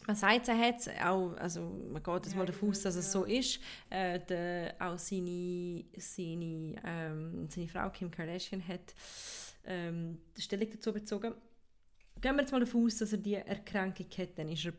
man 0.06 0.16
sagt, 0.16 0.48
er 0.48 0.58
hat 0.58 0.88
auch, 1.04 1.36
also 1.36 1.60
man 1.92 2.02
geht 2.02 2.14
jetzt 2.24 2.32
Ja, 2.32 2.38
mal 2.38 2.46
davon 2.46 2.70
aus, 2.70 2.82
dass 2.82 2.96
es 2.96 3.12
so 3.12 3.24
ist. 3.24 3.60
Äh, 3.90 4.20
der, 4.20 4.74
auch 4.78 4.98
seine, 4.98 5.84
seine, 5.96 6.76
ähm, 6.84 7.48
seine 7.48 7.68
Frau 7.68 7.90
Kim 7.90 8.10
Kardashian 8.10 8.66
hat 8.66 8.94
ähm, 9.64 10.18
die 10.36 10.42
Stellung 10.42 10.70
dazu 10.70 10.92
bezogen. 10.92 11.34
Gehen 12.20 12.34
wir 12.34 12.42
jetzt 12.42 12.52
mal 12.52 12.60
davon 12.60 12.86
aus, 12.86 12.96
dass 12.96 13.12
er 13.12 13.18
die 13.18 13.34
Erkrankung 13.34 14.06
hat, 14.16 14.38
dann 14.38 14.48
ist 14.48 14.64
er 14.64 14.72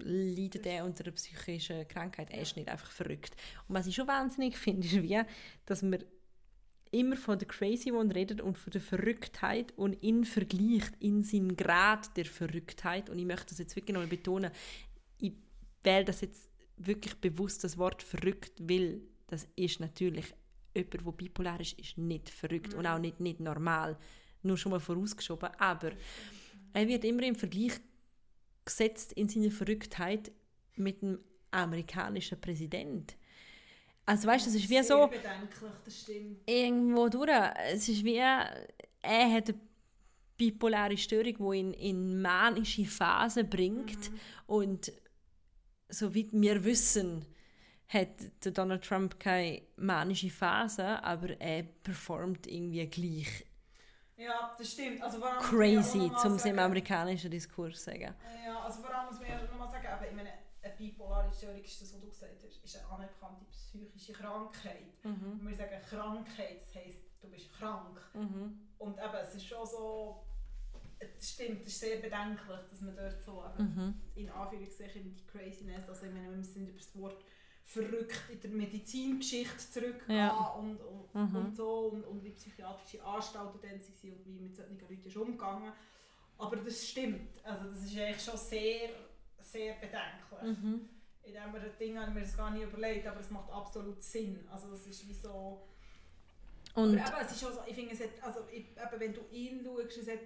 leidet 0.00 0.66
er 0.66 0.84
unter 0.84 1.04
einer 1.04 1.12
psychischen 1.12 1.86
Krankheit. 1.88 2.30
Er 2.30 2.42
ist 2.42 2.56
nicht 2.56 2.68
einfach 2.68 2.90
verrückt. 2.90 3.34
Und 3.68 3.74
was 3.74 3.86
ich 3.86 3.94
schon 3.94 4.08
wahnsinnig 4.08 4.56
finde, 4.56 4.86
ist 4.86 5.02
wie, 5.02 5.20
dass 5.66 5.82
man 5.82 6.04
immer 6.92 7.16
von 7.16 7.38
der 7.38 7.48
Crazy 7.48 7.92
One 7.92 8.14
redet 8.14 8.40
und 8.40 8.56
von 8.56 8.70
der 8.70 8.80
Verrücktheit 8.80 9.72
und 9.76 10.02
ihn 10.02 10.24
vergleicht 10.24 10.94
in 11.00 11.22
seinen 11.22 11.56
Grad 11.56 12.16
der 12.16 12.26
Verrücktheit. 12.26 13.10
Und 13.10 13.18
ich 13.18 13.26
möchte 13.26 13.46
das 13.48 13.58
jetzt 13.58 13.76
wirklich 13.76 13.94
noch 13.94 14.02
mal 14.02 14.08
betonen. 14.08 14.50
Ich 15.18 15.32
wähle 15.82 16.04
das 16.04 16.20
jetzt 16.20 16.50
wirklich 16.76 17.14
bewusst 17.16 17.64
das 17.64 17.78
Wort 17.78 18.02
verrückt, 18.02 18.52
weil 18.60 19.00
das 19.26 19.46
ist 19.56 19.80
natürlich 19.80 20.34
jemand, 20.74 20.94
der 20.94 21.12
bipolar 21.12 21.60
ist, 21.60 21.78
ist 21.78 21.98
nicht 21.98 22.30
verrückt 22.30 22.74
und 22.74 22.86
auch 22.86 22.98
nicht, 22.98 23.20
nicht 23.20 23.40
normal. 23.40 23.96
Nur 24.42 24.56
schon 24.56 24.70
mal 24.70 24.80
vorausgeschoben. 24.80 25.50
Aber 25.58 25.92
er 26.72 26.88
wird 26.88 27.04
immer 27.04 27.22
im 27.24 27.34
Vergleich 27.34 27.80
gesetzt 28.64 29.12
in 29.14 29.28
seiner 29.28 29.50
Verrücktheit 29.50 30.30
mit 30.76 31.02
dem 31.02 31.18
amerikanischen 31.50 32.40
Präsident. 32.40 33.16
Also 34.08 34.26
weißt 34.26 34.46
du, 34.46 34.50
es 34.50 34.56
ist 34.56 34.70
wie 34.70 34.74
Sehr 34.74 34.84
so 34.84 35.06
bedenklich, 35.06 35.70
das 35.84 36.00
stimmt. 36.00 36.40
irgendwo 36.48 37.10
durch. 37.10 37.28
Es 37.70 37.88
ist 37.90 38.02
wie 38.04 38.16
er 38.16 38.48
hat 39.02 39.50
eine 39.50 39.60
bipolare 40.38 40.96
Störung, 40.96 41.52
die 41.52 41.58
ihn 41.58 41.72
in 41.74 42.22
manische 42.22 42.86
Phasen 42.86 43.50
bringt 43.50 44.10
und 44.46 44.90
so 45.90 46.14
wie 46.14 46.26
wir 46.32 46.64
wissen, 46.64 47.26
hat 47.88 48.08
der 48.44 48.52
Donald 48.52 48.82
Trump 48.82 49.20
keine 49.20 49.60
manische 49.76 50.30
Phase, 50.30 51.02
aber 51.04 51.38
er 51.38 51.64
performt 51.64 52.46
irgendwie 52.46 52.86
gleich 52.86 53.44
Ja, 54.16 54.54
das 54.56 54.72
stimmt. 54.72 55.02
Also, 55.02 55.20
crazy, 55.20 56.10
zum 56.22 56.36
es 56.36 56.46
im 56.46 56.58
amerikanischen 56.58 57.30
Diskurs 57.30 57.84
sagen. 57.84 58.14
Ja, 58.46 58.60
also 58.60 58.80
vor 58.80 58.94
allem 58.94 59.08
muss 59.10 59.20
man 59.20 59.28
ja 59.28 59.42
nochmal 59.42 59.70
sagen, 59.70 59.86
aber 59.86 60.08
ich 60.08 60.14
meine, 60.14 60.30
eine 60.30 60.37
bipolare 60.78 61.32
Störung 61.32 61.62
ist 61.62 61.82
das, 61.82 61.92
was 61.94 62.00
du 62.00 62.08
gesagt 62.08 62.42
hast, 62.44 62.64
ist 62.64 62.76
eine 62.78 62.88
anerkannte 62.88 63.44
psychische 63.50 64.12
Krankheit. 64.12 65.04
Mhm. 65.04 65.40
Wir 65.46 65.56
sagen 65.56 65.82
Krankheit, 65.88 66.62
das 66.62 66.74
heisst, 66.74 67.00
du 67.20 67.28
bist 67.28 67.52
krank. 67.52 68.00
Mhm. 68.14 68.60
Und 68.78 68.96
eben, 68.98 69.14
es 69.22 69.34
ist 69.34 69.46
schon 69.46 69.66
so, 69.66 70.22
es 71.00 71.30
stimmt, 71.30 71.62
es 71.62 71.68
ist 71.68 71.80
sehr 71.80 71.96
bedenklich, 71.96 72.58
dass 72.70 72.80
man 72.80 72.96
dort 72.96 73.22
so 73.22 73.44
Mhm. 73.58 73.94
in 74.14 74.30
Anführungszeichen 74.30 75.14
die 75.14 75.26
Craziness, 75.26 75.88
also 75.88 76.06
ich 76.06 76.12
meine, 76.12 76.34
wir 76.36 76.44
sind 76.44 76.68
über 76.68 76.78
das 76.78 76.94
Wort 76.96 77.24
verrückt 77.64 78.18
in 78.30 78.40
der 78.40 78.50
Medizingeschichte 78.50 79.58
zurückgehen 79.70 80.16
Ja. 80.16 80.30
und, 80.52 80.80
und, 80.80 81.14
Mhm. 81.14 81.36
und 81.36 81.54
so 81.56 81.88
und, 81.92 82.04
und 82.04 82.24
wie 82.24 82.30
psychiatrische 82.30 83.04
Anstalten 83.04 83.58
dann 83.60 83.70
waren 83.72 84.12
und 84.12 84.26
wie 84.26 84.40
mit 84.40 84.56
solchen 84.56 84.78
Leuten 84.80 85.04
ist 85.06 85.16
umgegangen. 85.16 85.72
Aber 86.38 86.56
das 86.56 86.86
stimmt, 86.88 87.44
also 87.44 87.68
das 87.70 87.82
ist 87.84 87.98
eigentlich 87.98 88.24
schon 88.24 88.36
sehr, 88.38 88.90
sehr 89.50 89.74
bedenklich. 89.74 90.58
Mhm. 90.58 90.88
In 91.22 91.34
diesem 91.34 91.78
Ding 91.78 91.98
habe 91.98 92.08
ich 92.08 92.14
mir 92.14 92.20
das 92.22 92.36
gar 92.36 92.50
nicht 92.50 92.64
überlegt, 92.64 93.06
aber 93.06 93.20
es 93.20 93.30
macht 93.30 93.50
absolut 93.50 94.02
Sinn. 94.02 94.48
Also 94.50 94.70
das 94.70 94.86
ist 94.86 95.06
wie 95.08 95.14
so... 95.14 95.66
Und 96.74 96.98
aber 96.98 97.18
eben, 97.18 97.26
es 97.26 97.32
ist 97.32 97.44
auch 97.44 97.52
so, 97.52 97.60
ich 97.66 97.74
finde, 97.74 97.94
es 97.94 98.00
hat, 98.00 98.22
also 98.22 98.40
ich, 98.52 98.66
eben, 98.70 99.00
wenn 99.00 99.12
du 99.12 99.20
ihn 99.32 99.64
schaust, 99.64 99.98
es, 99.98 100.08
hat, 100.08 100.20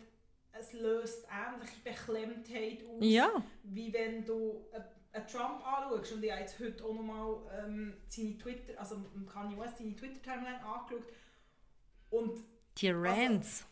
es 0.53 0.73
löst 0.75 1.27
ähnliche 1.31 1.81
Beklemmtheit 1.83 2.85
aus, 2.85 2.99
ja, 3.01 3.43
wie 3.63 3.93
wenn 3.93 4.25
du 4.25 4.67
äh, 4.73 4.81
einen 5.13 5.27
Trump 5.27 5.67
anschaust. 5.67 6.13
Und 6.13 6.25
ich 6.25 6.31
habe 6.31 6.41
jetzt 6.41 6.59
heute 6.59 6.85
auch 6.85 6.95
nochmal 6.95 7.37
ähm, 7.59 7.95
seine 8.09 8.37
Twitter, 8.37 8.79
also 8.79 8.97
Kanye 9.33 9.59
West 9.59 9.79
seine 9.79 9.97
Twitter-Timeline 9.97 10.63
angeschaut. 10.63 11.07
Und 12.11 12.45
die 12.77 12.91
Rants. 12.91 13.65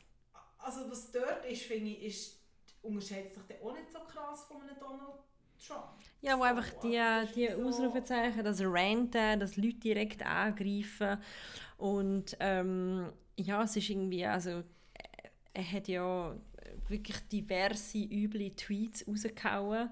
also 0.58 0.90
was 0.90 1.12
dort 1.12 1.44
ist, 1.44 1.62
finde 1.62 1.90
ich, 1.90 2.02
ist, 2.02 2.40
unterscheidet 2.82 3.34
sich 3.34 3.42
der 3.44 3.62
auch 3.62 3.72
nicht 3.72 3.90
so 3.90 3.98
krass 4.00 4.44
von 4.44 4.62
einem 4.62 4.78
Donald 4.78 5.18
Trump. 5.66 5.84
Ja, 6.22 6.34
wo 6.36 6.40
So, 6.40 6.44
einfach 6.44 6.74
die, 6.80 6.98
also 6.98 7.34
die 7.34 7.48
so- 7.48 7.66
Ausrufezeichen, 7.68 8.44
das 8.44 8.60
Ranten, 8.62 9.40
das 9.40 9.56
Leute 9.56 9.78
direkt 9.78 10.24
angreifen. 10.24 11.18
Und 11.78 12.36
ähm, 12.40 13.10
ja, 13.36 13.62
es 13.62 13.76
ist 13.76 13.88
irgendwie, 13.88 14.26
also 14.26 14.50
äh, 14.50 14.62
er 15.54 15.72
hat 15.72 15.88
ja 15.88 16.36
wirklich 16.88 17.16
diverse 17.28 17.98
üble 17.98 18.54
Tweets 18.54 19.06
rausgehauen. 19.08 19.90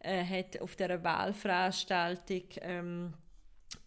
Er 0.00 0.28
hat 0.28 0.60
auf 0.60 0.76
dieser 0.76 1.02
Wahlveranstaltung 1.02 2.42
ähm, 2.60 3.14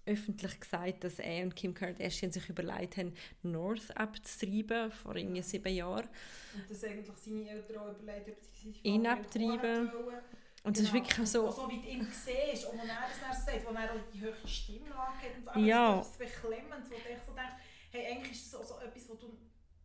öffentlich 0.08 0.60
gesagt, 0.60 1.04
dass 1.04 1.20
er 1.20 1.44
und 1.44 1.56
Kim 1.56 1.74
Kardashian 1.74 2.32
sich 2.32 2.48
überlegt 2.50 2.98
haben, 2.98 3.14
North 3.44 3.96
abzutreiben 3.98 4.92
vor 4.92 5.16
irgendwie 5.16 5.42
sieben 5.42 5.74
Jahren. 5.74 6.08
Und 6.56 6.70
dass 6.70 6.84
eigentlich 6.84 7.08
seine 7.18 7.50
Eltern 7.50 7.78
auch 7.78 8.00
überlegt, 8.00 8.30
ob 8.30 8.38
sie 8.44 8.70
sich 8.72 8.86
Ihn 8.86 9.06
abtreiben. 9.08 9.92
wollen. 9.94 10.20
Und 10.66 10.76
es 10.78 10.84
ist 10.84 10.94
wirklich 10.94 11.20
Und 11.20 11.28
so... 11.28 11.48
auch 11.48 11.52
so 11.56 11.70
wie 11.70 11.80
du 11.80 11.88
ihn 11.88 12.08
siehst, 12.12 12.66
und 12.66 12.80
wenn 12.82 12.90
er 12.90 12.98
das 13.08 13.20
dann 13.22 13.46
sagt, 13.56 13.66
wo 13.68 13.74
er 13.76 13.92
auch 13.92 14.12
die 14.14 14.22
hohe 14.22 14.34
Stimmlage 14.48 14.96
hat 14.98 15.38
und 15.38 15.54
so, 15.54 15.60
Ja. 15.60 15.98
das 15.98 16.08
ist 16.10 16.20
etwas 16.22 16.42
Beklemmendes, 16.42 16.90
wo 16.90 16.96
du 16.96 17.10
echt 17.14 17.26
so 17.26 17.34
denkst, 17.34 17.54
hey, 17.92 18.06
eigentlich 18.16 18.32
ist 18.32 18.54
das 18.54 18.60
auch 18.62 18.66
so 18.66 18.86
etwas, 18.86 19.10
wo 19.10 19.14
du... 19.14 19.38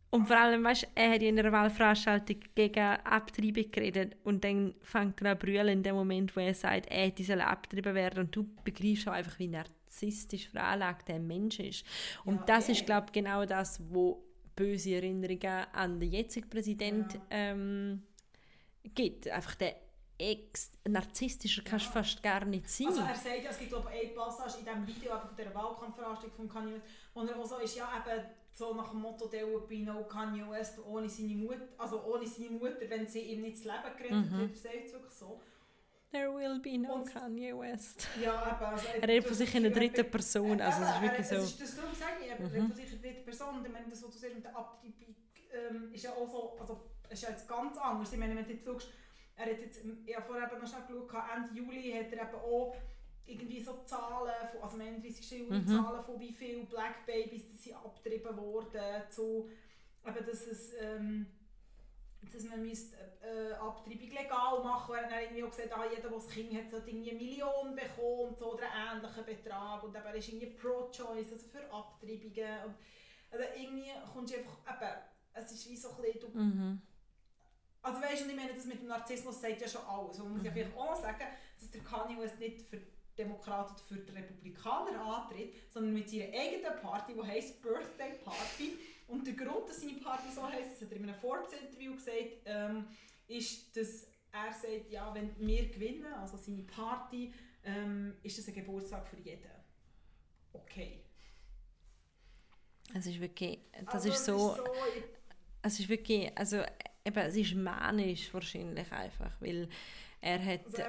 Und 0.09 0.25
vor 0.27 0.37
allem, 0.37 0.61
weißt, 0.63 0.87
er 0.95 1.11
hat 1.11 1.21
in 1.21 1.39
einer 1.39 1.51
Wahlveranstaltung 1.53 2.37
gegen 2.53 2.79
Abtreibung 2.79 3.71
geredet 3.71 4.17
und 4.25 4.43
dann 4.43 4.73
fängt 4.81 5.21
er 5.21 5.31
an 5.31 5.39
zu 5.39 5.45
brüllen 5.45 5.69
in 5.69 5.83
dem 5.83 5.95
Moment, 5.95 6.35
wo 6.35 6.41
er 6.41 6.53
sagt, 6.53 6.87
er 6.87 7.05
hätte 7.05 7.23
sollen 7.23 7.39
abgetrieben 7.41 7.95
werden 7.95 8.25
und 8.25 8.35
du 8.35 8.43
begreifst 8.65 9.07
auch 9.07 9.13
einfach, 9.13 9.39
wie 9.39 9.47
narzisstisch 9.47 10.49
veranlagt 10.49 11.07
der 11.07 11.19
Mensch 11.19 11.59
ist. 11.59 11.85
Und 12.25 12.39
Ja, 12.39 12.43
das 12.47 12.67
eh. 12.67 12.73
ist, 12.73 12.85
glaube 12.85 13.05
ich, 13.07 13.13
genau 13.13 13.45
das, 13.45 13.79
wo 13.89 14.21
böse 14.55 14.95
Erinnerungen 14.95 15.65
an 15.71 15.99
den 15.99 16.11
jetzigen 16.11 16.49
Präsident 16.49 17.13
Ja. 17.13 17.19
ähm, 17.29 18.03
gibt. 18.95 19.29
Einfach 19.29 19.55
der 19.55 19.75
ex 20.21 20.71
narzisstischer 20.87 21.63
kannst 21.63 21.85
du 21.87 21.89
Ja. 21.89 21.93
fast 22.03 22.21
gar 22.23 22.45
nicht 22.45 22.69
sein. 22.69 22.87
Also 22.87 23.01
er 23.01 23.15
sagt 23.15 23.43
ja, 23.43 23.49
es 23.49 23.57
gibt 23.59 23.71
glaube 23.71 23.89
ich 23.93 24.01
eine 24.07 24.15
Passage 24.15 24.59
in 24.59 24.65
diesem 24.65 24.87
Video 24.87 25.19
von 25.19 25.29
dieser 25.37 25.53
Wahlkampfveranstaltung 25.55 26.31
von 26.35 26.49
Kanye 26.49 26.73
West, 26.75 26.85
wo 27.13 27.21
er 27.23 27.37
auch 27.39 27.45
so 27.45 27.57
ist, 27.57 27.75
ja 27.75 27.87
eben 28.05 28.25
so 28.53 28.73
nach 28.73 28.89
dem 28.89 28.99
Motto, 29.01 29.27
there 29.27 29.47
would 29.51 29.67
be 29.67 29.79
no 29.79 30.03
Kanye 30.03 30.47
West 30.49 30.77
ohne 30.85 31.09
seine 31.09 31.35
Mutter, 31.35 31.67
also 31.77 32.03
ohne 32.03 32.27
seine 32.27 32.49
Mutter, 32.51 32.89
wenn 32.89 33.07
sie 33.07 33.21
ihm 33.21 33.41
nicht 33.41 33.57
das 33.57 33.63
Leben 33.65 33.97
gerettet 33.97 34.31
Mhm. 34.31 34.37
hat, 34.37 34.49
er 34.51 34.55
sagt 34.55 34.85
es 34.85 34.93
wirklich 34.93 35.13
so. 35.13 35.41
There 36.11 36.29
will 36.35 36.59
be 36.59 36.77
no 36.77 36.95
Und- 36.95 37.05
Kanye 37.13 37.57
West. 37.57 38.05
Ja, 38.21 38.51
eben, 38.55 38.65
also, 38.65 38.85
Er 39.01 39.07
redet 39.07 39.25
von 39.25 39.33
sich 39.37 39.55
in 39.55 39.63
der 39.63 39.71
dritten 39.71 40.11
Person, 40.11 40.59
also 40.59 40.83
es 40.83 40.89
ist 40.89 41.01
wirklich 41.01 41.19
er- 41.19 41.23
so... 41.23 41.35
Es 41.37 41.51
ist 41.51 41.61
das 41.61 41.75
darum 41.77 41.93
sage 41.95 42.11
ich, 42.25 42.31
eben, 42.31 42.43
Mhm. 42.43 42.67
von 42.67 42.75
sich 42.75 42.91
in 42.91 43.01
der 43.01 43.11
dritten 43.11 43.25
Person, 43.25 43.55
und 43.59 43.65
ich 43.65 43.71
meine, 43.71 43.85
das, 43.89 44.03
was 44.03 44.11
du 44.11 44.17
sagst 44.17 44.35
mit 44.35 44.43
der 44.43 44.55
Abtreibung, 44.57 45.15
ähm, 45.53 45.93
ist 45.93 46.03
ja 46.03 46.11
auch 46.11 46.29
so, 46.29 46.57
also 46.59 46.81
ist 47.09 47.23
ja 47.23 47.29
jetzt 47.29 47.47
ganz 47.47 47.77
anders. 47.77 48.11
Ich 48.11 48.19
meine, 48.19 48.35
wenn 48.35 48.45
du 48.45 48.51
jetzt 48.51 48.65
schaust, 48.65 48.89
er 49.41 49.53
hat 49.53 49.59
jetzt, 49.59 49.81
ich 50.05 50.15
habe 50.15 50.25
vorher 50.25 50.47
noch 50.57 50.67
schnell 50.67 50.81
geschaut, 50.87 51.23
Ende 51.35 51.53
Juli 51.53 51.91
hat 51.93 52.11
er 52.13 52.27
eben 52.27 52.35
auch 52.35 52.75
irgendwie 53.25 53.61
so 53.61 53.77
Zahlen, 53.85 54.47
von, 54.51 54.61
also 54.63 54.75
am 54.75 54.81
31. 54.81 55.31
Juli 55.39 55.59
Mhm. 55.59 55.67
Zahlen 55.67 56.03
von 56.03 56.19
wie 56.19 56.31
viele 56.33 56.65
Black 56.65 57.05
Babies 57.05 57.47
die 57.47 57.57
sind 57.57 57.75
abgetrieben 57.75 58.35
wurden, 58.37 58.81
zu, 59.09 59.49
eben, 60.05 60.25
dass 60.25 60.47
es, 60.47 60.73
ähm, 60.79 61.25
dass 62.33 62.43
man 62.43 62.61
müsste, 62.61 62.95
äh, 63.21 63.53
Abtreibung 63.53 64.09
legal 64.09 64.63
machen 64.63 64.93
müsste. 64.95 65.09
Er 65.09 65.15
hat 65.15 65.23
irgendwie 65.23 65.43
auch 65.43 65.49
gesagt, 65.49 65.73
ah, 65.77 65.85
jeder, 65.89 66.09
der 66.09 66.17
ein 66.17 66.27
Kind 66.29 66.53
hat, 66.53 66.69
sollte 66.69 66.89
irgendwie 66.89 67.09
eine 67.11 67.19
Million 67.19 67.75
bekommen 67.75 68.35
so, 68.37 68.53
oder 68.53 68.71
einen 68.71 68.99
ähnlichen 68.99 69.25
Betrag. 69.25 69.83
Und 69.83 69.95
eben, 69.95 70.05
er 70.05 70.15
ist 70.15 70.27
irgendwie 70.27 70.51
pro-choice, 70.51 71.31
also 71.31 71.47
für 71.47 71.63
Abtreibungen. 71.73 72.65
Und, 72.65 72.75
also 73.31 73.45
irgendwie 73.57 73.91
kommst 74.13 74.33
du 74.33 74.37
einfach, 74.39 74.57
eben, 74.67 75.01
es 75.33 75.51
ist 75.51 75.69
wie 75.69 75.77
so 75.77 75.89
ein 75.91 76.01
bisschen, 76.01 76.19
du, 76.21 76.37
Mhm. 76.39 76.81
Also 77.81 78.01
weißt 78.01 78.25
du, 78.25 78.29
ich 78.29 78.35
meine, 78.35 78.53
das 78.53 78.65
mit 78.65 78.79
dem 78.79 78.87
Narzissmus 78.87 79.41
sagt 79.41 79.61
ja 79.61 79.67
schon 79.67 79.81
alles. 79.85 80.19
Und 80.19 80.25
man 80.25 80.37
muss 80.37 80.45
ja 80.45 80.51
vielleicht 80.51 80.75
auch 80.77 80.91
noch 80.91 81.01
sagen, 81.01 81.25
dass 81.59 81.71
der 81.71 81.81
Kanye 81.81 82.19
West 82.19 82.39
nicht 82.39 82.61
für 82.61 82.79
Demokraten 83.17 83.75
für 83.87 83.97
die 83.97 84.11
Republikaner 84.11 85.01
antritt, 85.01 85.53
sondern 85.69 85.93
mit 85.93 86.09
seiner 86.09 86.25
eigenen 86.25 86.79
Party, 86.81 87.13
die 87.13 87.23
heisst 87.23 87.61
Birthday 87.61 88.13
Party. 88.23 88.77
Und 89.07 89.25
der 89.27 89.33
Grund, 89.33 89.67
dass 89.67 89.81
seine 89.81 89.93
Party 89.93 90.31
so 90.33 90.47
heisst, 90.47 90.73
das 90.73 90.81
hat 90.81 90.91
er 90.91 90.97
in 90.97 91.03
einem 91.03 91.15
Forbes-Interview 91.15 91.93
gesagt, 91.95 92.41
ähm, 92.45 92.87
ist, 93.27 93.75
dass 93.75 94.07
er 94.31 94.53
sagt, 94.53 94.89
ja, 94.89 95.13
wenn 95.13 95.35
wir 95.37 95.69
gewinnen, 95.69 96.13
also 96.13 96.37
seine 96.37 96.63
Party, 96.63 97.33
ähm, 97.63 98.15
ist 98.23 98.37
das 98.37 98.47
ein 98.47 98.53
Geburtstag 98.53 99.07
für 99.07 99.17
jeden. 99.17 99.51
Okay. 100.53 101.03
Es 102.93 103.05
ist 103.05 103.19
wirklich, 103.19 103.59
das 103.71 103.95
Also, 103.95 104.09
ist 104.09 104.15
es 104.15 104.25
so, 104.25 104.37
so 104.55 104.63
es 105.61 105.79
ist 105.79 105.89
wirklich, 105.89 106.37
also 106.37 106.63
eben, 107.05 107.17
es 107.17 107.35
ist 107.35 107.55
manisch 107.55 108.33
wahrscheinlich 108.33 108.91
einfach, 108.91 109.31
weil 109.39 109.67
er 110.21 110.43
hat, 110.43 110.65
also 110.65 110.83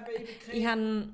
ich 0.50 0.58
ich 0.58 0.66
habe 0.66 1.08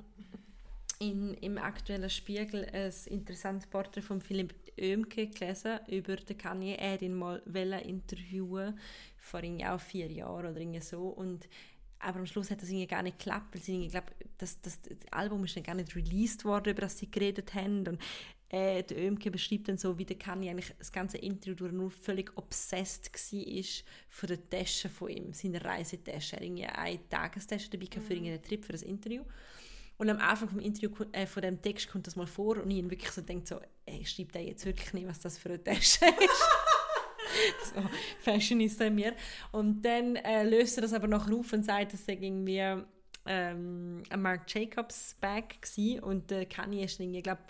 in, 0.99 1.35
im 1.35 1.59
aktuellen 1.59 2.11
Spiegel 2.11 2.69
ein 2.73 2.93
interessantes 3.07 3.69
Porträt 3.69 4.03
von 4.03 4.21
Philipp 4.21 4.55
Oemke 4.81 5.29
gelesen 5.29 5.79
über 5.89 6.17
den 6.17 6.37
Kanye. 6.39 6.77
Er 6.77 6.95
hat 6.95 7.03
ihn 7.03 7.15
mal 7.15 7.41
interviewen 7.85 8.79
vor 9.17 9.43
auch 9.67 9.81
vier 9.81 10.11
Jahren 10.11 10.47
oder 10.47 10.61
irgendwie 10.61 10.81
so 10.81 11.09
und 11.09 11.49
aber 12.01 12.21
am 12.21 12.27
Schluss 12.27 12.51
hat 12.51 12.63
das 12.63 12.69
irgendwie 12.69 12.87
gar 12.87 13.03
nicht 13.03 13.19
geklappt, 13.19 13.55
weil 13.55 13.63
sie 13.63 13.73
irgendwie, 13.73 13.91
glaub, 13.91 14.11
das, 14.39 14.61
das, 14.61 14.81
das 14.83 14.97
Album 15.11 15.45
ist 15.45 15.57
dann 15.57 15.65
gar 15.65 15.75
nicht 15.75 15.97
released 15.97 16.45
worden, 16.45 16.71
über 16.71 16.83
das 16.83 16.99
sie 16.99 17.11
geredet 17.11 17.55
haben 17.55 17.89
und 17.89 17.99
äh, 18.51 18.83
der 18.83 18.97
Oemke 18.99 19.31
beschreibt 19.31 19.69
dann 19.69 19.77
so, 19.77 19.99
wie 19.99 20.07
der 20.07 20.17
Kanye 20.17 20.51
eigentlich 20.51 20.75
das 20.79 20.91
ganze 20.91 21.19
Interview 21.19 21.55
durch 21.55 21.73
nur 21.73 21.91
völlig 21.91 22.35
obsessed 22.37 23.13
war 23.13 23.85
von 24.09 24.27
der 24.29 24.49
Tasche 24.49 24.89
von 24.89 25.11
ihm, 25.11 25.33
seiner 25.35 25.63
Reisetasche. 25.63 26.37
Er 26.37 26.37
hatte 26.37 26.45
irgendwie 26.47 26.65
eine 26.65 27.09
Tagestasche 27.09 27.71
dabei 27.71 27.87
gehabt 27.87 28.07
für 28.07 28.15
irgendeinen 28.15 28.43
Trip, 28.43 28.65
für 28.65 28.73
das 28.73 28.83
Interview. 28.83 29.23
Und 29.99 30.09
am 30.09 30.19
Anfang 30.19 30.49
vom 30.49 30.61
Interview, 30.61 30.91
äh, 31.13 31.27
von 31.27 31.43
dem 31.43 31.61
Text 31.61 31.91
kommt 31.91 32.07
das 32.07 32.17
mal 32.17 32.27
vor 32.27 32.57
und 32.57 32.71
ich 32.71 32.79
ihn 32.79 32.91
wirklich 32.91 33.11
so 33.11 33.21
denkt 33.21 33.49
so, 33.49 33.61
ey, 33.85 34.05
schreibt 34.07 34.37
er 34.37 34.43
jetzt 34.43 34.65
wirklich 34.65 34.93
nicht, 34.95 35.09
was 35.09 35.21
das 35.21 35.37
für 35.37 35.51
eine 35.51 35.63
Tasche 35.63 36.07
ist. 36.25 37.75
so, 37.75 37.83
Fashionista 38.21 38.85
in 38.85 38.95
mir. 38.95 39.15
Und 39.53 39.83
dann 39.83 40.17
äh, 40.17 40.45
löst 40.45 40.79
er 40.79 40.83
das 40.83 40.95
aber 40.95 41.09
nachher 41.09 41.35
auf 41.35 41.53
und 41.53 41.65
sagt, 41.65 41.93
dass 41.93 42.09
er 42.09 42.15
irgendwie 42.15 42.83
ähm, 43.27 44.03
ein 44.09 44.23
Marc 44.23 44.55
Jacobs 44.55 45.17
Bag 45.21 45.57
war 45.61 46.05
und 46.05 46.33
äh, 46.33 46.47
Kanye 46.47 46.85
ist 46.85 46.99
irgendwie, 46.99 47.21
glaube 47.21 47.43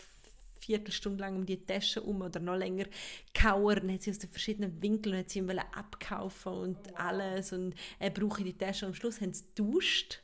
Viertelstunde 0.68 1.20
lang 1.22 1.34
um 1.36 1.46
die 1.46 1.64
Tasche 1.64 2.02
um 2.02 2.20
oder 2.20 2.40
noch 2.40 2.56
länger 2.56 2.84
kauern. 3.32 3.84
Und 3.84 3.92
hat 3.94 4.02
sie 4.02 4.10
aus 4.10 4.18
den 4.18 4.28
verschiedenen 4.28 4.82
Winkeln 4.82 5.14
und 5.14 5.20
hat 5.20 5.30
sie 5.30 5.38
ihm 5.38 5.48
abkaufen 5.50 6.52
und 6.52 6.94
alles. 6.98 7.52
Und 7.54 7.74
er 7.98 8.10
brauche 8.10 8.44
die 8.44 8.52
Tasche. 8.56 8.84
Und 8.84 8.90
am 8.92 8.94
Schluss 8.94 9.20
haben 9.22 9.32
sie 9.32 9.44
getauscht. 9.54 10.22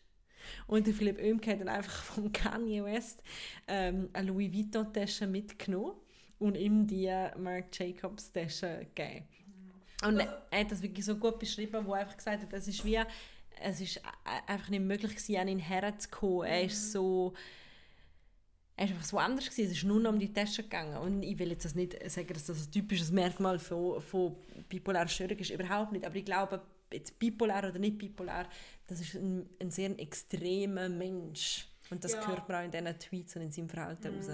Und 0.67 0.87
der 0.87 0.93
Philipp 0.93 1.19
Oemke 1.19 1.53
hat 1.53 1.61
dann 1.63 1.69
einfach 1.71 2.03
von 2.05 2.31
Kanye 2.31 2.85
West 2.85 3.23
ähm, 3.67 4.11
eine 4.13 4.29
Louis 4.29 4.53
Vuitton 4.53 4.93
Tasche 4.93 5.27
mitgenommen 5.27 5.95
und 6.39 6.57
ihm 6.57 6.87
die 6.87 7.09
Marc 7.39 7.67
Jacobs 7.79 8.31
Tasche 8.31 8.87
gegeben. 8.95 9.27
Und 10.03 10.21
Also- 10.21 10.33
er 10.51 10.61
hat 10.61 10.71
das 10.71 10.83
wirklich 10.83 11.07
so 11.07 11.17
gut 11.17 11.39
beschrieben, 11.39 11.87
wo 11.87 11.95
er 11.95 12.01
einfach 12.01 12.19
gesagt 12.19 12.43
hat, 12.43 12.53
es 12.53 12.69
ist 12.69 12.85
wie, 12.85 13.01
es 13.63 13.81
ist 13.81 14.03
einfach 14.47 14.69
nicht 14.69 14.83
möglich 14.85 15.13
gewesen, 15.17 15.37
an 15.37 15.49
ihn 15.49 15.59
herzukommen. 15.61 16.47
Er 16.47 16.65
ist 16.65 16.93
so, 16.93 17.33
er 18.77 18.87
ist 18.87 18.91
einfach 18.93 19.05
so 19.05 19.19
anders 19.19 19.45
gewesen. 19.49 19.71
Es 19.71 19.77
ist 19.79 19.85
nur 19.85 20.01
noch 20.01 20.11
um 20.13 20.19
die 20.19 20.33
Tasche 20.33 20.63
gegangen. 20.65 20.97
Und 20.97 21.23
ich 21.23 21.39
will 21.39 21.51
jetzt 21.51 21.65
das 21.65 21.75
nicht 21.75 21.97
sagen, 22.11 22.29
dass 22.35 22.45
das 22.47 22.67
ein 22.67 22.73
typisches 22.73 23.11
Merkmal 23.13 23.59
von, 23.59 24.01
von 24.01 24.37
bipolarer 24.69 25.09
Störung 25.09 25.39
ist, 25.39 25.51
überhaupt 25.51 25.93
nicht. 25.93 26.05
Aber 26.05 26.17
ich 26.17 26.25
glaube, 26.25 26.61
jetzt 26.93 27.19
bipolär 27.19 27.59
oder 27.69 27.79
nicht 27.79 27.99
bipolär, 27.99 28.49
das 28.87 29.01
ist 29.01 29.15
ein, 29.15 29.49
ein 29.61 29.71
sehr 29.71 29.99
extremer 29.99 30.89
Mensch. 30.89 31.67
Und 31.91 32.03
das 32.03 32.13
Ja. 32.15 32.27
hört 32.27 32.49
man 32.49 32.59
auch 32.61 32.65
in 32.65 32.71
diesen 32.71 32.99
Tweets 32.99 33.37
und 33.37 33.43
in 33.43 33.53
seinem 33.53 33.69
Verhalten 33.69 34.15
raus. 34.17 34.29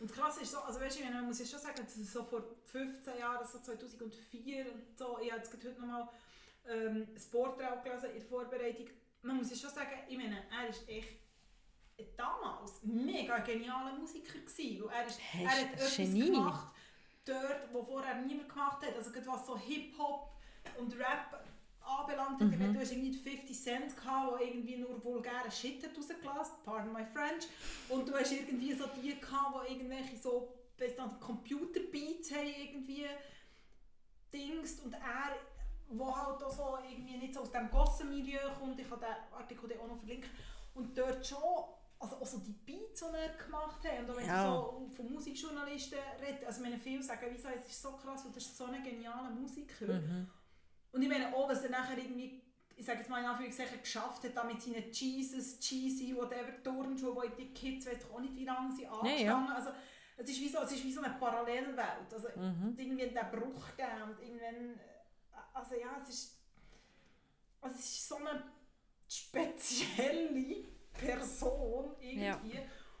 Und 0.00 0.10
das 0.10 0.16
Krasse 0.16 0.42
ist 0.42 0.50
so, 0.52 0.58
also 0.58 0.80
weißt 0.80 0.98
du, 0.98 1.04
man 1.04 1.26
muss 1.26 1.38
ja 1.38 1.46
schon 1.46 1.60
sagen, 1.60 1.80
es 1.86 2.12
so 2.12 2.24
vor 2.24 2.42
15 2.64 3.18
Jahren, 3.18 3.46
so 3.46 3.58
2004 3.60 4.66
und 4.72 4.98
so, 4.98 5.18
ich 5.22 5.30
habe 5.30 5.40
jetzt 5.42 5.52
heute 5.52 5.80
nochmal 5.80 6.08
ähm, 6.68 7.06
das 7.14 7.26
Porträt 7.26 7.66
gelesen 7.84 8.06
in 8.12 8.18
der 8.20 8.28
Vorbereitung, 8.28 8.86
man 9.22 9.36
muss 9.36 9.50
ja 9.50 9.56
schon 9.56 9.70
sagen, 9.70 9.90
ich 10.08 10.16
meine, 10.16 10.38
er 10.60 10.68
ist 10.68 10.88
echt 10.88 11.18
damals 12.16 12.82
mega 12.82 13.38
genialer 13.38 13.94
Musiker 13.94 14.38
gewesen, 14.38 14.84
weil 14.84 14.94
er, 14.94 15.06
ist, 15.06 15.20
er 15.34 15.50
hat 15.50 15.72
etwas 15.72 15.96
Genie. 15.96 16.30
gemacht, 16.30 16.74
dort, 17.24 17.72
wo 17.72 17.82
vorher 17.82 18.20
niemand 18.22 18.48
gemacht 18.48 18.86
hat, 18.86 18.96
also 18.96 19.10
was 19.26 19.46
so 19.46 19.58
Hip-Hop 19.58 20.32
und 20.78 20.94
Rap 20.98 21.44
anbelangt. 21.84 22.40
Hat, 22.40 22.50
meine, 22.58 22.72
du 22.72 22.80
hast 22.80 22.92
irgendwie 22.92 23.12
50 23.12 23.60
Cent 23.60 23.96
gehabt, 23.96 24.40
der 24.40 24.46
irgendwie 24.48 24.76
nur 24.76 25.02
vulgären 25.04 25.50
Shit 25.50 25.84
hat 25.84 25.96
rausgelassen, 25.96 26.54
pardon 26.64 26.92
my 26.92 27.04
French, 27.04 27.48
und 27.88 28.08
du 28.08 28.14
hast 28.14 28.32
irgendwie 28.32 28.72
so 28.72 28.84
die 28.96 29.18
gehabt, 29.18 29.68
die 29.68 29.74
irgendwelche 29.74 30.16
so 30.16 30.54
Computerbeats 31.20 32.32
haben 32.32 32.46
irgendwie 32.46 33.06
dingst 34.32 34.84
und 34.84 34.94
er, 34.94 35.36
wo 35.88 36.16
halt 36.16 36.42
auch 36.42 36.50
so 36.50 36.78
irgendwie 36.88 37.18
nicht 37.18 37.34
so 37.34 37.40
aus 37.40 37.52
dem 37.52 37.70
Gossenmilieu 37.70 38.50
kommt, 38.58 38.80
ich 38.80 38.88
kann 38.88 39.00
den 39.00 39.38
Artikel 39.38 39.78
auch 39.80 39.88
noch 39.88 39.98
verlinken, 39.98 40.30
und 40.74 40.96
dort 40.96 41.26
schon, 41.26 41.38
also 42.02 42.16
auch 42.16 42.26
so 42.26 42.38
die 42.38 42.52
Beats, 42.52 43.00
die 43.00 43.16
er 43.16 43.28
gemacht 43.44 43.84
hat, 43.84 44.00
und 44.00 44.10
auch 44.10 44.16
wenn 44.16 44.26
Ja. 44.26 44.50
so 44.50 44.90
von 44.96 45.12
Musikjournalisten 45.12 45.98
redest, 46.20 46.44
also 46.44 46.62
meine, 46.62 46.78
viele 46.78 47.02
sagen, 47.02 47.26
wieso, 47.30 47.48
es 47.48 47.66
ist 47.66 47.80
so 47.80 47.92
krass, 47.92 48.24
und 48.24 48.34
das 48.36 48.44
ist 48.46 48.56
so 48.56 48.64
ein 48.64 48.82
genialer 48.82 49.30
Musiker. 49.30 49.86
Mhm. 50.00 50.28
Und 50.90 51.02
ich 51.02 51.08
meine 51.08 51.34
auch, 51.34 51.48
was 51.48 51.62
er 51.62 51.70
nachher 51.70 51.96
irgendwie, 51.96 52.42
ich 52.76 52.84
sage 52.84 52.98
jetzt 52.98 53.08
mal 53.08 53.20
in 53.20 53.26
Anführungszeichen, 53.26 53.80
geschafft 53.80 54.24
hat, 54.24 54.36
da 54.36 54.44
mit 54.44 54.60
seinen 54.60 54.90
Jesus, 54.90 55.60
Cheesy, 55.60 56.14
whatever, 56.16 56.60
Turnschuhe, 56.62 57.14
wo 57.14 57.22
die 57.22 57.54
Kids, 57.54 57.86
weiß 57.86 57.98
ich 58.04 58.10
auch 58.10 58.20
nicht, 58.20 58.34
wie 58.34 58.44
lange 58.44 58.74
sie 58.74 58.86
angestanden. 58.86 59.52
Also, 59.54 59.70
es 60.16 60.28
ist, 60.28 60.40
wie 60.40 60.48
so, 60.48 60.58
es 60.58 60.72
ist 60.72 60.84
wie 60.84 60.92
so 60.92 61.00
eine 61.00 61.14
Parallelwelt. 61.14 62.12
Also, 62.12 62.28
Mhm. 62.36 62.74
irgendwie 62.76 63.06
den 63.08 63.30
Bruch 63.30 63.68
gegeben 63.76 64.02
und 64.10 64.20
irgendwann, 64.20 64.80
also 65.54 65.74
ja, 65.76 65.98
es 66.02 66.08
ist, 66.08 66.38
also 67.60 67.76
es 67.76 67.84
ist 67.84 68.08
so 68.08 68.16
eine 68.16 68.42
spezielle 69.08 70.64
Person 70.98 71.90
irgendwie. 72.00 72.58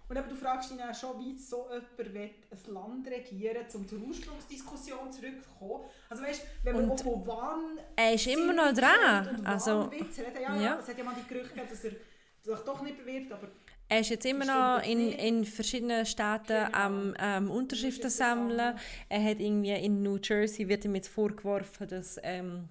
Und 0.08 0.18
eben, 0.18 0.28
du 0.28 0.34
fragst 0.36 0.70
dich 0.70 0.76
dann 0.78 0.94
schon, 0.94 1.18
wie 1.20 1.38
so 1.38 1.66
jemand 1.70 2.14
will 2.14 2.30
ein 2.50 2.74
Land 2.74 3.06
regieren 3.08 3.64
um 3.74 3.88
zur 3.88 3.98
Ursprungsdiskussion 4.00 5.10
zurückzukommen. 5.10 5.84
Also 6.10 6.22
weißt, 6.22 6.42
wenn 6.64 6.74
man 6.74 6.84
Und 6.84 6.90
auch 6.92 7.02
von 7.04 7.26
wann 7.26 7.78
Er 7.96 8.12
ist 8.14 8.26
immer 8.26 8.52
noch 8.52 8.72
dran. 8.74 9.36
und 9.36 9.46
Also, 9.46 9.82
reden. 9.82 10.08
Ja, 10.34 10.54
ja. 10.54 10.62
ja. 10.62 10.78
Es 10.80 10.88
hat 10.88 10.98
ja 10.98 11.04
mal 11.04 11.14
die 11.14 11.26
Gerüchte 11.26 11.50
gegeben, 11.54 11.68
dass 11.70 11.84
er 11.84 11.90
sich 11.92 12.64
doch 12.64 12.82
nicht 12.82 12.98
bewirbt, 12.98 13.32
aber 13.32 13.48
Er 13.88 14.00
ist 14.00 14.10
jetzt 14.10 14.26
immer 14.26 14.44
noch 14.44 14.86
in, 14.86 15.12
in 15.12 15.44
verschiedenen 15.46 16.04
Staaten 16.04 16.66
Genau. 16.66 16.76
am 16.78 17.14
ähm, 17.18 17.50
Unterschriften 17.50 18.10
sammeln. 18.10 18.76
Er 19.08 19.24
hat 19.24 19.38
irgendwie 19.40 19.72
in 19.72 20.02
New 20.02 20.18
Jersey 20.22 20.68
wird 20.68 20.84
ihm 20.84 20.94
jetzt 20.94 21.08
vorgeworfen, 21.08 21.88
dass, 21.88 22.18
ähm, 22.22 22.68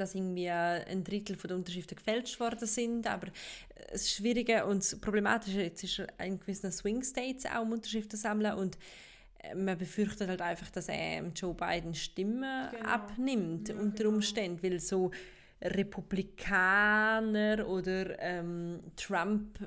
dass 0.00 0.14
irgendwie 0.14 0.48
ein 0.50 1.04
Drittel 1.04 1.36
von 1.36 1.48
der 1.48 1.56
Unterschriften 1.56 1.96
gefälscht 1.96 2.38
worden 2.40 2.66
sind. 2.66 3.06
Aber 3.06 3.28
das 3.90 4.10
Schwierige 4.10 4.64
und 4.66 4.82
das 4.82 5.00
Problematische 5.00 5.62
jetzt 5.62 5.84
ist 5.84 6.02
in 6.24 6.38
gewissen 6.40 6.72
Swing 6.72 7.02
States 7.02 7.44
auch 7.46 7.62
um 7.62 7.72
Unterschriften 7.72 8.18
sammeln 8.18 8.54
und 8.54 8.78
äh, 9.40 9.54
man 9.54 9.78
befürchtet 9.78 10.28
halt 10.28 10.42
einfach, 10.42 10.70
dass 10.70 10.88
er 10.88 11.22
Joe 11.34 11.54
Biden 11.54 11.94
Stimmen 11.94 12.70
Genau. 12.70 12.84
abnimmt 12.88 13.68
Ja, 13.68 13.76
unter 13.76 14.04
genau. 14.04 14.16
Umständen, 14.16 14.62
weil 14.62 14.80
so 14.80 15.10
Republikaner 15.60 17.66
oder 17.68 18.18
ähm, 18.20 18.80
Trump 18.96 19.58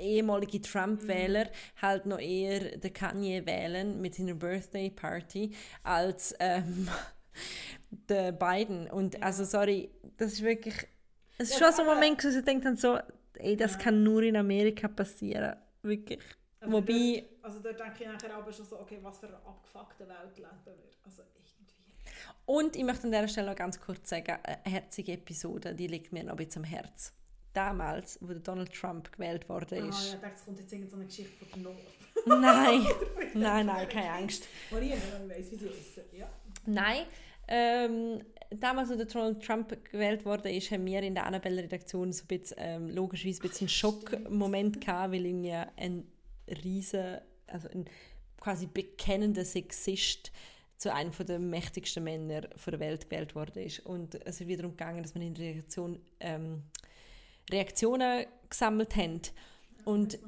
ehemalige 0.00 0.60
Trump-Wähler 0.60 1.48
halt 1.80 2.06
noch 2.06 2.18
eher 2.18 2.78
den 2.78 2.92
Kanye 2.92 3.46
wählen 3.46 4.00
mit 4.00 4.16
seiner 4.16 4.34
Birthday 4.34 4.90
Party 4.90 5.52
als 5.84 6.34
ähm, 6.40 6.88
der 7.90 8.32
Biden 8.32 8.88
und 8.90 9.22
also 9.22 9.44
sorry 9.44 9.90
das 10.16 10.32
ist 10.34 10.42
wirklich 10.42 10.74
es 11.38 11.50
ist 11.50 11.60
Ja, 11.60 11.66
schon 11.66 11.76
so 11.76 11.82
ein 11.82 11.88
aber- 11.88 11.94
Moment 11.96 12.24
wo 12.24 12.28
ich 12.28 12.44
denke 12.44 12.64
dann 12.64 12.76
so 12.76 12.98
ey 13.38 13.56
das 13.56 13.72
Ja. 13.72 13.78
kann 13.78 14.02
nur 14.02 14.22
in 14.22 14.36
Amerika 14.36 14.88
passieren 14.88 15.56
wirklich 15.82 16.20
Also 16.60 16.72
Wobei- 16.72 17.24
Dort, 17.42 17.44
also 17.44 17.58
dort 17.60 17.78
denke 17.80 18.04
ich 18.04 18.06
nachher 18.08 18.34
aber 18.34 18.52
schon 18.52 18.64
so, 18.64 18.80
okay, 18.80 18.98
was 19.02 19.18
für 19.18 19.26
eine 19.26 19.36
abgefuckte 19.36 20.08
Welt 20.08 20.36
leben 20.38 20.48
wir. 20.64 20.72
Also 21.04 21.22
irgendwie. 21.22 21.84
und 22.46 22.76
ich 22.76 22.84
möchte 22.84 23.04
an 23.04 23.12
dieser 23.12 23.28
Stelle 23.28 23.48
noch 23.50 23.56
ganz 23.56 23.78
kurz 23.80 24.08
sagen 24.08 24.38
eine 24.42 24.58
herzige 24.64 25.12
Episode 25.12 25.74
die 25.74 25.86
liegt 25.88 26.12
mir 26.12 26.24
noch 26.24 26.32
ein 26.32 26.36
bisschen 26.46 26.64
am 26.64 26.70
Herz 26.70 27.12
damals 27.52 28.18
wo 28.20 28.32
Donald 28.34 28.72
Trump 28.72 29.12
gewählt 29.12 29.48
worden 29.48 29.84
Ah, 29.84 29.88
ist 29.88 30.08
ja, 30.08 30.14
ich 30.14 30.20
dachte, 30.20 30.34
es 30.36 30.44
kommt 30.44 30.58
jetzt 30.58 30.72
irgendeine 30.72 31.04
Geschichte 31.06 31.44
von 31.44 31.62
der 31.62 31.72
Nord. 31.72 31.82
nein 32.26 32.86
nein 33.34 33.66
nein 33.66 33.88
keine 33.88 34.10
Angst 34.10 34.46
Wo 34.70 34.78
ich 34.78 34.90
weiss, 34.92 35.50
wie 35.50 35.56
sie 35.56 35.66
essen. 35.68 36.04
Ja. 36.16 36.30
Nein. 36.66 37.04
Ähm, 37.46 38.20
damals, 38.50 38.90
als 38.90 38.98
der 38.98 39.06
Donald 39.06 39.42
Trump 39.42 39.76
gewählt 39.90 40.24
wurde, 40.24 40.50
ist, 40.50 40.70
haben 40.70 40.86
wir 40.86 41.02
in 41.02 41.14
der 41.14 41.26
Annabelle-Redaktion 41.26 42.12
so 42.12 42.24
ein 42.24 42.26
bisschen, 42.26 42.56
ähm, 42.60 42.90
logischerweise 42.90 43.42
ein 43.42 43.48
bisschen 43.48 43.68
Schockmoment 43.68 44.80
gehabt, 44.80 45.12
weil 45.12 45.26
irgendwie 45.26 45.52
ein 45.52 46.06
riesen, 46.64 47.18
also 47.46 47.68
ein 47.68 47.84
quasi 48.40 48.66
bekennender 48.66 49.44
Sexist 49.44 50.30
zu 50.76 50.92
einem 50.92 51.12
der 51.18 51.38
mächtigsten 51.38 52.04
Männer 52.04 52.42
der 52.42 52.80
Welt 52.80 53.08
gewählt 53.08 53.34
worden 53.34 53.62
ist. 53.62 53.80
Und 53.80 54.14
es 54.26 54.40
ist 54.40 54.48
wiederum 54.48 54.72
gegangen, 54.72 55.02
dass 55.02 55.14
man 55.14 55.22
in 55.22 55.34
der 55.34 55.54
Reaktion 55.54 55.98
ähm, 56.20 56.62
Reaktionen 57.50 58.26
gesammelt 58.50 58.96
haben. 58.96 59.20
Und 59.84 60.18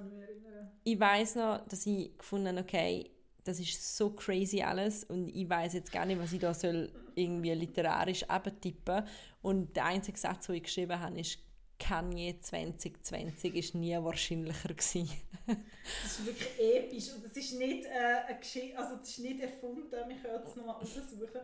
ich 0.84 1.00
weiß 1.00 1.36
noch, 1.36 1.66
dass 1.66 1.84
ich 1.86 2.16
gefunden 2.16 2.48
habe, 2.48 2.60
okay, 2.60 3.10
das 3.46 3.60
ist 3.60 3.96
so 3.96 4.10
crazy 4.10 4.62
alles 4.62 5.04
und 5.04 5.28
ich 5.28 5.48
weiß 5.48 5.74
jetzt 5.74 5.92
gar 5.92 6.04
nicht, 6.04 6.20
was 6.20 6.32
ich 6.32 6.40
da 6.40 6.52
soll 6.52 6.90
irgendwie 7.14 7.52
literarisch 7.52 8.24
abtippen. 8.24 9.04
Und 9.42 9.76
der 9.76 9.86
einzige 9.86 10.18
Satz, 10.18 10.46
den 10.46 10.56
ich 10.56 10.64
geschrieben 10.64 10.98
habe, 10.98 11.20
ist 11.20 11.38
Kanye 11.78 12.40
2020 12.40 13.54
ist 13.54 13.74
nie 13.74 13.94
wahrscheinlicher 13.96 14.68
gewesen. 14.70 15.10
das 15.46 16.18
ist 16.18 16.26
wirklich 16.26 16.58
episch 16.58 17.12
und 17.14 17.24
das 17.24 17.36
ist 17.36 17.58
nicht 17.58 17.84
äh, 17.84 18.26
eine 18.26 18.38
Geschichte, 18.38 18.78
also 18.78 18.96
das 18.96 19.08
ist 19.10 19.18
nicht 19.18 19.40
erfunden, 19.40 19.90
wir 19.90 20.16
können 20.16 20.42
es 20.44 20.56
nochmal 20.56 20.76
untersuchen. 20.76 21.40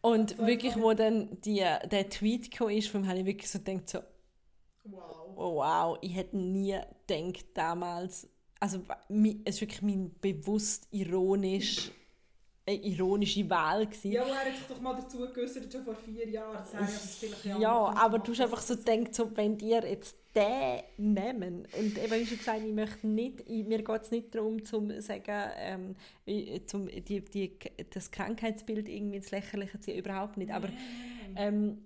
Und 0.00 0.30
so 0.30 0.46
wirklich, 0.46 0.76
wo 0.76 0.94
dann 0.94 1.40
die, 1.42 1.58
der 1.58 2.08
Tweet 2.08 2.50
kam, 2.50 2.70
ist, 2.70 2.92
habe 2.94 3.18
ich 3.18 3.26
wirklich 3.26 3.50
so 3.50 3.58
gedacht, 3.58 3.88
so, 3.88 3.98
wow. 4.84 5.20
Oh, 5.36 5.54
wow, 5.56 5.98
ich 6.00 6.14
hätte 6.16 6.36
nie 6.36 6.78
gedacht 7.06 7.46
damals, 7.54 8.28
also 8.60 8.82
es 9.08 9.54
ist 9.54 9.60
wirklich 9.62 9.82
mein 9.82 10.14
bewusst 10.20 10.86
ironisch 10.90 11.90
eine 12.66 12.76
ironische 12.76 13.48
Wahl 13.48 13.86
gewesen. 13.86 14.12
Ja, 14.12 14.22
er 14.22 14.44
hat 14.44 14.56
sich 14.56 14.66
doch 14.66 14.80
mal 14.80 14.94
dazu 14.94 15.18
geäußert, 15.32 15.72
schon 15.72 15.84
vor 15.84 15.96
vier 15.96 16.28
Jahren. 16.28 16.64
Vielleicht 16.64 17.44
ja, 17.44 17.70
aber 17.70 18.18
du 18.18 18.32
hast 18.32 18.40
einfach 18.40 18.60
so 18.60 18.76
gedacht, 18.76 19.14
so, 19.14 19.36
wenn 19.36 19.56
dir 19.56 19.82
jetzt 19.84 20.16
den 20.34 21.14
nehmen 21.14 21.66
und 21.76 21.98
eben 21.98 22.12
wie 22.12 22.26
schon 22.26 22.38
gesagt, 22.38 22.60
ich 22.64 22.72
möchte 22.72 23.06
nicht, 23.06 23.40
ich, 23.48 23.66
mir 23.66 23.82
geht 23.82 24.02
es 24.02 24.10
nicht 24.12 24.34
darum, 24.34 24.64
zu 24.64 25.00
sagen, 25.00 25.50
ähm, 25.56 26.66
zum, 26.66 26.86
die, 26.86 27.20
die, 27.24 27.58
das 27.90 28.10
Krankheitsbild 28.12 28.88
irgendwie 28.88 29.16
ins 29.16 29.32
Lächerliche 29.32 29.80
zu 29.80 29.86
ziehen, 29.86 29.98
überhaupt 29.98 30.36
nicht, 30.36 30.52
aber 30.52 30.68
ähm, 31.34 31.78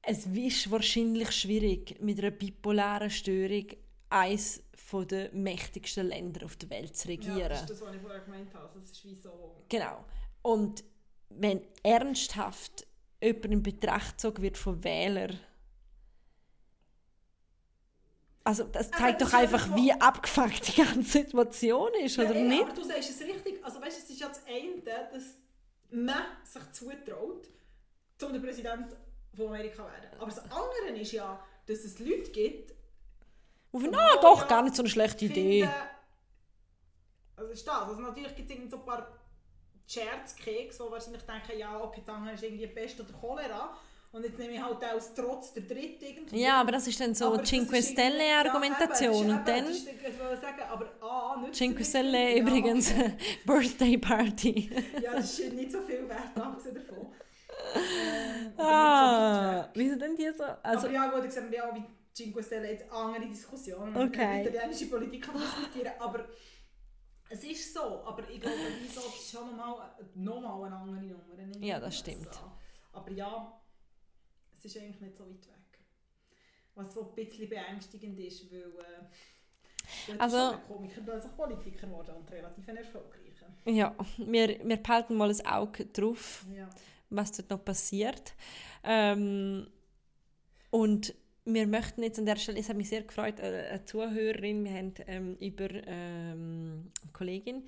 es 0.00 0.26
ist 0.26 0.70
wahrscheinlich 0.70 1.32
schwierig, 1.32 2.00
mit 2.00 2.18
einer 2.18 2.30
bipolaren 2.30 3.10
Störung 3.10 3.66
eines 4.14 4.62
der 5.10 5.32
mächtigsten 5.32 6.06
Länder 6.06 6.46
auf 6.46 6.54
der 6.54 6.70
Welt 6.70 6.96
zu 6.96 7.08
regieren. 7.08 7.38
Ja, 7.38 7.48
das 7.48 7.62
ist 7.62 7.70
das, 7.70 7.80
was 7.80 7.94
ich 7.96 8.00
vorher 8.00 8.20
gemeint 8.20 8.54
habe. 8.54 8.78
Das 8.78 8.84
ist 8.84 9.04
wie 9.04 9.14
so... 9.14 9.56
Genau. 9.68 10.04
Und 10.42 10.84
wenn 11.30 11.62
ernsthaft 11.82 12.86
jemand 13.20 13.46
in 13.46 13.62
Betracht 13.64 14.12
gezogen 14.12 14.42
wird 14.42 14.56
von 14.56 14.84
Wählern, 14.84 15.40
also 18.44 18.62
das 18.64 18.90
zeigt 18.92 19.22
doch 19.22 19.32
einfach, 19.32 19.74
wie 19.74 19.90
abgefuckt 19.92 20.68
die 20.68 20.82
ganze 20.82 21.04
Situation 21.04 21.90
ist, 22.00 22.16
ja, 22.16 22.24
oder 22.24 22.36
ja, 22.36 22.44
nicht? 22.44 22.62
aber 22.62 22.72
du 22.72 22.84
sagst 22.84 23.10
es 23.10 23.20
richtig. 23.20 23.64
Also 23.64 23.80
weißt, 23.80 23.98
es 23.98 24.10
ist 24.10 24.20
ja 24.20 24.28
das 24.28 24.42
eine, 24.46 24.80
dass 25.10 25.38
man 25.90 26.22
sich 26.44 26.70
zutraut, 26.72 27.48
zum 28.16 28.32
der 28.32 28.40
Präsident 28.40 28.94
von 29.34 29.48
Amerika 29.48 29.84
werden. 29.84 30.20
Aber 30.20 30.26
das 30.26 30.38
andere 30.38 31.00
ist 31.00 31.10
ja, 31.10 31.44
dass 31.66 31.78
es 31.84 31.98
Leute 31.98 32.30
gibt, 32.30 32.74
und 33.74 33.80
finden, 33.80 33.96
ah, 33.96 34.16
doch, 34.22 34.42
ja, 34.42 34.46
gar 34.46 34.62
nicht 34.62 34.76
so 34.76 34.82
eine 34.82 34.88
schlechte 34.88 35.24
Idee. 35.24 35.68
also 37.34 37.50
ist 37.50 37.66
das. 37.66 37.74
Also 37.74 38.00
natürlich 38.00 38.36
gibt 38.36 38.48
es 38.48 38.70
so 38.70 38.76
ein 38.76 38.84
paar 38.84 39.08
Scherzkeks, 39.88 40.78
wo 40.78 40.92
wahrscheinlich 40.92 41.22
denken, 41.24 41.58
ja, 41.58 41.80
okay, 41.82 42.02
dann 42.06 42.28
ist 42.28 42.44
irgendwie 42.44 42.68
Pest 42.68 43.00
oder 43.00 43.12
Cholera. 43.12 43.76
Und 44.12 44.24
jetzt 44.24 44.38
nehme 44.38 44.52
ich 44.52 44.62
halt 44.62 44.76
aus 44.94 45.12
Trotz 45.12 45.54
der 45.54 45.64
Dritte 45.64 46.06
irgendwie. 46.06 46.40
Ja, 46.40 46.60
aber 46.60 46.70
das 46.70 46.86
ist 46.86 47.00
dann 47.00 47.16
so 47.16 47.34
aber 47.34 47.42
Cinque 47.42 47.82
Stelle-Argumentation. 47.82 49.28
Ja, 49.28 49.38
und 49.38 49.48
dann... 49.48 49.64
Das 49.64 49.76
ist, 49.76 49.86
sagen, 50.40 50.62
aber 50.70 50.86
A, 51.00 51.44
Cinque 51.50 51.84
Stelle 51.84 52.38
übrigens, 52.38 52.92
ja, 52.92 52.98
okay. 53.06 53.16
Birthday 53.44 53.98
Party. 53.98 54.70
ja, 55.02 55.14
das 55.14 55.36
ist 55.40 55.52
nicht 55.52 55.72
so 55.72 55.80
viel 55.80 56.08
wert, 56.08 56.36
abgesehen 56.36 56.76
davon. 56.76 57.12
Ähm, 57.76 58.52
ah, 58.58 59.62
so 59.64 59.68
wieso 59.74 59.96
denn 59.96 60.14
die 60.14 60.30
so? 60.30 60.44
Also, 60.62 60.86
aber 60.86 60.94
ja 60.94 61.06
gut, 61.08 61.24
ich 61.24 61.32
sage 61.32 61.56
ja, 61.56 61.74
wie 61.74 61.82
Cinque 62.14 62.42
Stelle 62.42 62.70
jetzt 62.70 62.90
andere 62.90 63.26
Diskussionen. 63.26 63.96
Okay. 63.96 64.46
Italienische 64.46 64.86
Politik 64.86 65.26
diskutieren, 65.32 65.92
aber 65.98 66.28
es 67.28 67.42
ist 67.42 67.74
so, 67.74 68.04
aber 68.04 68.28
ich 68.30 68.40
glaube, 68.40 68.56
wieso 68.80 69.00
ist 69.00 69.30
schon 69.30 69.56
nochmal 69.56 69.96
noch 70.14 70.40
mal 70.40 70.66
eine 70.66 70.76
andere 70.76 71.46
Nummer. 71.46 71.64
Ja, 71.64 71.80
das 71.80 71.98
stimmt. 71.98 72.28
Aber 72.92 73.10
ja, 73.10 73.60
es 74.52 74.64
ist 74.64 74.76
eigentlich 74.78 75.00
nicht 75.00 75.16
so 75.16 75.24
weit 75.24 75.46
weg. 75.48 75.80
Was 76.76 76.94
so 76.94 77.08
ein 77.08 77.14
bisschen 77.14 77.48
beängstigend 77.48 78.18
ist, 78.20 78.50
weil 78.50 78.60
äh, 78.78 80.18
also, 80.18 80.58
Komiker 80.68 81.00
plötzlich 81.00 81.36
Politiker 81.36 81.86
geworden 81.86 82.14
und 82.16 82.30
relativ 82.30 82.66
erfolgreicher. 82.68 83.46
Ja, 83.64 83.94
wir, 84.18 84.64
wir 84.64 84.76
behalten 84.76 85.16
mal 85.16 85.30
ein 85.30 85.46
Auge 85.46 85.86
drauf, 85.86 86.46
ja. 86.54 86.68
was 87.10 87.32
dort 87.32 87.50
noch 87.50 87.64
passiert. 87.64 88.34
Ähm, 88.82 89.66
und 90.70 91.14
wir 91.44 91.66
möchten 91.66 92.02
jetzt 92.02 92.18
an 92.18 92.26
der 92.26 92.36
Stelle, 92.36 92.58
es 92.58 92.68
hat 92.68 92.76
mich 92.76 92.88
sehr 92.88 93.02
gefreut, 93.02 93.40
eine, 93.40 93.64
eine 93.64 93.84
Zuhörerin, 93.84 94.64
wir 94.64 94.72
haben 94.72 94.94
ähm, 95.06 95.36
über 95.40 95.68
ähm, 95.86 96.90
eine 97.02 97.12
Kollegin 97.12 97.64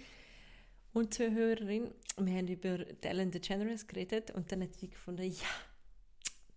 und 0.93 1.13
Zuhörerin, 1.13 1.91
wir 2.19 2.35
haben 2.35 2.49
über 2.49 2.79
Ellen 3.03 3.31
DeGeneres 3.31 3.87
geredet 3.87 4.31
und 4.31 4.51
dann 4.51 4.63
hat 4.63 4.75
sie 4.75 4.89
gefunden, 4.89 5.25
ja, 5.25 5.47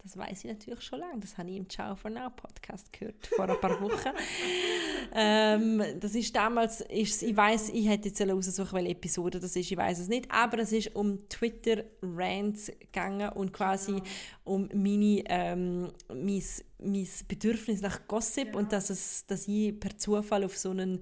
das 0.02 0.16
weiß 0.16 0.46
ich 0.46 0.52
natürlich 0.52 0.82
schon 0.82 1.00
lange. 1.00 1.20
Das 1.20 1.38
habe 1.38 1.50
ich 1.50 1.58
im 1.58 1.70
Ciao 1.70 1.96
for 1.96 2.10
Now 2.10 2.30
Podcast 2.30 2.92
gehört, 2.94 3.28
vor 3.28 3.50
ein 3.50 3.60
paar 3.60 3.82
Wochen. 3.82 4.10
ähm, 5.14 5.84
das 6.00 6.16
ist 6.16 6.34
damals, 6.36 6.82
ist, 6.82 7.22
ich 7.22 7.36
weiß, 7.36 7.70
ich 7.70 7.88
hätte 7.88 8.08
jetzt 8.08 8.22
raussuchen, 8.22 8.74
welche 8.74 8.92
Episode 8.92 9.40
das 9.40 9.56
ist, 9.56 9.72
ich 9.72 9.78
weiß 9.78 10.00
es 10.00 10.08
nicht, 10.08 10.32
aber 10.32 10.60
es 10.60 10.72
ist 10.72 10.96
um 10.96 11.28
Twitter 11.28 11.84
Rants 12.02 12.72
gegangen 12.80 13.30
und 13.34 13.52
quasi 13.52 13.94
genau. 13.94 14.04
um 14.46 14.70
meine, 14.74 15.24
ähm, 15.28 15.92
mein, 16.08 16.44
mein 16.80 17.08
Bedürfnis 17.28 17.82
nach 17.82 18.08
Gossip 18.08 18.48
genau. 18.48 18.60
und 18.60 18.72
dass, 18.72 18.90
es, 18.90 19.26
dass 19.28 19.48
ich 19.50 19.78
per 19.78 19.98
Zufall 19.98 20.46
auf 20.46 20.58
so 20.58 20.70
einen 20.72 21.02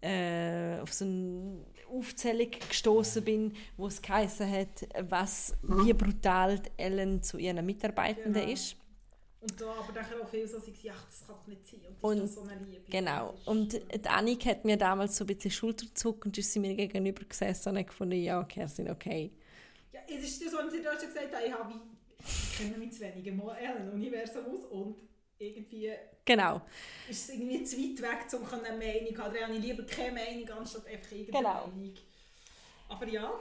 äh, 0.00 0.78
auf 0.80 0.92
so 0.92 1.04
eine 1.04 1.64
Aufzählung 1.88 2.50
gestoßen 2.68 3.24
bin, 3.24 3.54
wo 3.76 3.86
es 3.86 4.00
geheißen 4.00 4.50
hat, 4.50 4.88
was, 5.08 5.54
wie 5.62 5.92
brutal 5.92 6.60
Ellen 6.76 7.22
zu 7.22 7.38
ihren 7.38 7.64
Mitarbeitenden 7.64 8.34
genau. 8.34 8.52
ist. 8.52 8.76
Und 9.40 9.60
da 9.60 9.70
aber 9.70 9.92
dann 9.92 10.04
auch 10.20 10.28
viel 10.28 10.48
so, 10.48 10.58
sie 10.58 10.74
ach, 10.90 11.04
das 11.04 11.26
kann 11.26 11.36
nicht 11.46 11.66
sein. 11.66 11.80
Und, 12.00 12.18
das 12.18 12.36
und, 12.36 12.46
so 12.46 12.52
eine 12.52 12.64
Liebe. 12.64 12.90
Genau. 12.90 13.34
Und 13.44 13.72
die 13.72 14.08
Annik 14.08 14.44
hat 14.46 14.64
mir 14.64 14.76
damals 14.76 15.16
so 15.16 15.24
ein 15.24 15.28
bisschen 15.28 15.52
Schulter 15.52 15.86
gezuckt 15.86 16.26
und 16.26 16.36
ist 16.36 16.52
sie 16.52 16.58
mir 16.58 16.74
gegenüber 16.74 17.24
gesessen 17.24 17.70
und 17.70 17.78
hat 17.78 17.86
gefunden, 17.86 18.20
ja, 18.20 18.40
okay, 18.40 18.66
sind 18.66 18.90
okay. 18.90 19.30
Ja, 19.92 20.00
es 20.08 20.24
ist 20.24 20.50
so, 20.50 20.58
und 20.58 20.70
sie 20.70 20.84
hat 20.86 21.00
schon 21.00 21.08
gesagt, 21.08 21.28
ich 21.46 21.52
habe, 21.52 21.74
ich 22.18 22.58
kenne 22.58 22.78
mich 22.78 22.92
zu 22.92 23.00
wenig 23.00 23.26
im 23.26 23.40
Ellen-Universum 23.40 24.46
aus 24.46 24.64
und 24.64 24.96
irgendwie 25.38 25.92
genau. 26.24 26.62
ist 27.08 27.28
es 27.28 27.34
irgendwie 27.34 27.62
zu 27.64 27.76
weit 27.76 28.02
weg, 28.02 28.40
um 28.40 28.64
eine 28.64 28.76
Meinung 28.76 29.14
zu 29.14 29.22
haben. 29.22 29.34
Da 29.34 29.44
habe 29.44 29.54
ich 29.54 29.62
lieber 29.62 29.84
keine 29.84 30.12
Meinung, 30.12 30.48
anstatt 30.50 30.86
einfach 30.86 31.12
irgendeine 31.12 31.44
genau. 31.44 31.66
Meinung. 31.68 31.94
Aber 32.88 33.06
ja. 33.06 33.32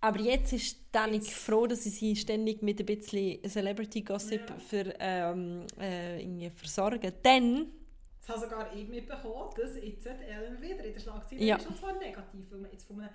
Aber 0.00 0.18
jetzt 0.18 0.52
ist 0.52 0.78
Danik 0.90 1.26
froh, 1.26 1.66
dass 1.68 1.84
sie 1.84 1.90
sich 1.90 2.20
ständig 2.20 2.60
mit 2.60 2.80
ein 2.80 2.86
bisschen 2.86 3.40
Celebrity-Gossip 3.48 4.50
ja. 4.50 4.56
für, 4.56 4.94
ähm, 4.98 5.66
äh, 5.78 6.50
versorgen. 6.50 7.12
Denn... 7.24 7.72
Das 8.18 8.36
habe 8.36 8.40
sogar 8.40 8.74
ich 8.74 8.88
mitbekommen, 8.88 9.50
dass 9.56 9.76
jetzt 9.76 10.06
Ellen 10.06 10.60
wieder 10.60 10.84
in 10.84 10.92
der 10.92 11.00
Schlagzeile 11.00 11.44
ja. 11.44 11.56
ist. 11.56 11.66
Und 11.66 11.78
zwar 11.78 11.98
negativ, 11.98 12.50
weil 12.50 12.58
man 12.58 12.70
jetzt 12.72 12.86
von 12.86 13.00
einer, 13.00 13.12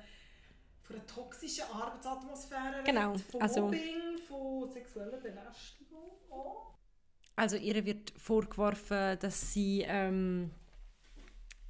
von 0.84 0.95
einer 0.95 1.08
toxischen 1.08 1.66
Arbeitsatmosphäre 1.74 2.84
genau. 2.86 3.12
redet, 3.12 3.32
von 3.32 3.41
also, 3.41 3.62
Mobbing, 3.62 4.18
von 4.28 4.70
sexueller 4.70 5.18
Belästigung 5.18 6.12
auch. 6.30 6.77
Also 7.38 7.56
ihr 7.56 7.86
wird 7.86 8.12
vorgeworfen, 8.18 9.18
dass 9.20 9.54
sie 9.54 9.86
ähm, 9.88 10.50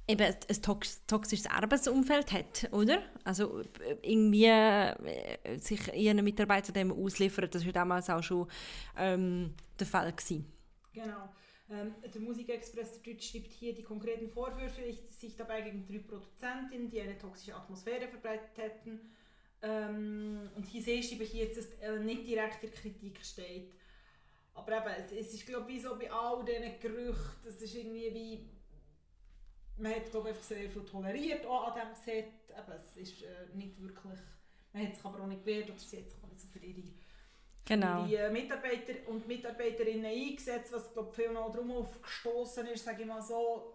eben 0.08 0.22
ein 0.22 0.62
tox 0.62 1.04
toxisches 1.06 1.46
Arbeitsumfeld 1.46 2.32
hat, 2.32 2.72
oder? 2.72 3.02
Also 3.22 3.62
irgendwie 4.00 4.46
äh, 4.46 5.58
sich 5.60 5.92
ihren 5.92 6.24
Mitarbeitern 6.24 6.72
dem 6.72 6.90
ausliefern, 6.90 7.50
das 7.50 7.66
war 7.66 7.72
damals 7.72 8.08
auch 8.08 8.22
schon 8.22 8.48
ähm, 8.96 9.54
der 9.78 9.86
Fall 9.86 10.10
gewesen. 10.10 10.50
Genau. 10.94 11.28
Ähm, 11.70 11.94
der 12.14 12.20
Musikexpress 12.22 13.02
Deutsch 13.02 13.30
schreibt 13.30 13.52
hier, 13.52 13.74
die 13.74 13.82
konkreten 13.82 14.26
Vorwürfe 14.26 14.80
sich 15.10 15.36
dabei 15.36 15.60
gegen 15.60 15.86
drei 15.86 15.98
Produzentinnen, 15.98 16.88
die 16.88 17.02
eine 17.02 17.18
toxische 17.18 17.54
Atmosphäre 17.54 18.08
verbreitet 18.08 18.56
hätten. 18.56 19.00
Ähm, 19.60 20.48
und 20.56 20.64
hier 20.64 20.80
sehe 20.80 21.00
ich 21.00 21.08
hier 21.10 21.44
jetzt, 21.44 21.58
dass 21.58 21.66
er 21.82 21.98
nicht 21.98 22.26
direkt 22.26 22.64
in 22.64 22.70
Kritik 22.70 23.18
steht. 23.22 23.74
Aber 24.58 24.76
eben, 24.76 25.04
es, 25.04 25.12
es 25.12 25.34
ist 25.34 25.46
glaube 25.46 25.70
ich 25.70 25.82
so 25.82 25.96
bei 25.96 26.10
all 26.10 26.44
diesen 26.44 26.80
Gerüchten, 26.80 27.48
es 27.48 27.62
ist 27.62 27.74
irgendwie 27.74 28.14
wie, 28.14 28.50
man 29.80 29.94
hat 29.94 30.10
glaube 30.10 30.30
einfach 30.30 30.42
sehr 30.42 30.68
viel 30.68 30.84
toleriert 30.84 31.46
auch 31.46 31.68
an 31.68 31.74
diesem 31.74 32.04
Set, 32.04 32.32
eben, 32.50 32.76
es 32.76 32.96
ist 32.96 33.22
äh, 33.22 33.54
nicht 33.54 33.80
wirklich, 33.80 34.20
man 34.72 34.86
hat 34.86 34.96
sich 34.96 35.04
aber 35.04 35.22
auch 35.22 35.26
nicht 35.26 35.44
gewehrt 35.44 35.70
oder 35.70 35.78
sie 35.78 35.98
hat 35.98 36.08
sich 36.10 36.22
auch 36.22 36.28
nicht 36.28 36.40
so 36.40 36.48
für 36.48 36.58
ihre, 36.58 36.82
genau. 37.64 38.04
für 38.04 38.10
ihre 38.10 38.30
Mitarbeiter 38.30 38.94
und 39.06 39.28
Mitarbeiterinnen 39.28 40.06
eingesetzt, 40.06 40.72
was 40.72 40.92
glaube 40.92 41.12
viel 41.12 41.32
noch 41.32 41.52
darum 41.52 41.70
aufgestoßen 41.70 42.66
ist, 42.66 42.84
sage 42.84 43.02
ich 43.02 43.08
mal 43.08 43.22
so, 43.22 43.74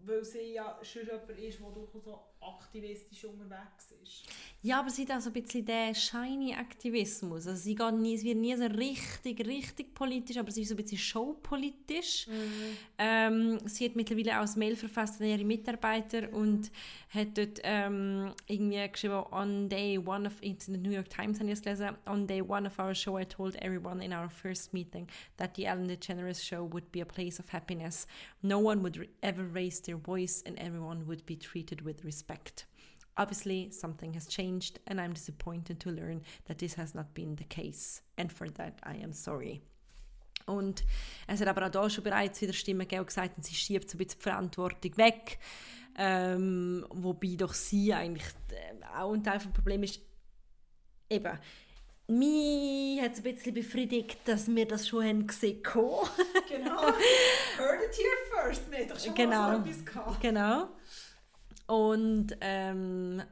weil 0.00 0.24
sie 0.24 0.54
ja 0.54 0.78
schon 0.82 1.06
jemand 1.06 1.30
ist, 1.30 1.60
der 1.60 1.70
durchaus 1.70 2.04
so 2.04 2.20
aktivistisch 2.44 3.24
unterwegs 3.24 3.92
ist. 4.02 4.24
Ja, 4.62 4.80
aber 4.80 4.88
sie 4.88 5.02
hat 5.02 5.18
auch 5.18 5.20
so 5.20 5.28
ein 5.28 5.34
bisschen 5.34 5.66
den 5.66 5.94
shiny 5.94 6.54
Aktivismus. 6.54 7.46
Also 7.46 7.60
sie, 7.60 7.74
geht 7.74 7.94
nie, 7.94 8.16
sie 8.16 8.28
wird 8.28 8.38
nie 8.38 8.56
so 8.56 8.64
richtig, 8.64 9.46
richtig 9.46 9.94
politisch, 9.94 10.38
aber 10.38 10.50
sie 10.50 10.62
ist 10.62 10.70
so 10.70 10.74
ein 10.74 10.78
bisschen 10.78 10.96
showpolitisch. 10.96 12.26
Mhm. 12.26 12.76
Ähm, 12.96 13.58
sie 13.66 13.84
hat 13.84 13.94
mittlerweile 13.96 14.40
auch 14.40 14.46
ein 14.46 14.58
Mail 14.58 14.74
verfasst 14.74 15.20
an 15.20 15.26
ihre 15.26 15.44
Mitarbeiter 15.44 16.32
und 16.32 16.70
hat 17.10 17.36
dort 17.36 17.60
ähm, 17.62 18.32
irgendwie 18.46 18.88
geschrieben, 18.88 19.22
on 19.32 19.68
day 19.68 19.98
one 19.98 20.26
of, 20.26 20.32
in 20.40 20.58
the 20.58 20.78
New 20.78 20.92
York 20.92 21.10
Times 21.10 21.38
habe 21.40 21.50
ich 21.50 21.58
es 21.58 21.62
gelesen, 21.62 21.90
on 22.06 22.26
day 22.26 22.40
one 22.40 22.66
of 22.66 22.78
our 22.78 22.94
show 22.94 23.18
I 23.18 23.26
told 23.26 23.56
everyone 23.56 24.02
in 24.02 24.14
our 24.14 24.30
first 24.30 24.72
meeting 24.72 25.06
that 25.36 25.56
the 25.56 25.66
Ellen 25.66 25.88
DeGeneres 25.88 26.42
show 26.42 26.64
would 26.72 26.90
be 26.90 27.02
a 27.02 27.06
place 27.06 27.38
of 27.38 27.52
happiness. 27.52 28.06
No 28.40 28.58
one 28.58 28.82
would 28.82 29.08
ever 29.22 29.44
raise 29.52 29.82
their 29.82 29.98
voice 29.98 30.42
and 30.46 30.58
everyone 30.58 31.06
would 31.06 31.26
be 31.26 31.36
treated 31.36 31.82
with 31.82 32.02
respect. 32.02 32.33
Obviously, 33.16 33.70
something 33.70 34.12
has 34.14 34.26
changed, 34.26 34.80
and 34.86 35.00
I'm 35.00 35.12
disappointed 35.14 35.78
to 35.80 35.90
learn 35.90 36.22
that 36.46 36.58
this 36.58 36.76
has 36.76 36.94
not 36.94 37.14
been 37.14 37.36
the 37.36 37.44
case. 37.44 38.02
And 38.18 38.32
for 38.32 38.48
that, 38.54 38.80
I 38.84 38.96
am 39.04 39.12
sorry. 39.12 39.60
Und 40.46 40.82
es 41.26 41.40
hat 41.40 41.48
aber 41.48 41.66
auch 41.66 41.70
da 41.70 41.88
schon 41.88 42.04
bereits 42.04 42.40
wieder 42.40 42.52
Stimmen 42.52 42.80
gegeben, 42.88 43.06
gesagt 43.06 43.42
sie 43.44 43.54
schiebt 43.54 43.88
so 43.88 43.94
ein 43.96 43.98
bisschen 43.98 44.18
die 44.18 44.22
Verantwortung 44.22 44.96
weg. 44.96 45.38
Ähm, 45.96 46.84
wobei 46.90 47.36
doch 47.36 47.54
sie 47.54 47.94
eigentlich 47.94 48.26
äh, 48.50 48.84
auch 48.98 49.12
ein 49.12 49.22
Teil 49.22 49.38
des 49.38 49.46
Problems 49.52 49.90
ist. 49.92 50.00
Eben, 51.08 51.38
mich 52.08 53.00
hat 53.00 53.12
es 53.12 53.18
ein 53.18 53.22
bisschen 53.34 53.54
befriedigt, 53.54 54.18
dass 54.26 54.48
wir 54.48 54.66
das 54.66 54.88
schon 54.88 55.04
haben 55.04 55.26
gesehen 55.26 55.62
haben. 55.72 56.08
Genau. 56.48 56.82
Heard 57.58 57.82
it 57.82 57.96
here 57.96 58.42
first. 58.42 58.70
Wir 58.70 58.80
haben 58.80 58.88
doch 58.88 58.98
schon 58.98 59.14
Genau. 59.14 59.30
mal 59.30 59.62
so 59.64 59.70
etwas 59.70 59.86
gehabt. 59.86 60.20
Genau. 60.20 60.68
Und 61.66 62.36
ähm, 62.40 63.22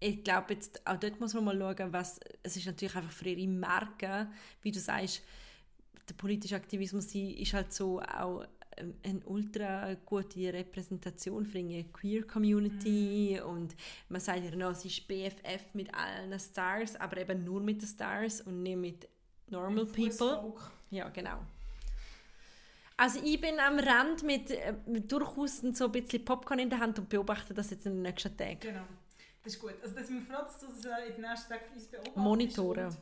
ich 0.00 0.24
glaube, 0.24 0.54
jetzt 0.54 0.84
auch 0.86 0.96
dort 0.96 1.20
muss 1.20 1.34
man 1.34 1.44
mal 1.44 1.58
schauen, 1.76 1.92
was, 1.92 2.18
es 2.42 2.56
ist 2.56 2.66
natürlich 2.66 2.96
einfach 2.96 3.12
für 3.12 3.28
ihre 3.28 3.48
Marke, 3.48 4.28
wie 4.62 4.72
du 4.72 4.80
sagst, 4.80 5.22
der 6.08 6.14
politische 6.14 6.56
Aktivismus 6.56 7.10
sie 7.10 7.32
ist 7.34 7.54
halt 7.54 7.72
so 7.72 8.00
auch 8.00 8.44
ähm, 8.76 8.94
eine 9.04 9.20
ultra 9.26 9.94
gute 9.94 10.52
Repräsentation 10.52 11.44
für 11.44 11.58
eine 11.58 11.84
Queer 11.84 12.24
Community 12.26 13.40
und 13.40 13.76
man 14.08 14.20
sagt 14.20 14.44
ja 14.44 14.56
noch, 14.56 14.74
sie 14.74 14.88
ist 14.88 15.06
BFF 15.06 15.74
mit 15.74 15.94
allen 15.94 16.38
Stars, 16.38 16.96
aber 16.96 17.18
eben 17.18 17.44
nur 17.44 17.60
mit 17.60 17.80
den 17.80 17.88
Stars 17.88 18.40
und 18.40 18.62
nicht 18.62 18.76
mit 18.76 19.08
normal 19.48 19.86
people. 19.86 20.10
Fußvolk. 20.10 20.72
Ja, 20.90 21.08
genau. 21.10 21.38
Also 23.02 23.18
ich 23.24 23.40
bin 23.40 23.58
am 23.58 23.80
Rand 23.80 24.22
mit, 24.22 24.52
äh, 24.52 24.74
mit 24.86 25.10
durchaus 25.10 25.58
so 25.58 25.86
ein 25.86 25.92
bisschen 25.92 26.24
Popcorn 26.24 26.60
in 26.60 26.70
der 26.70 26.78
Hand 26.78 27.00
und 27.00 27.08
beobachte 27.08 27.52
das 27.52 27.70
jetzt 27.70 27.84
in 27.84 27.94
den 27.94 28.02
nächsten 28.02 28.36
Tagen. 28.36 28.60
Genau. 28.60 28.84
Das 29.42 29.54
ist 29.54 29.60
gut. 29.60 29.74
Also, 29.82 29.96
dass 29.96 30.08
wir 30.08 30.20
froh, 30.20 30.44
dass 30.44 30.60
du 30.60 30.66
das 30.68 30.84
äh, 30.84 31.08
in 31.08 31.14
den 31.20 31.28
nächsten 31.28 31.48
Tagen 31.48 31.64
für 31.66 31.74
uns 31.74 31.86
beobachtest. 31.88 32.16
Monitoren. 32.16 32.96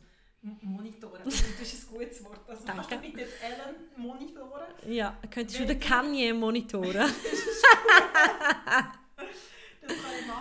Monitoren. 0.63 1.21
Das 1.23 1.35
ist 1.35 1.93
ein 1.93 1.99
gutes 1.99 2.25
Wort. 2.25 2.41
Also, 2.49 2.65
Danke. 2.67 2.87
kannst 2.89 3.05
du 3.05 3.13
bitte 3.13 3.29
Ellen 3.43 3.75
monitoren? 3.97 4.67
Ja, 4.89 5.19
könntest 5.31 5.61
du 5.61 5.67
den 5.67 5.79
Kanye 5.79 6.33
monitoren? 6.33 7.11
Das 7.21 7.63
kann 8.73 8.93
ich 8.95 9.00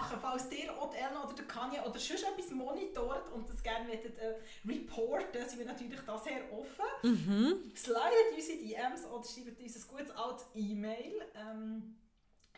machen. 0.10 0.20
Falls 0.22 0.50
dir 0.50 0.76
auch 0.78 0.90
die 0.92 0.98
Ellen 0.98 1.18
oder 1.24 1.34
der 1.34 1.46
Kanye 1.46 1.80
oder 1.82 1.98
sonst 2.00 2.24
etwas 2.24 2.50
monitort 2.52 3.32
und 3.32 3.48
das 3.50 3.62
gerne 3.64 3.88
möchtet, 3.88 4.18
äh, 4.18 4.36
reporten, 4.68 5.48
sind 5.48 5.60
wir 5.60 5.66
natürlich 5.66 6.00
da 6.06 6.18
sehr 6.18 6.42
offen. 6.52 6.86
mhm. 7.04 7.72
Slidet 7.76 8.34
uns 8.36 8.48
in 8.50 8.60
DMs 8.60 9.06
oder 9.06 9.24
schreibt 9.24 9.62
uns 9.62 9.76
ein 9.76 9.88
gutes 9.88 10.12
altes 10.12 10.46
E-Mail. 10.56 11.22
Ähm, 11.36 11.96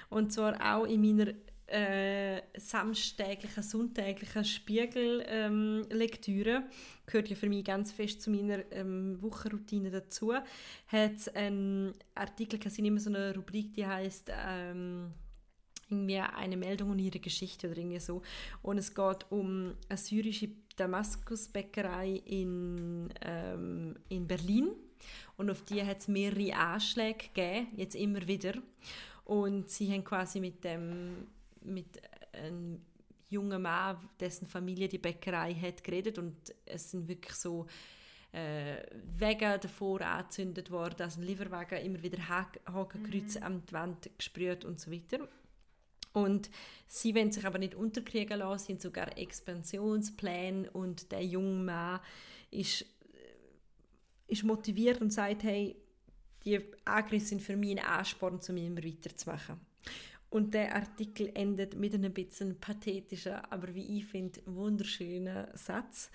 Und 0.08 0.32
zwar 0.32 0.54
auch 0.74 0.84
in 0.84 1.02
meiner 1.02 1.34
äh, 1.74 2.42
samstäglichen, 2.56 3.62
sonntäglichen 3.64 4.44
Spiegel-Lektüre. 4.44 6.62
gehört 7.04 7.28
ja 7.28 7.34
für 7.34 7.48
mich 7.48 7.64
ganz 7.64 7.90
fest 7.90 8.22
zu 8.22 8.30
meiner 8.30 8.60
ähm, 8.70 9.20
Wochenroutine 9.20 9.90
dazu. 9.90 10.32
Hat 10.32 11.34
einen 11.34 11.92
Artikel, 12.14 12.60
es 12.64 12.78
immer 12.78 13.00
so 13.00 13.10
eine 13.10 13.34
Rubrik, 13.34 13.74
die 13.74 13.84
heißt 13.84 14.30
ähm, 14.32 15.10
irgendwie 15.90 16.18
eine 16.18 16.56
Meldung 16.56 16.90
und 16.90 17.00
ihre 17.00 17.18
Geschichte 17.18 17.68
oder 17.68 17.78
irgendwie 17.78 17.98
so. 17.98 18.22
Und 18.62 18.78
es 18.78 18.94
geht 18.94 19.26
um 19.30 19.74
eine 19.88 19.98
syrische 19.98 20.50
Damaskusbäckerei 20.76 22.22
in, 22.24 23.08
ähm, 23.20 23.96
in 24.08 24.28
Berlin. 24.28 24.68
Und 25.36 25.50
auf 25.50 25.62
die 25.62 25.84
hat 25.84 25.98
es 25.98 26.08
mehrere 26.08 26.54
Anschläge 26.54 27.26
gegeben, 27.34 27.66
jetzt 27.76 27.96
immer 27.96 28.28
wieder. 28.28 28.54
Und 29.24 29.70
sie 29.70 29.92
haben 29.92 30.04
quasi 30.04 30.38
mit 30.38 30.62
dem 30.62 31.26
mit 31.64 32.00
einem 32.32 32.84
jungen 33.28 33.62
Mann, 33.62 33.96
dessen 34.20 34.46
Familie 34.46 34.88
die 34.88 34.98
Bäckerei 34.98 35.54
hat, 35.54 35.82
geredet 35.82 36.18
und 36.18 36.36
es 36.66 36.90
sind 36.90 37.08
wirklich 37.08 37.34
so 37.34 37.66
äh, 38.32 38.82
Wege 39.18 39.58
davor 39.60 40.00
angezündet 40.02 40.70
worden, 40.70 41.02
also 41.02 41.20
ein 41.20 41.26
Lieferwagen 41.26 41.78
immer 41.78 42.02
wieder 42.02 42.18
Hak- 42.28 42.60
Hakenkreuze 42.66 43.42
an 43.42 43.62
die 43.68 43.72
Wand 43.72 44.10
gesprüht 44.18 44.64
und 44.64 44.80
so 44.80 44.90
weiter. 44.90 45.28
Und 46.12 46.48
sie 46.86 47.14
wollen 47.14 47.32
sich 47.32 47.44
aber 47.44 47.58
nicht 47.58 47.74
unterkriegen 47.74 48.38
lassen, 48.38 48.74
haben 48.74 48.80
sogar 48.80 49.18
Expansionspläne 49.18 50.70
und 50.70 51.10
der 51.10 51.24
junge 51.24 51.64
Mann 51.64 52.00
ist, 52.50 52.82
äh, 52.82 52.86
ist 54.28 54.44
motiviert 54.44 55.00
und 55.00 55.12
sagt, 55.12 55.42
hey, 55.42 55.76
die 56.44 56.60
Angriffe 56.84 57.26
sind 57.26 57.42
für 57.42 57.56
mich 57.56 57.72
ein 57.72 57.84
Ansporn, 57.84 58.38
um 58.48 58.56
immer 58.56 58.84
weiterzumachen. 58.84 59.58
Und 60.34 60.52
der 60.52 60.74
Artikel 60.74 61.30
endet 61.34 61.76
mit 61.76 61.94
einem 61.94 62.12
bisschen 62.12 62.58
pathetischen, 62.58 63.34
aber 63.50 63.72
wie 63.72 63.98
ich 63.98 64.06
finde, 64.06 64.40
wunderschönen 64.46 65.46
Satz. 65.56 66.10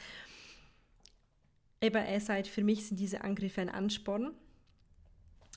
Eben, 1.79 2.03
er 2.03 2.19
sagt, 2.19 2.47
für 2.47 2.61
mich 2.61 2.85
sind 2.85 2.99
diese 2.99 3.21
Angriffe 3.21 3.61
ein 3.61 3.69
Ansporn. 3.69 4.35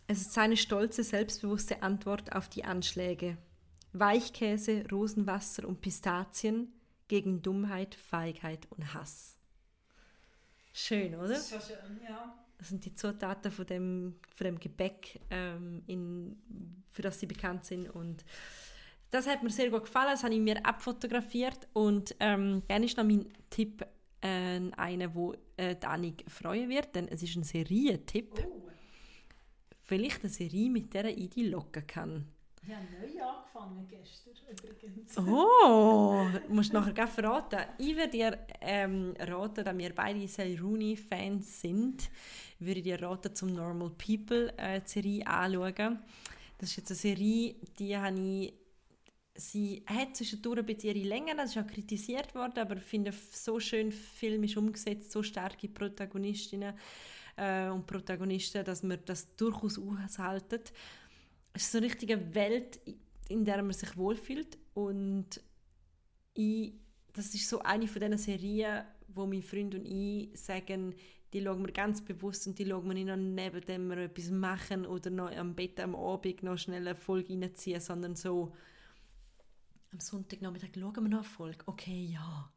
Es 0.06 0.20
ist 0.20 0.32
seine 0.32 0.56
stolze, 0.56 1.02
selbstbewusste 1.02 1.82
Antwort 1.82 2.36
auf 2.36 2.48
die 2.48 2.62
Anschläge. 2.62 3.36
Weichkäse, 3.94 4.88
Rosenwasser 4.92 5.66
und 5.66 5.80
Pistazien 5.80 6.72
gegen 7.08 7.42
Dummheit, 7.42 7.96
Feigheit 7.96 8.70
und 8.70 8.94
Hass. 8.94 9.36
Schön, 10.72 11.16
oder? 11.16 11.30
Das 11.30 11.40
ist 11.40 11.50
schon 11.50 11.60
schön, 11.62 12.00
ja. 12.08 12.41
Das 12.62 12.68
sind 12.68 12.84
die 12.84 12.94
Zutaten 12.94 13.50
von 13.50 13.66
dem, 13.66 14.14
von 14.36 14.44
dem 14.44 14.60
Gebäck, 14.60 15.18
ähm, 15.30 15.82
in, 15.88 16.36
für 16.92 17.02
das 17.02 17.18
sie 17.18 17.26
bekannt 17.26 17.64
sind. 17.64 17.90
Und 17.90 18.24
das 19.10 19.26
hat 19.26 19.42
mir 19.42 19.50
sehr 19.50 19.68
gut 19.68 19.82
gefallen. 19.82 20.10
Das 20.12 20.22
habe 20.22 20.32
ich 20.32 20.40
mir 20.40 20.64
abfotografiert. 20.64 21.66
Und 21.72 22.14
ähm, 22.20 22.62
gerne 22.68 22.84
ist 22.84 22.96
noch 22.96 23.02
mein 23.02 23.26
Tipp 23.50 23.84
äh, 24.20 24.60
einer, 24.76 25.12
wo 25.12 25.34
äh, 25.56 25.74
die 25.74 25.86
Annik 25.86 26.24
freuen 26.30 26.68
wird, 26.68 26.94
denn 26.94 27.08
es 27.08 27.24
ist 27.24 27.34
ein 27.34 27.42
Serientipp. 27.42 28.32
Oh, 28.46 28.68
Vielleicht 29.84 30.20
eine 30.20 30.30
Serie, 30.30 30.70
mit 30.70 30.94
der 30.94 31.06
ich 31.06 31.30
die 31.30 31.48
locken 31.48 31.84
kann. 31.84 32.28
Ich 32.64 32.72
habe 32.72 32.86
neu 32.92 33.22
angefangen 33.22 33.88
gestern 33.88 34.34
übrigens. 34.50 35.18
Oh, 35.18 36.24
du 36.48 36.54
musst 36.54 36.72
nachher 36.72 36.92
gleich 36.92 37.10
verraten. 37.10 37.60
Ich 37.78 37.96
würde 37.96 38.10
dir 38.10 38.38
ähm, 38.60 39.14
raten, 39.18 39.64
da 39.64 39.76
wir 39.76 39.94
beide 39.94 40.28
Sally 40.28 40.56
Rooney-Fans 40.56 41.60
sind, 41.60 42.10
würde 42.60 42.78
ich 42.78 42.84
dir 42.84 43.02
raten, 43.02 43.34
zum 43.34 43.54
Normal 43.54 43.90
People 43.90 44.52
äh, 44.56 44.80
die 44.80 44.88
Serie 44.88 45.26
anschauen. 45.26 45.98
Das 46.58 46.70
ist 46.70 46.76
jetzt 46.76 46.90
eine 46.92 46.98
Serie, 46.98 47.56
die 47.78 47.96
habe 47.96 48.20
ich 48.20 48.54
Sie 49.34 49.82
hat 49.86 50.14
zwischendurch 50.14 50.58
ein 50.58 50.66
bisschen 50.66 50.94
ihre 50.94 51.08
Länge, 51.08 51.34
das 51.34 51.56
ist 51.56 51.62
auch 51.62 51.66
kritisiert 51.66 52.34
worden, 52.34 52.58
aber 52.58 52.76
ich 52.76 52.82
finde, 52.82 53.12
so 53.12 53.58
schön 53.58 53.90
filmisch 53.90 54.58
umgesetzt, 54.58 55.10
so 55.10 55.22
starke 55.22 55.68
Protagonistinnen 55.68 56.74
äh, 57.36 57.68
und 57.68 57.86
Protagonisten, 57.86 58.62
dass 58.62 58.82
man 58.82 58.98
das 59.06 59.34
durchaus 59.36 59.78
aushalten. 59.78 60.60
Es 61.52 61.64
ist 61.64 61.76
eine 61.76 61.86
richtige 61.86 62.34
Welt, 62.34 62.80
in 63.28 63.44
der 63.44 63.62
man 63.62 63.72
sich 63.72 63.96
wohlfühlt 63.96 64.58
und 64.74 65.40
ich, 66.34 66.74
das 67.12 67.34
ist 67.34 67.48
so 67.48 67.60
eine 67.60 67.86
von 67.86 68.00
diesen 68.00 68.18
Serien, 68.18 68.84
wo 69.08 69.26
mein 69.26 69.42
Freund 69.42 69.74
und 69.74 69.84
ich 69.84 70.30
sagen, 70.38 70.94
die 71.32 71.42
schauen 71.42 71.64
wir 71.64 71.72
ganz 71.72 72.02
bewusst 72.02 72.46
und 72.46 72.58
die 72.58 72.66
schauen 72.66 72.86
wir 72.86 72.94
nicht 72.94 73.06
noch 73.06 73.16
neben 73.16 73.60
dem 73.62 73.88
wir 73.88 73.98
etwas 73.98 74.30
machen 74.30 74.86
oder 74.86 75.10
noch 75.10 75.30
am 75.30 75.54
Bett 75.54 75.80
am 75.80 75.94
Abend 75.94 76.42
noch 76.42 76.58
schnell 76.58 76.86
eine 76.86 76.96
Folge 76.96 77.32
reinziehen, 77.32 77.80
sondern 77.80 78.16
so 78.16 78.52
am 79.92 80.00
Sonntagnachmittag 80.00 80.70
schauen 80.74 80.94
wir 80.94 81.08
noch 81.08 81.18
eine 81.18 81.24
Folge. 81.24 81.64
Okay, 81.66 82.04
ja. 82.12 82.52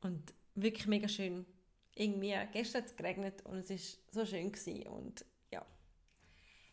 Und 0.00 0.34
wirklich 0.54 0.86
mega 0.86 1.08
schön. 1.08 1.44
Irgendwie, 1.94 2.34
gestern 2.52 2.82
hat 2.82 2.90
es 2.90 2.96
geregnet 2.96 3.44
und 3.44 3.58
es 3.58 3.70
war 3.70 4.24
so 4.24 4.30
schön 4.30 4.52
gewesen 4.52 4.86
und 4.86 5.24
ja. 5.50 5.64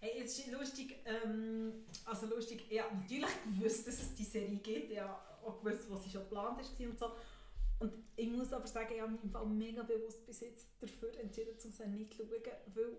Hey, 0.05 0.19
jetzt 0.19 0.37
ist 0.37 0.51
lustig, 0.51 0.97
ähm, 1.05 1.83
also 2.05 2.27
lustig, 2.27 2.69
ja, 2.69 2.85
natürlich 2.93 3.31
gewusst, 3.43 3.87
dass 3.87 4.03
es 4.03 4.13
die 4.13 4.23
Serie 4.23 4.57
gibt, 4.57 4.91
ja, 4.91 5.19
auch 5.43 5.63
gewusst, 5.63 5.89
was 5.89 6.03
sie 6.03 6.11
schon 6.11 6.21
geplant 6.21 6.61
ist 6.61 6.79
und 6.79 6.99
so. 6.99 7.11
Und 7.79 7.91
ich 8.15 8.29
muss 8.29 8.53
aber 8.53 8.67
sagen, 8.67 8.93
ich 8.93 9.01
habe 9.01 9.13
mich 9.13 9.23
im 9.23 9.31
Fall 9.31 9.47
mega 9.47 9.81
bewusst 9.81 10.23
bis 10.27 10.41
jetzt 10.41 10.67
dafür 10.79 11.17
entschieden, 11.17 11.53
um 11.53 11.69
es 11.69 11.79
nicht 11.79 12.13
zu 12.13 12.23
schauen, 12.23 12.51
weil 12.75 12.97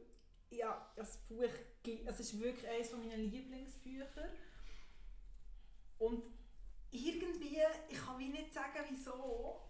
ja, 0.51 0.93
das 0.97 1.19
Buch, 1.29 1.45
es 1.85 2.21
ist 2.21 2.41
wirklich 2.41 2.69
eines 2.69 2.91
meiner 2.91 3.19
Lieblingsbücher 3.19 4.29
und 5.99 6.25
irgendwie, 6.91 7.61
ich 7.89 8.05
kann 8.05 8.19
nicht 8.19 8.53
sagen, 8.53 8.85
wieso, 8.89 9.61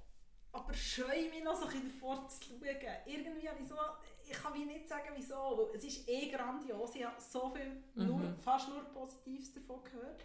aber 0.53 0.73
scheue 0.73 1.29
mich 1.29 1.45
noch 1.45 1.55
so 1.55 1.67
ein 1.67 1.73
bisschen 1.73 1.93
davor 1.93 2.29
zu 2.31 2.45
schauen. 2.45 2.61
Irgendwie 3.05 3.47
habe 3.47 3.61
ich 3.63 3.69
so, 3.69 3.77
ich 4.29 4.43
kann 4.43 4.55
wie 4.55 4.65
nicht 4.65 4.89
sagen, 4.89 5.09
wieso, 5.15 5.71
es 5.75 5.85
ist 5.85 6.09
eh 6.09 6.29
grandios, 6.31 6.95
ich 6.95 7.05
habe 7.05 7.21
so 7.21 7.51
viel, 7.51 7.83
mhm. 7.95 8.07
nur, 8.07 8.37
fast 8.45 8.69
nur 8.69 8.83
Positives 8.85 9.53
davon 9.55 9.83
gehört. 9.85 10.25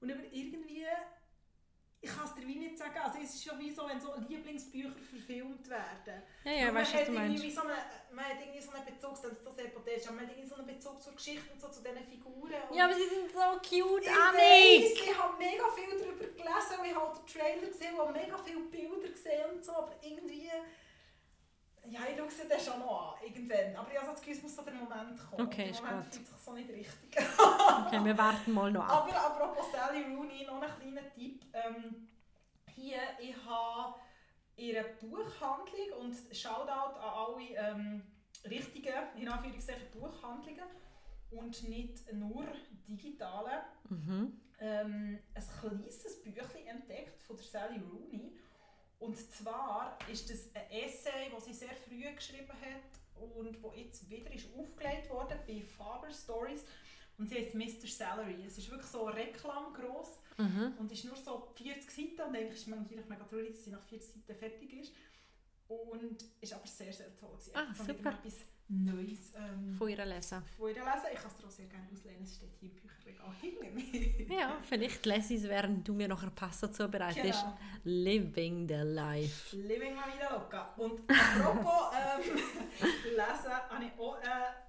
Und 0.00 0.10
aber 0.10 0.24
irgendwie 0.30 0.86
ich 2.06 2.14
kann 2.14 2.24
es 2.24 2.34
dir 2.34 2.46
wie 2.46 2.56
nicht 2.56 2.78
sagen. 2.78 2.98
Also 3.02 3.18
es 3.22 3.34
ist 3.34 3.44
schon 3.44 3.58
wie 3.58 3.70
so, 3.70 3.88
wenn 3.88 4.00
so 4.00 4.14
Lieblingsbücher 4.28 4.90
verfilmt 4.90 5.68
werden. 5.68 6.22
Ja, 6.44 6.52
ja, 6.52 6.74
weißt 6.74 6.94
du, 6.94 6.98
was 6.98 7.06
du 7.06 7.12
meinst. 7.12 7.54
So 7.54 7.60
eine, 7.62 7.74
man 8.12 8.24
hat 8.24 8.38
irgendwie 8.40 8.60
so 8.60 8.70
einen 8.70 8.84
Bezug, 8.84 9.14
das 9.22 9.44
so 9.44 9.50
sehr 9.50 9.64
hypothetisch, 9.64 10.06
aber 10.06 10.16
man 10.16 10.26
hat 10.26 10.32
irgendwie 10.32 10.48
so 10.48 10.54
einen 10.56 10.66
Bezug 10.66 11.02
zur 11.02 11.14
Geschichte 11.14 11.52
und 11.52 11.60
so 11.60 11.68
zu 11.68 11.82
diesen 11.82 12.04
Figuren. 12.04 12.62
Ja, 12.72 12.84
aber 12.84 12.94
sie 12.94 13.08
sind 13.08 13.32
so 13.32 13.58
cute, 13.58 14.06
Annik! 14.06 14.92
Ich, 14.92 15.02
ich 15.02 15.18
habe 15.18 15.36
mega 15.38 15.64
viel 15.74 15.98
darüber 15.98 16.24
gelesen 16.24 16.74
und 16.78 16.86
ich 16.86 16.94
habe 16.94 17.18
den 17.18 17.26
Trailer 17.26 17.66
gesehen 17.66 17.98
und 17.98 18.12
mega 18.12 18.38
viele 18.38 18.60
Bilder 18.60 19.08
gesehen 19.08 19.50
und 19.50 19.64
so, 19.64 19.72
aber 19.72 19.94
irgendwie... 20.02 20.50
Ja, 21.88 22.00
ich 22.10 22.16
schaue 22.18 22.30
sie 22.30 22.48
dann 22.48 22.60
schon 22.60 22.80
noch 22.80 23.14
an, 23.14 23.26
irgendwann. 23.26 23.76
Aber 23.76 23.92
ich 23.92 23.98
habe 23.98 24.10
das 24.10 24.20
Gefühl, 24.20 24.36
es 24.36 24.42
muss 24.42 24.56
so 24.56 24.62
der 24.62 24.74
Moment 24.74 25.18
kommen. 25.30 25.46
Okay, 25.46 25.70
ist 25.70 25.82
Moment 25.82 26.04
fühlt 26.04 26.26
sich 26.26 26.36
so 26.44 26.52
nicht 26.52 26.70
richtig 26.70 27.16
Okay, 27.16 28.04
wir 28.04 28.18
warten 28.18 28.52
mal 28.52 28.70
noch 28.72 28.84
ab. 28.84 29.08
Aber 29.08 29.16
apropos 29.16 29.70
Sally 29.72 30.02
Rooney, 30.14 30.44
noch 30.46 30.62
einen 30.62 30.72
kleinen 30.80 31.12
Tipp. 31.14 31.44
Ähm, 31.52 32.08
hier, 32.74 32.98
ich 33.20 33.34
habe 33.44 33.94
ihre 34.56 34.84
Buchhandlung 35.00 36.00
und 36.00 36.14
Shoutout 36.34 36.98
an 36.98 37.00
alle 37.00 37.56
ähm, 37.56 38.02
richtigen, 38.44 38.94
in 39.16 39.28
Anführungszeichen, 39.28 39.90
Buchhandlungen 39.92 40.64
und 41.30 41.68
nicht 41.68 42.12
nur 42.12 42.46
digitale. 42.88 43.62
Mhm. 43.88 44.40
Ähm, 44.58 45.18
ein 45.34 45.44
kleines 45.60 46.22
Büchlein 46.22 46.66
entdeckt 46.66 47.22
von 47.22 47.36
der 47.36 47.44
Sally 47.44 47.78
Rooney 47.80 48.32
und 48.98 49.18
zwar 49.32 49.98
ist 50.10 50.30
das 50.30 50.54
ein 50.54 50.70
Essay, 50.70 51.30
das 51.32 51.44
sie 51.44 51.52
sehr 51.52 51.74
früh 51.74 52.02
geschrieben 52.14 52.52
hat 52.52 53.32
und 53.36 53.62
wo 53.62 53.72
jetzt 53.72 54.08
wieder 54.08 54.32
ist 54.32 54.46
aufgelegt 54.56 55.10
worden 55.10 55.38
bei 55.46 55.62
Faber 55.62 56.10
Stories. 56.10 56.64
Und 57.18 57.28
sie 57.28 57.36
heißt 57.36 57.54
Mr. 57.54 57.88
Salary. 57.88 58.44
Es 58.46 58.58
ist 58.58 58.70
wirklich 58.70 58.90
so 58.90 59.04
reklamgroß 59.04 60.08
mhm. 60.36 60.74
und 60.78 60.92
ist 60.92 61.04
nur 61.04 61.16
so 61.16 61.48
40 61.56 61.90
Seiten. 61.90 62.28
Und 62.28 62.36
eigentlich 62.36 62.60
ist 62.60 62.68
man 62.68 62.82
natürlich 62.82 63.08
mega 63.08 63.24
traurig, 63.24 63.52
dass 63.52 63.64
sie 63.64 63.70
nach 63.70 63.82
40 63.84 64.14
Seiten 64.14 64.38
fertig 64.38 64.72
ist. 64.74 64.92
Und 65.68 66.22
ist 66.40 66.52
aber 66.52 66.66
sehr, 66.66 66.92
sehr 66.92 67.16
toll. 67.16 67.36
Sie 67.38 67.54
ah, 67.54 67.72
super. 67.74 68.10
Etwas 68.10 68.36
Neues 68.68 69.32
ähm, 69.36 69.72
von 69.74 69.88
ihr 69.88 70.04
lesen. 70.04 70.42
Von 70.56 70.68
ihr 70.68 70.74
lesen. 70.74 71.06
Ich 71.12 71.20
kann 71.20 71.30
es 71.30 71.36
dir 71.36 71.46
auch 71.46 71.50
sehr 71.50 71.66
gerne 71.66 71.86
auslehnen. 71.92 72.22
Es 72.22 72.34
steht 72.34 72.50
hier 72.58 72.70
im 72.70 72.76
Bücherregal 72.76 73.34
hinter 73.40 73.70
mir. 73.70 74.40
ja, 74.40 74.56
vielleicht 74.60 75.06
lese 75.06 75.34
ich 75.34 75.42
es, 75.42 75.48
während 75.48 75.86
du 75.86 75.94
mir 75.94 76.08
noch 76.08 76.22
ein 76.22 76.34
Pasta 76.34 76.72
zubereitest. 76.72 77.42
Genau. 77.42 77.58
Living 77.84 78.68
the 78.68 78.82
life. 78.82 79.56
Living 79.56 79.94
la 79.94 80.06
vida 80.12 80.34
loca. 80.34 80.74
Und 80.76 81.00
apropos 81.08 81.94
ähm, 82.18 82.34
lesen, 83.04 83.52
habe 83.70 83.84
ich 83.84 84.00
auch 84.00 84.16
einen 84.16 84.66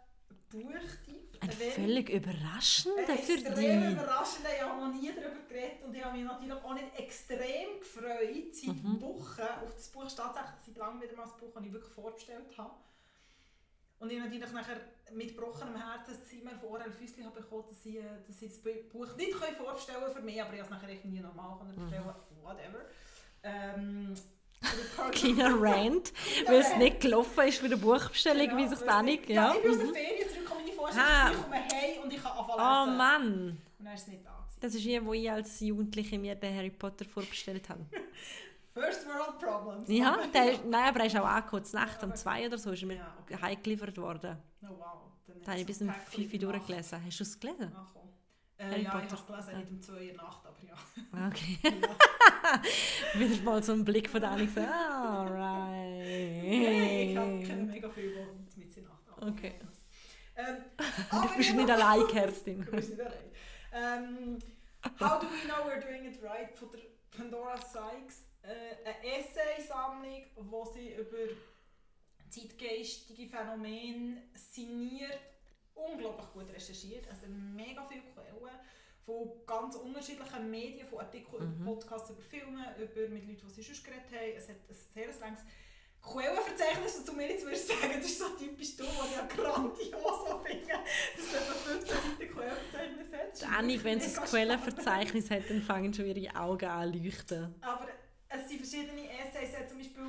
Buchtipp. 0.49 1.27
Ein 1.39 1.51
völlig 1.51 2.09
überraschender 2.09 3.03
für 3.05 3.33
dich. 3.33 3.45
Extrem 3.45 3.91
überraschender. 3.93 4.49
Ich 4.55 4.61
habe 4.61 4.81
noch 4.81 4.93
nie 4.93 5.11
darüber 5.11 5.41
geredet 5.47 5.83
und 5.83 5.95
ich 5.95 6.03
habe 6.03 6.17
mich 6.17 6.25
natürlich 6.25 6.53
auch 6.53 6.73
nicht 6.73 6.99
extrem 6.99 7.79
gefreut, 7.79 8.55
seit 8.55 8.83
mhm. 8.83 9.01
Wochen 9.01 9.41
auf 9.63 9.73
das 9.75 9.87
Buch, 9.89 10.03
tatsächlich 10.03 10.65
seit 10.67 10.77
langem 10.77 11.01
wieder 11.01 11.15
mal 11.15 11.23
das 11.23 11.37
Buch, 11.37 11.51
das 11.53 11.63
ich 11.63 11.73
wirklich 11.73 11.93
vorbestellt 11.93 12.57
habe. 12.57 12.71
Und 13.99 14.11
ich 14.11 14.19
natürlich 14.19 14.51
nachher 14.51 14.77
mit 15.13 15.35
gebrochenem 15.35 15.75
Herzen 15.75 16.15
das 16.15 16.27
Zimmer 16.27 16.51
von 16.59 16.69
Orel 16.69 16.91
Füssli 16.91 17.23
habe 17.23 17.41
bekommen, 17.41 17.65
dass 17.69 17.85
ich, 17.85 17.97
dass 18.27 18.41
ich 18.41 18.49
das 18.49 18.59
Buch 18.91 19.15
nicht 19.15 19.33
vorstellen 19.33 20.01
kann 20.03 20.13
für 20.13 20.21
mich, 20.21 20.41
aber 20.41 20.53
ich 20.53 20.59
habe 20.59 20.69
es 20.69 20.69
nachher 20.69 20.89
irgendwie 20.89 21.19
normal 21.19 21.57
bestellen 21.75 22.03
mhm. 22.05 22.43
whatever. 22.43 22.85
Ähm, 23.43 24.13
Kleiner 25.11 25.61
Rant, 25.61 26.13
weil 26.47 26.59
es 26.59 26.75
nicht 26.77 27.01
gelaufen 27.01 27.47
ist 27.47 27.59
für 27.59 27.65
eine 27.65 27.77
Buchbestellung, 27.77 28.47
genau, 28.47 28.57
wie 28.57 28.67
sich 28.67 28.79
das 28.79 29.03
nicht... 29.03 29.29
Ja, 29.29 29.53
ich 29.55 29.61
bin 29.61 29.71
aus 29.71 29.77
der 29.77 29.87
mhm. 29.87 29.93
Ferien 29.93 30.29
zurück, 30.29 30.45
komme 30.45 30.61
ich 30.65 30.73
vorstellen, 30.73 31.31
ich 31.31 31.41
komme 31.41 31.55
heim 31.55 32.03
und 32.03 32.13
ich 32.13 32.23
kann 32.23 32.31
anfangen 32.31 32.59
Oh 32.59 32.97
Mann! 32.97 33.57
Und 33.79 33.85
dann 33.85 33.93
ist 33.93 34.01
es 34.01 34.07
nicht 34.07 34.25
da. 34.25 34.47
Das 34.59 34.73
ist 34.73 34.85
wie, 34.85 35.05
wo 35.05 35.13
ich 35.13 35.29
als 35.29 35.59
Jugendliche 35.59 36.17
mir 36.17 36.35
den 36.35 36.55
Harry 36.55 36.71
Potter 36.71 37.05
vorbestellt 37.05 37.69
habe. 37.69 37.85
First 38.79 39.07
World 39.07 39.39
Problems. 39.39 39.89
Ja, 39.89 40.17
der 40.33 40.51
ist, 40.51 40.65
nein, 40.65 40.89
aber 40.89 40.99
er 40.99 41.05
ist 41.07 41.17
auch 41.17 41.25
angekommen. 41.25 41.65
Nacht 41.73 42.03
um 42.03 42.15
zwei 42.15 42.45
oder 42.45 42.57
so 42.57 42.71
ist 42.71 42.81
er 42.81 42.87
mir 42.87 42.95
ja, 42.95 43.17
okay. 43.21 43.37
heimgeliefert 43.41 43.97
worden. 43.97 44.37
Oh 44.61 44.67
wow. 44.77 45.07
Dann 45.27 45.41
da 45.41 45.51
habe 45.51 45.61
ich 45.61 45.65
bis 45.65 45.81
um 45.81 45.91
5 45.91 46.33
Uhr 46.33 46.39
durchgelesen. 46.39 47.05
Hast 47.05 47.19
du 47.19 47.23
es 47.23 47.39
gelesen? 47.39 47.71
Ach, 47.75 47.95
oh. 47.95 48.07
äh, 48.57 48.81
ja, 48.81 48.91
Potter. 48.91 49.05
ich 49.05 49.11
habe 49.11 49.21
es 49.21 49.25
gelesen, 49.27 49.59
nicht 49.59 49.71
um 49.71 49.81
2 49.81 50.11
Uhr 50.11 50.13
Nacht, 50.15 50.45
aber 50.45 50.63
ja. 50.63 50.73
Ah, 51.11 51.27
okay. 51.27 51.59
Wieder 53.15 53.43
mal 53.43 53.63
so 53.63 53.73
ein 53.73 53.83
Blick 53.83 54.09
von 54.09 54.21
Dani 54.21 54.45
gesagt, 54.45 54.71
alright. 54.71 55.99
Nee, 55.99 57.11
ich 57.11 57.17
habe 57.17 57.63
mega 57.63 57.89
viel, 57.89 58.13
die 58.55 58.59
mit 58.59 58.77
in 58.77 58.83
Nacht 58.83 59.03
Okay. 59.21 59.55
Ähm, 60.35 60.57
du 61.11 61.37
bist 61.37 61.53
nicht 61.55 61.69
allein, 61.69 62.07
Kerstin. 62.07 62.63
Du 62.63 62.71
bist 62.71 62.89
nicht 62.91 63.01
allein. 63.01 63.31
Ähm, 63.73 64.39
How 64.99 65.19
do 65.19 65.27
we 65.27 65.47
know 65.47 65.65
we're 65.65 65.81
doing 65.81 66.05
it 66.05 66.21
right 66.23 66.55
von 66.55 66.69
der 66.71 66.81
Pandora 67.11 67.57
Sykes 67.57 68.26
eine 68.51 69.17
Essaysammlung, 69.17 70.23
wo 70.35 70.65
sie 70.65 70.93
über 70.93 71.33
zeitgeistige 72.29 73.27
Phänomene 73.27 74.23
signiert, 74.33 75.19
unglaublich 75.73 76.27
gut 76.33 76.53
recherchiert, 76.53 77.07
also 77.09 77.27
mega 77.27 77.85
viele 77.85 78.01
Quellen 78.01 78.27
von 79.05 79.29
ganz 79.45 79.75
unterschiedlichen 79.75 80.49
Medien, 80.49 80.85
von 80.85 80.99
Artikeln 80.99 81.55
mhm. 81.55 81.61
über 81.61 81.71
Podcasts, 81.71 82.09
über 82.09 82.21
Filme, 82.21 82.75
über 82.77 83.07
mit 83.07 83.25
Leuten, 83.25 83.47
die 83.47 83.53
sie 83.53 83.63
schon 83.63 83.85
geredet 83.85 84.11
haben. 84.11 84.33
Es 84.35 84.49
hat 84.49 84.57
ein 84.67 84.75
sehr 84.93 85.07
langes 85.19 85.41
Quellenverzeichnis, 86.01 86.97
das 86.97 87.05
du 87.05 87.13
mir 87.13 87.29
jetzt 87.29 87.45
würdest 87.45 87.67
sagen, 87.67 87.93
das 87.95 88.05
ist 88.05 88.19
so 88.19 88.29
typisch 88.37 88.75
du, 88.75 88.83
was 88.83 89.09
ich 89.09 89.15
ja 89.15 89.25
grandios 89.25 90.41
finde, 90.45 90.73
dass 91.15 91.31
du 91.31 91.37
etwa 91.37 91.53
15 91.53 91.87
Seiten 91.87 92.33
Quellenverzeichnis 92.33 93.07
hast. 93.13 93.43
Annik, 93.43 93.83
wenn 93.83 93.99
sie 93.99 94.17
ein 94.17 94.25
Quellenverzeichnis 94.25 95.31
hat, 95.31 95.49
dann 95.49 95.61
fangen 95.61 95.93
schon 95.93 96.05
ihre 96.05 96.35
Augen 96.35 96.65
an 96.65 96.93
zu 96.93 96.99
leuchten. 96.99 97.55
Aber 97.61 97.87
es 98.29 98.49
sind 98.49 98.57
verschiedene 98.57 99.09
Essays, 99.09 99.69
zum 99.69 99.77
Beispiel... 99.77 100.03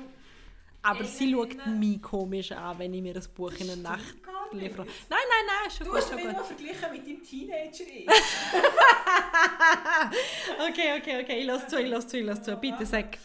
Aber 0.81 1.03
sie 1.03 1.33
schaut 1.33 1.67
mich 1.67 2.01
komisch 2.01 2.53
an, 2.53 2.79
wenn 2.79 2.93
ich 2.93 3.01
mir 3.01 3.15
ein 3.15 3.23
Buch 3.35 3.51
in 3.59 3.67
der 3.67 3.75
Nacht 3.75 4.15
liefere. 4.53 4.85
Nein, 4.85 4.93
nein, 5.09 5.45
nein, 5.45 5.71
schon 5.71 5.85
Du 5.85 5.91
gut, 5.91 6.01
hast 6.01 6.15
mich 6.15 6.23
nur 6.23 6.43
verglichen 6.43 6.91
mit 6.91 7.05
deinem 7.05 7.23
Teenager. 7.23 7.83
okay, 10.69 10.99
okay, 10.99 11.23
okay, 11.23 11.41
ich 11.41 11.45
lasse 11.45 11.67
zu, 11.67 11.79
ich 11.79 11.89
lasse 11.89 12.07
zu, 12.07 12.17
ich 12.17 12.25
lasse 12.25 12.41
zu. 12.43 12.57
Bitte, 12.57 12.85
sag. 12.85 13.17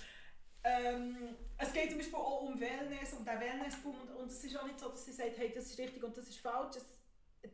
Ähm, 0.64 1.36
es 1.58 1.72
geht 1.72 1.90
zum 1.90 1.98
Beispiel 1.98 2.16
auch 2.16 2.42
um 2.42 2.60
Wellness 2.60 3.12
und 3.14 3.26
den 3.26 3.40
Wellnessboom 3.40 4.00
und, 4.00 4.10
und 4.16 4.30
es 4.30 4.44
ist 4.44 4.58
auch 4.58 4.66
nicht 4.66 4.80
so, 4.80 4.88
dass 4.88 5.04
sie 5.04 5.12
sagt, 5.12 5.38
hey, 5.38 5.52
das 5.54 5.66
ist 5.66 5.78
richtig 5.78 6.02
und 6.02 6.16
das 6.16 6.28
ist 6.28 6.38
falsch. 6.38 6.76
Es, 6.76 6.86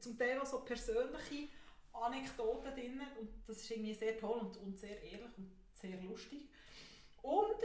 zum 0.01 0.17
Teil 0.17 0.41
auch 0.41 0.47
so 0.47 0.61
persönliche 0.61 1.49
Anekdoten 1.93 2.73
drin 2.73 3.01
und 3.19 3.29
das 3.47 3.59
ist 3.59 3.71
irgendwie 3.71 3.95
sehr 3.95 4.19
toll 4.19 4.39
und, 4.39 4.57
und 4.59 4.79
sehr 4.79 5.03
ehrlich 5.03 5.37
und 5.37 5.51
sehr 5.75 6.01
lustig. 6.01 6.49
Und 7.23 7.57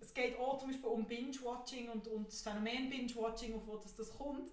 es 0.00 0.12
geht 0.14 0.38
auch 0.38 0.58
zum 0.58 0.68
Beispiel 0.68 0.88
um 0.88 1.06
Binge-Watching 1.06 1.90
und, 1.90 2.08
und 2.08 2.28
das 2.28 2.42
Phänomen 2.42 2.90
Binge-Watching, 2.90 3.54
auf 3.54 3.82
das 3.82 3.94
das 3.94 4.16
kommt. 4.16 4.50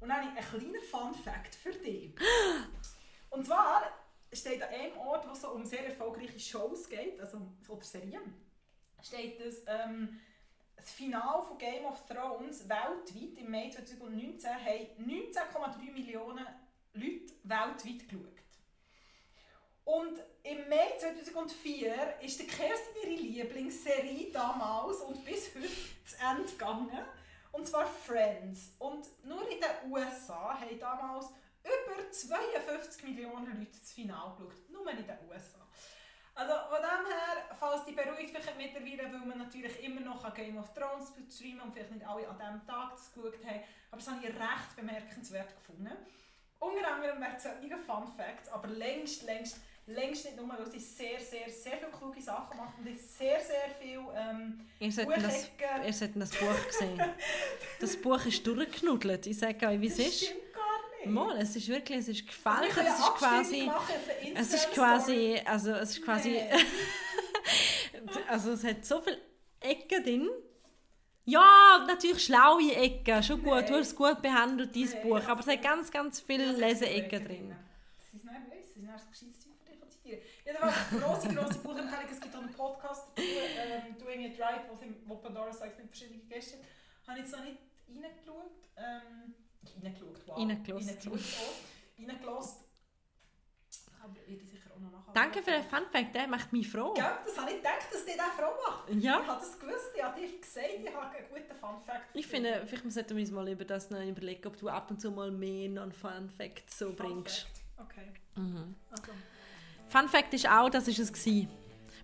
Und 0.00 0.08
dann 0.08 0.18
habe 0.18 0.28
ich 0.30 0.52
einen 0.54 0.72
kleinen 0.72 0.82
Fun-Fact 0.82 1.54
für 1.54 1.72
dich. 1.72 2.14
Und 3.30 3.44
zwar 3.44 3.82
steht 4.32 4.62
an 4.62 4.68
einem 4.68 4.96
Ort, 4.98 5.26
wo 5.26 5.32
es 5.32 5.40
so 5.40 5.50
um 5.50 5.64
sehr 5.64 5.86
erfolgreiche 5.86 6.38
Shows 6.38 6.88
geht, 6.88 7.20
also 7.20 7.40
oder 7.68 7.82
Serien, 7.82 8.34
steht 9.02 9.40
das, 9.44 9.64
ähm, 9.66 10.18
das 10.76 10.92
Finale 10.92 11.44
von 11.44 11.58
Game 11.58 11.84
of 11.84 12.06
Thrones 12.06 12.68
weltweit 12.68 13.38
im 13.38 13.50
Mai 13.50 13.70
2019 13.70 14.50
haben 14.50 15.10
19,3 15.10 15.92
Millionen 15.92 16.46
Leute 16.94 17.34
weltweit 17.44 18.08
geschaut. 18.08 18.37
Und 19.88 20.20
im 20.42 20.68
Mai 20.68 20.98
2004 20.98 22.20
ist 22.20 22.38
der 22.38 22.46
Kerstin 22.46 23.10
ihre 23.10 23.22
Lieblingsserie 23.22 24.30
damals 24.30 24.98
und 24.98 25.24
bis 25.24 25.54
heute 25.54 25.66
zu 26.04 26.16
Ende 26.30 26.52
gegangen. 26.52 27.06
Und 27.52 27.66
zwar 27.66 27.86
Friends. 27.86 28.74
Und 28.78 29.06
nur 29.24 29.50
in 29.50 29.58
den 29.58 29.90
USA 29.90 30.60
haben 30.60 30.78
damals 30.78 31.28
über 31.64 32.10
52 32.10 33.02
Millionen 33.04 33.46
Leute 33.58 33.78
das 33.80 33.92
Finale 33.92 34.34
geschaut. 34.36 34.68
Nur 34.70 34.90
in 34.90 34.98
den 34.98 35.18
USA. 35.26 35.66
Also 36.34 36.52
von 36.68 36.82
dem 36.82 37.06
her, 37.06 37.56
falls 37.58 37.86
die 37.86 37.92
beruhigt 37.92 38.36
vielleicht 38.36 38.58
mittlerweile, 38.58 39.10
weil 39.10 39.26
man 39.26 39.38
natürlich 39.38 39.82
immer 39.82 40.02
noch 40.02 40.34
Game 40.34 40.58
of 40.58 40.74
Thrones 40.74 41.14
streamen 41.34 41.62
und 41.62 41.72
vielleicht 41.72 41.92
nicht 41.92 42.06
alle 42.06 42.28
an 42.28 42.36
diesem 42.36 42.66
Tag 42.66 42.90
das 42.90 43.10
geschaut 43.10 43.42
haben, 43.42 43.62
aber 43.90 43.96
das 43.96 44.08
habe 44.08 44.20
ich 44.20 44.34
recht 44.34 44.76
bemerkenswert 44.76 45.56
gefunden. 45.56 45.96
Unter 46.58 46.92
anderem 46.92 47.20
werden 47.20 47.38
solche 47.38 47.78
Fun 47.78 48.06
Facts, 48.16 48.48
aber 48.50 48.68
längst, 48.68 49.22
längst, 49.22 49.58
längst 49.88 50.24
nicht 50.24 50.36
nur, 50.36 50.48
weil 50.48 50.70
sie 50.70 50.78
sehr, 50.78 51.18
sehr, 51.20 51.48
sehr 51.50 51.78
viele 51.78 51.90
kluge 51.90 52.20
Sachen 52.22 52.56
machen 52.56 52.74
und 52.86 52.98
sehr, 53.00 53.40
sehr 53.40 53.70
viel 53.80 54.00
ähm, 54.16 54.60
Ihr 54.80 54.92
solltet 54.92 55.24
das, 55.24 55.50
ihr 56.00 56.08
das 56.14 56.30
Buch 56.30 56.70
sehen. 56.70 57.00
Das 57.80 57.96
Buch 57.96 58.24
ist 58.26 58.46
durchgeknuddelt. 58.46 59.26
Ich 59.26 59.38
sage 59.38 59.66
euch, 59.66 59.80
wie 59.80 59.86
es 59.88 59.96
Das 59.96 60.06
ist. 60.06 60.24
stimmt 60.26 60.40
gar 60.54 60.98
nicht. 61.04 61.06
Mal, 61.14 61.36
es 61.38 61.56
ist 61.56 61.68
wirklich, 61.68 61.98
es 61.98 62.08
ist 62.08 62.26
gefällt. 62.26 62.70
können 62.70 62.86
Es 62.88 62.98
ist 62.98 63.14
quasi, 63.16 63.70
es 64.34 64.54
ist 64.54 64.70
quasi, 64.72 65.40
also 65.44 65.70
es 65.72 65.90
ist 65.90 66.04
quasi, 66.04 66.30
Nee. 66.30 66.50
also 68.28 68.52
es 68.52 68.64
hat 68.64 68.84
so 68.84 69.00
viele 69.00 69.18
Ecken 69.60 70.02
drin. 70.04 70.28
Ja, 71.24 71.84
natürlich 71.86 72.24
schlaue 72.24 72.72
Ecken, 72.74 73.22
schon 73.22 73.42
gut. 73.42 73.68
Du 73.68 73.74
hast 73.74 73.88
es 73.88 73.94
gut 73.96 74.22
behandelt, 74.22 74.74
dein 74.74 74.82
Nee, 74.82 75.02
Buch. 75.02 75.20
Aber 75.28 75.40
es 75.40 75.46
hat 75.46 75.62
ganz, 75.62 75.90
ganz 75.90 76.20
viele 76.20 76.52
Leseecken 76.52 77.24
drin. 77.24 77.54
Das 77.98 78.14
ist 78.14 78.24
nicht 78.24 78.34
weiss, 78.34 78.48
das 78.50 78.68
ist 78.68 78.76
nicht 78.76 78.88
ein 78.88 79.10
gescheites 79.10 79.40
Zeug 79.40 79.52
für 79.62 79.70
dich 79.70 79.80
zu 79.80 79.88
zitieren. 79.90 80.20
Jedenfalls, 80.48 80.74
grosse, 80.90 81.28
grosse 81.34 81.58
Buchempfehlung. 81.58 82.10
Es 82.10 82.20
gibt 82.20 82.34
auch 82.34 82.40
einen 82.40 82.54
Podcast 82.54 83.08
dazu, 83.14 83.28
ähm, 83.28 83.98
«Doing 83.98 84.20
It 84.22 84.40
Right», 84.40 84.62
wo, 84.70 84.76
sie, 84.76 84.94
wo 85.04 85.16
Pandora 85.16 85.52
sagt 85.52 85.78
mit 85.78 85.88
verschiedenen 85.88 86.26
Gästen. 86.26 86.58
Habe 87.06 87.18
ich 87.18 87.24
jetzt 87.26 87.36
noch 87.36 87.44
nicht 87.44 87.58
reingeschaut. 87.86 88.52
Ähm, 88.76 89.34
reingeschaut, 89.82 90.26
wow. 90.26 90.38
Aber 94.02 94.14
werde 94.14 94.42
ich 94.42 94.50
sicher 94.50 94.70
auch 94.74 94.80
noch 94.80 94.90
nachher. 94.90 95.12
Danke 95.12 95.42
für 95.42 95.50
den 95.50 95.64
Fun 95.64 95.84
Fact, 95.92 96.14
der 96.14 96.28
macht 96.28 96.50
mich 96.50 96.70
froh. 96.70 96.94
Gell, 96.94 97.04
das 97.26 97.36
habe 97.36 97.50
ich 97.50 97.56
gedacht, 97.56 97.86
dass 97.92 98.06
dir 98.06 98.16
das 98.16 98.28
Frau 98.28 98.54
macht. 98.66 98.88
Ja. 98.94 99.20
Ich 99.20 99.26
habe 99.26 99.40
das 99.40 99.58
gewusst, 99.58 99.90
ich 99.94 100.02
habe 100.02 100.18
dir 100.18 100.40
gesagt, 100.40 100.66
ich 100.82 100.94
habe 100.94 101.16
einen 101.16 101.28
guten 101.28 101.54
Fun-Fact. 101.60 102.08
Ich 102.14 102.26
finde, 102.26 102.62
vielleicht 102.66 102.90
sollten 102.90 103.16
wir 103.16 103.22
uns 103.22 103.30
mal 103.32 103.48
über 103.48 103.66
das 103.66 103.90
noch 103.90 104.00
überlegen, 104.00 104.46
ob 104.46 104.56
du 104.56 104.70
ab 104.70 104.90
und 104.90 104.98
zu 104.98 105.10
mal 105.10 105.30
mehr 105.30 105.68
Non-Fun 105.68 106.30
Facts 106.30 106.78
so 106.78 106.94
bringst. 106.94 107.48
Okay. 107.76 108.12
Mhm. 108.36 108.76
Also, 108.90 109.12
Fun 109.88 110.06
Fact 110.08 110.34
ist 110.34 110.48
auch, 110.48 110.68
das 110.68 110.86
ist 110.86 110.98
es 110.98 111.12
gewesen. 111.12 111.48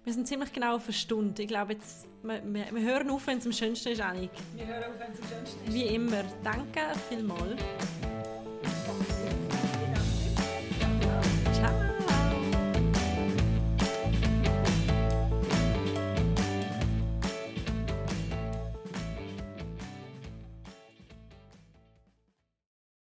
Wir 0.05 0.12
sind 0.12 0.26
ziemlich 0.26 0.53
genau 0.53 0.76
auf 0.76 0.85
eine 0.85 0.93
Stunde. 0.93 1.43
Ich 1.43 1.49
glaube, 1.49 1.74
jetzt, 1.74 2.07
wir, 2.22 2.43
wir, 2.45 2.66
wir 2.72 2.82
hören 2.82 3.11
auf, 3.11 3.26
wenn 3.26 3.39
es 3.39 3.47
am 3.47 3.53
schönsten 3.53 3.91
ist, 3.91 4.01
Annik. 4.01 4.30
wir 4.55 4.66
hören 4.66 4.85
auf, 4.85 4.99
wenn 4.99 5.12
es 5.12 5.20
am 5.20 5.28
schönsten 5.28 5.64
ist. 5.66 5.74
Wie 5.74 5.82
immer. 5.85 6.24
Danke 6.43 6.80
vielmals. 7.09 7.61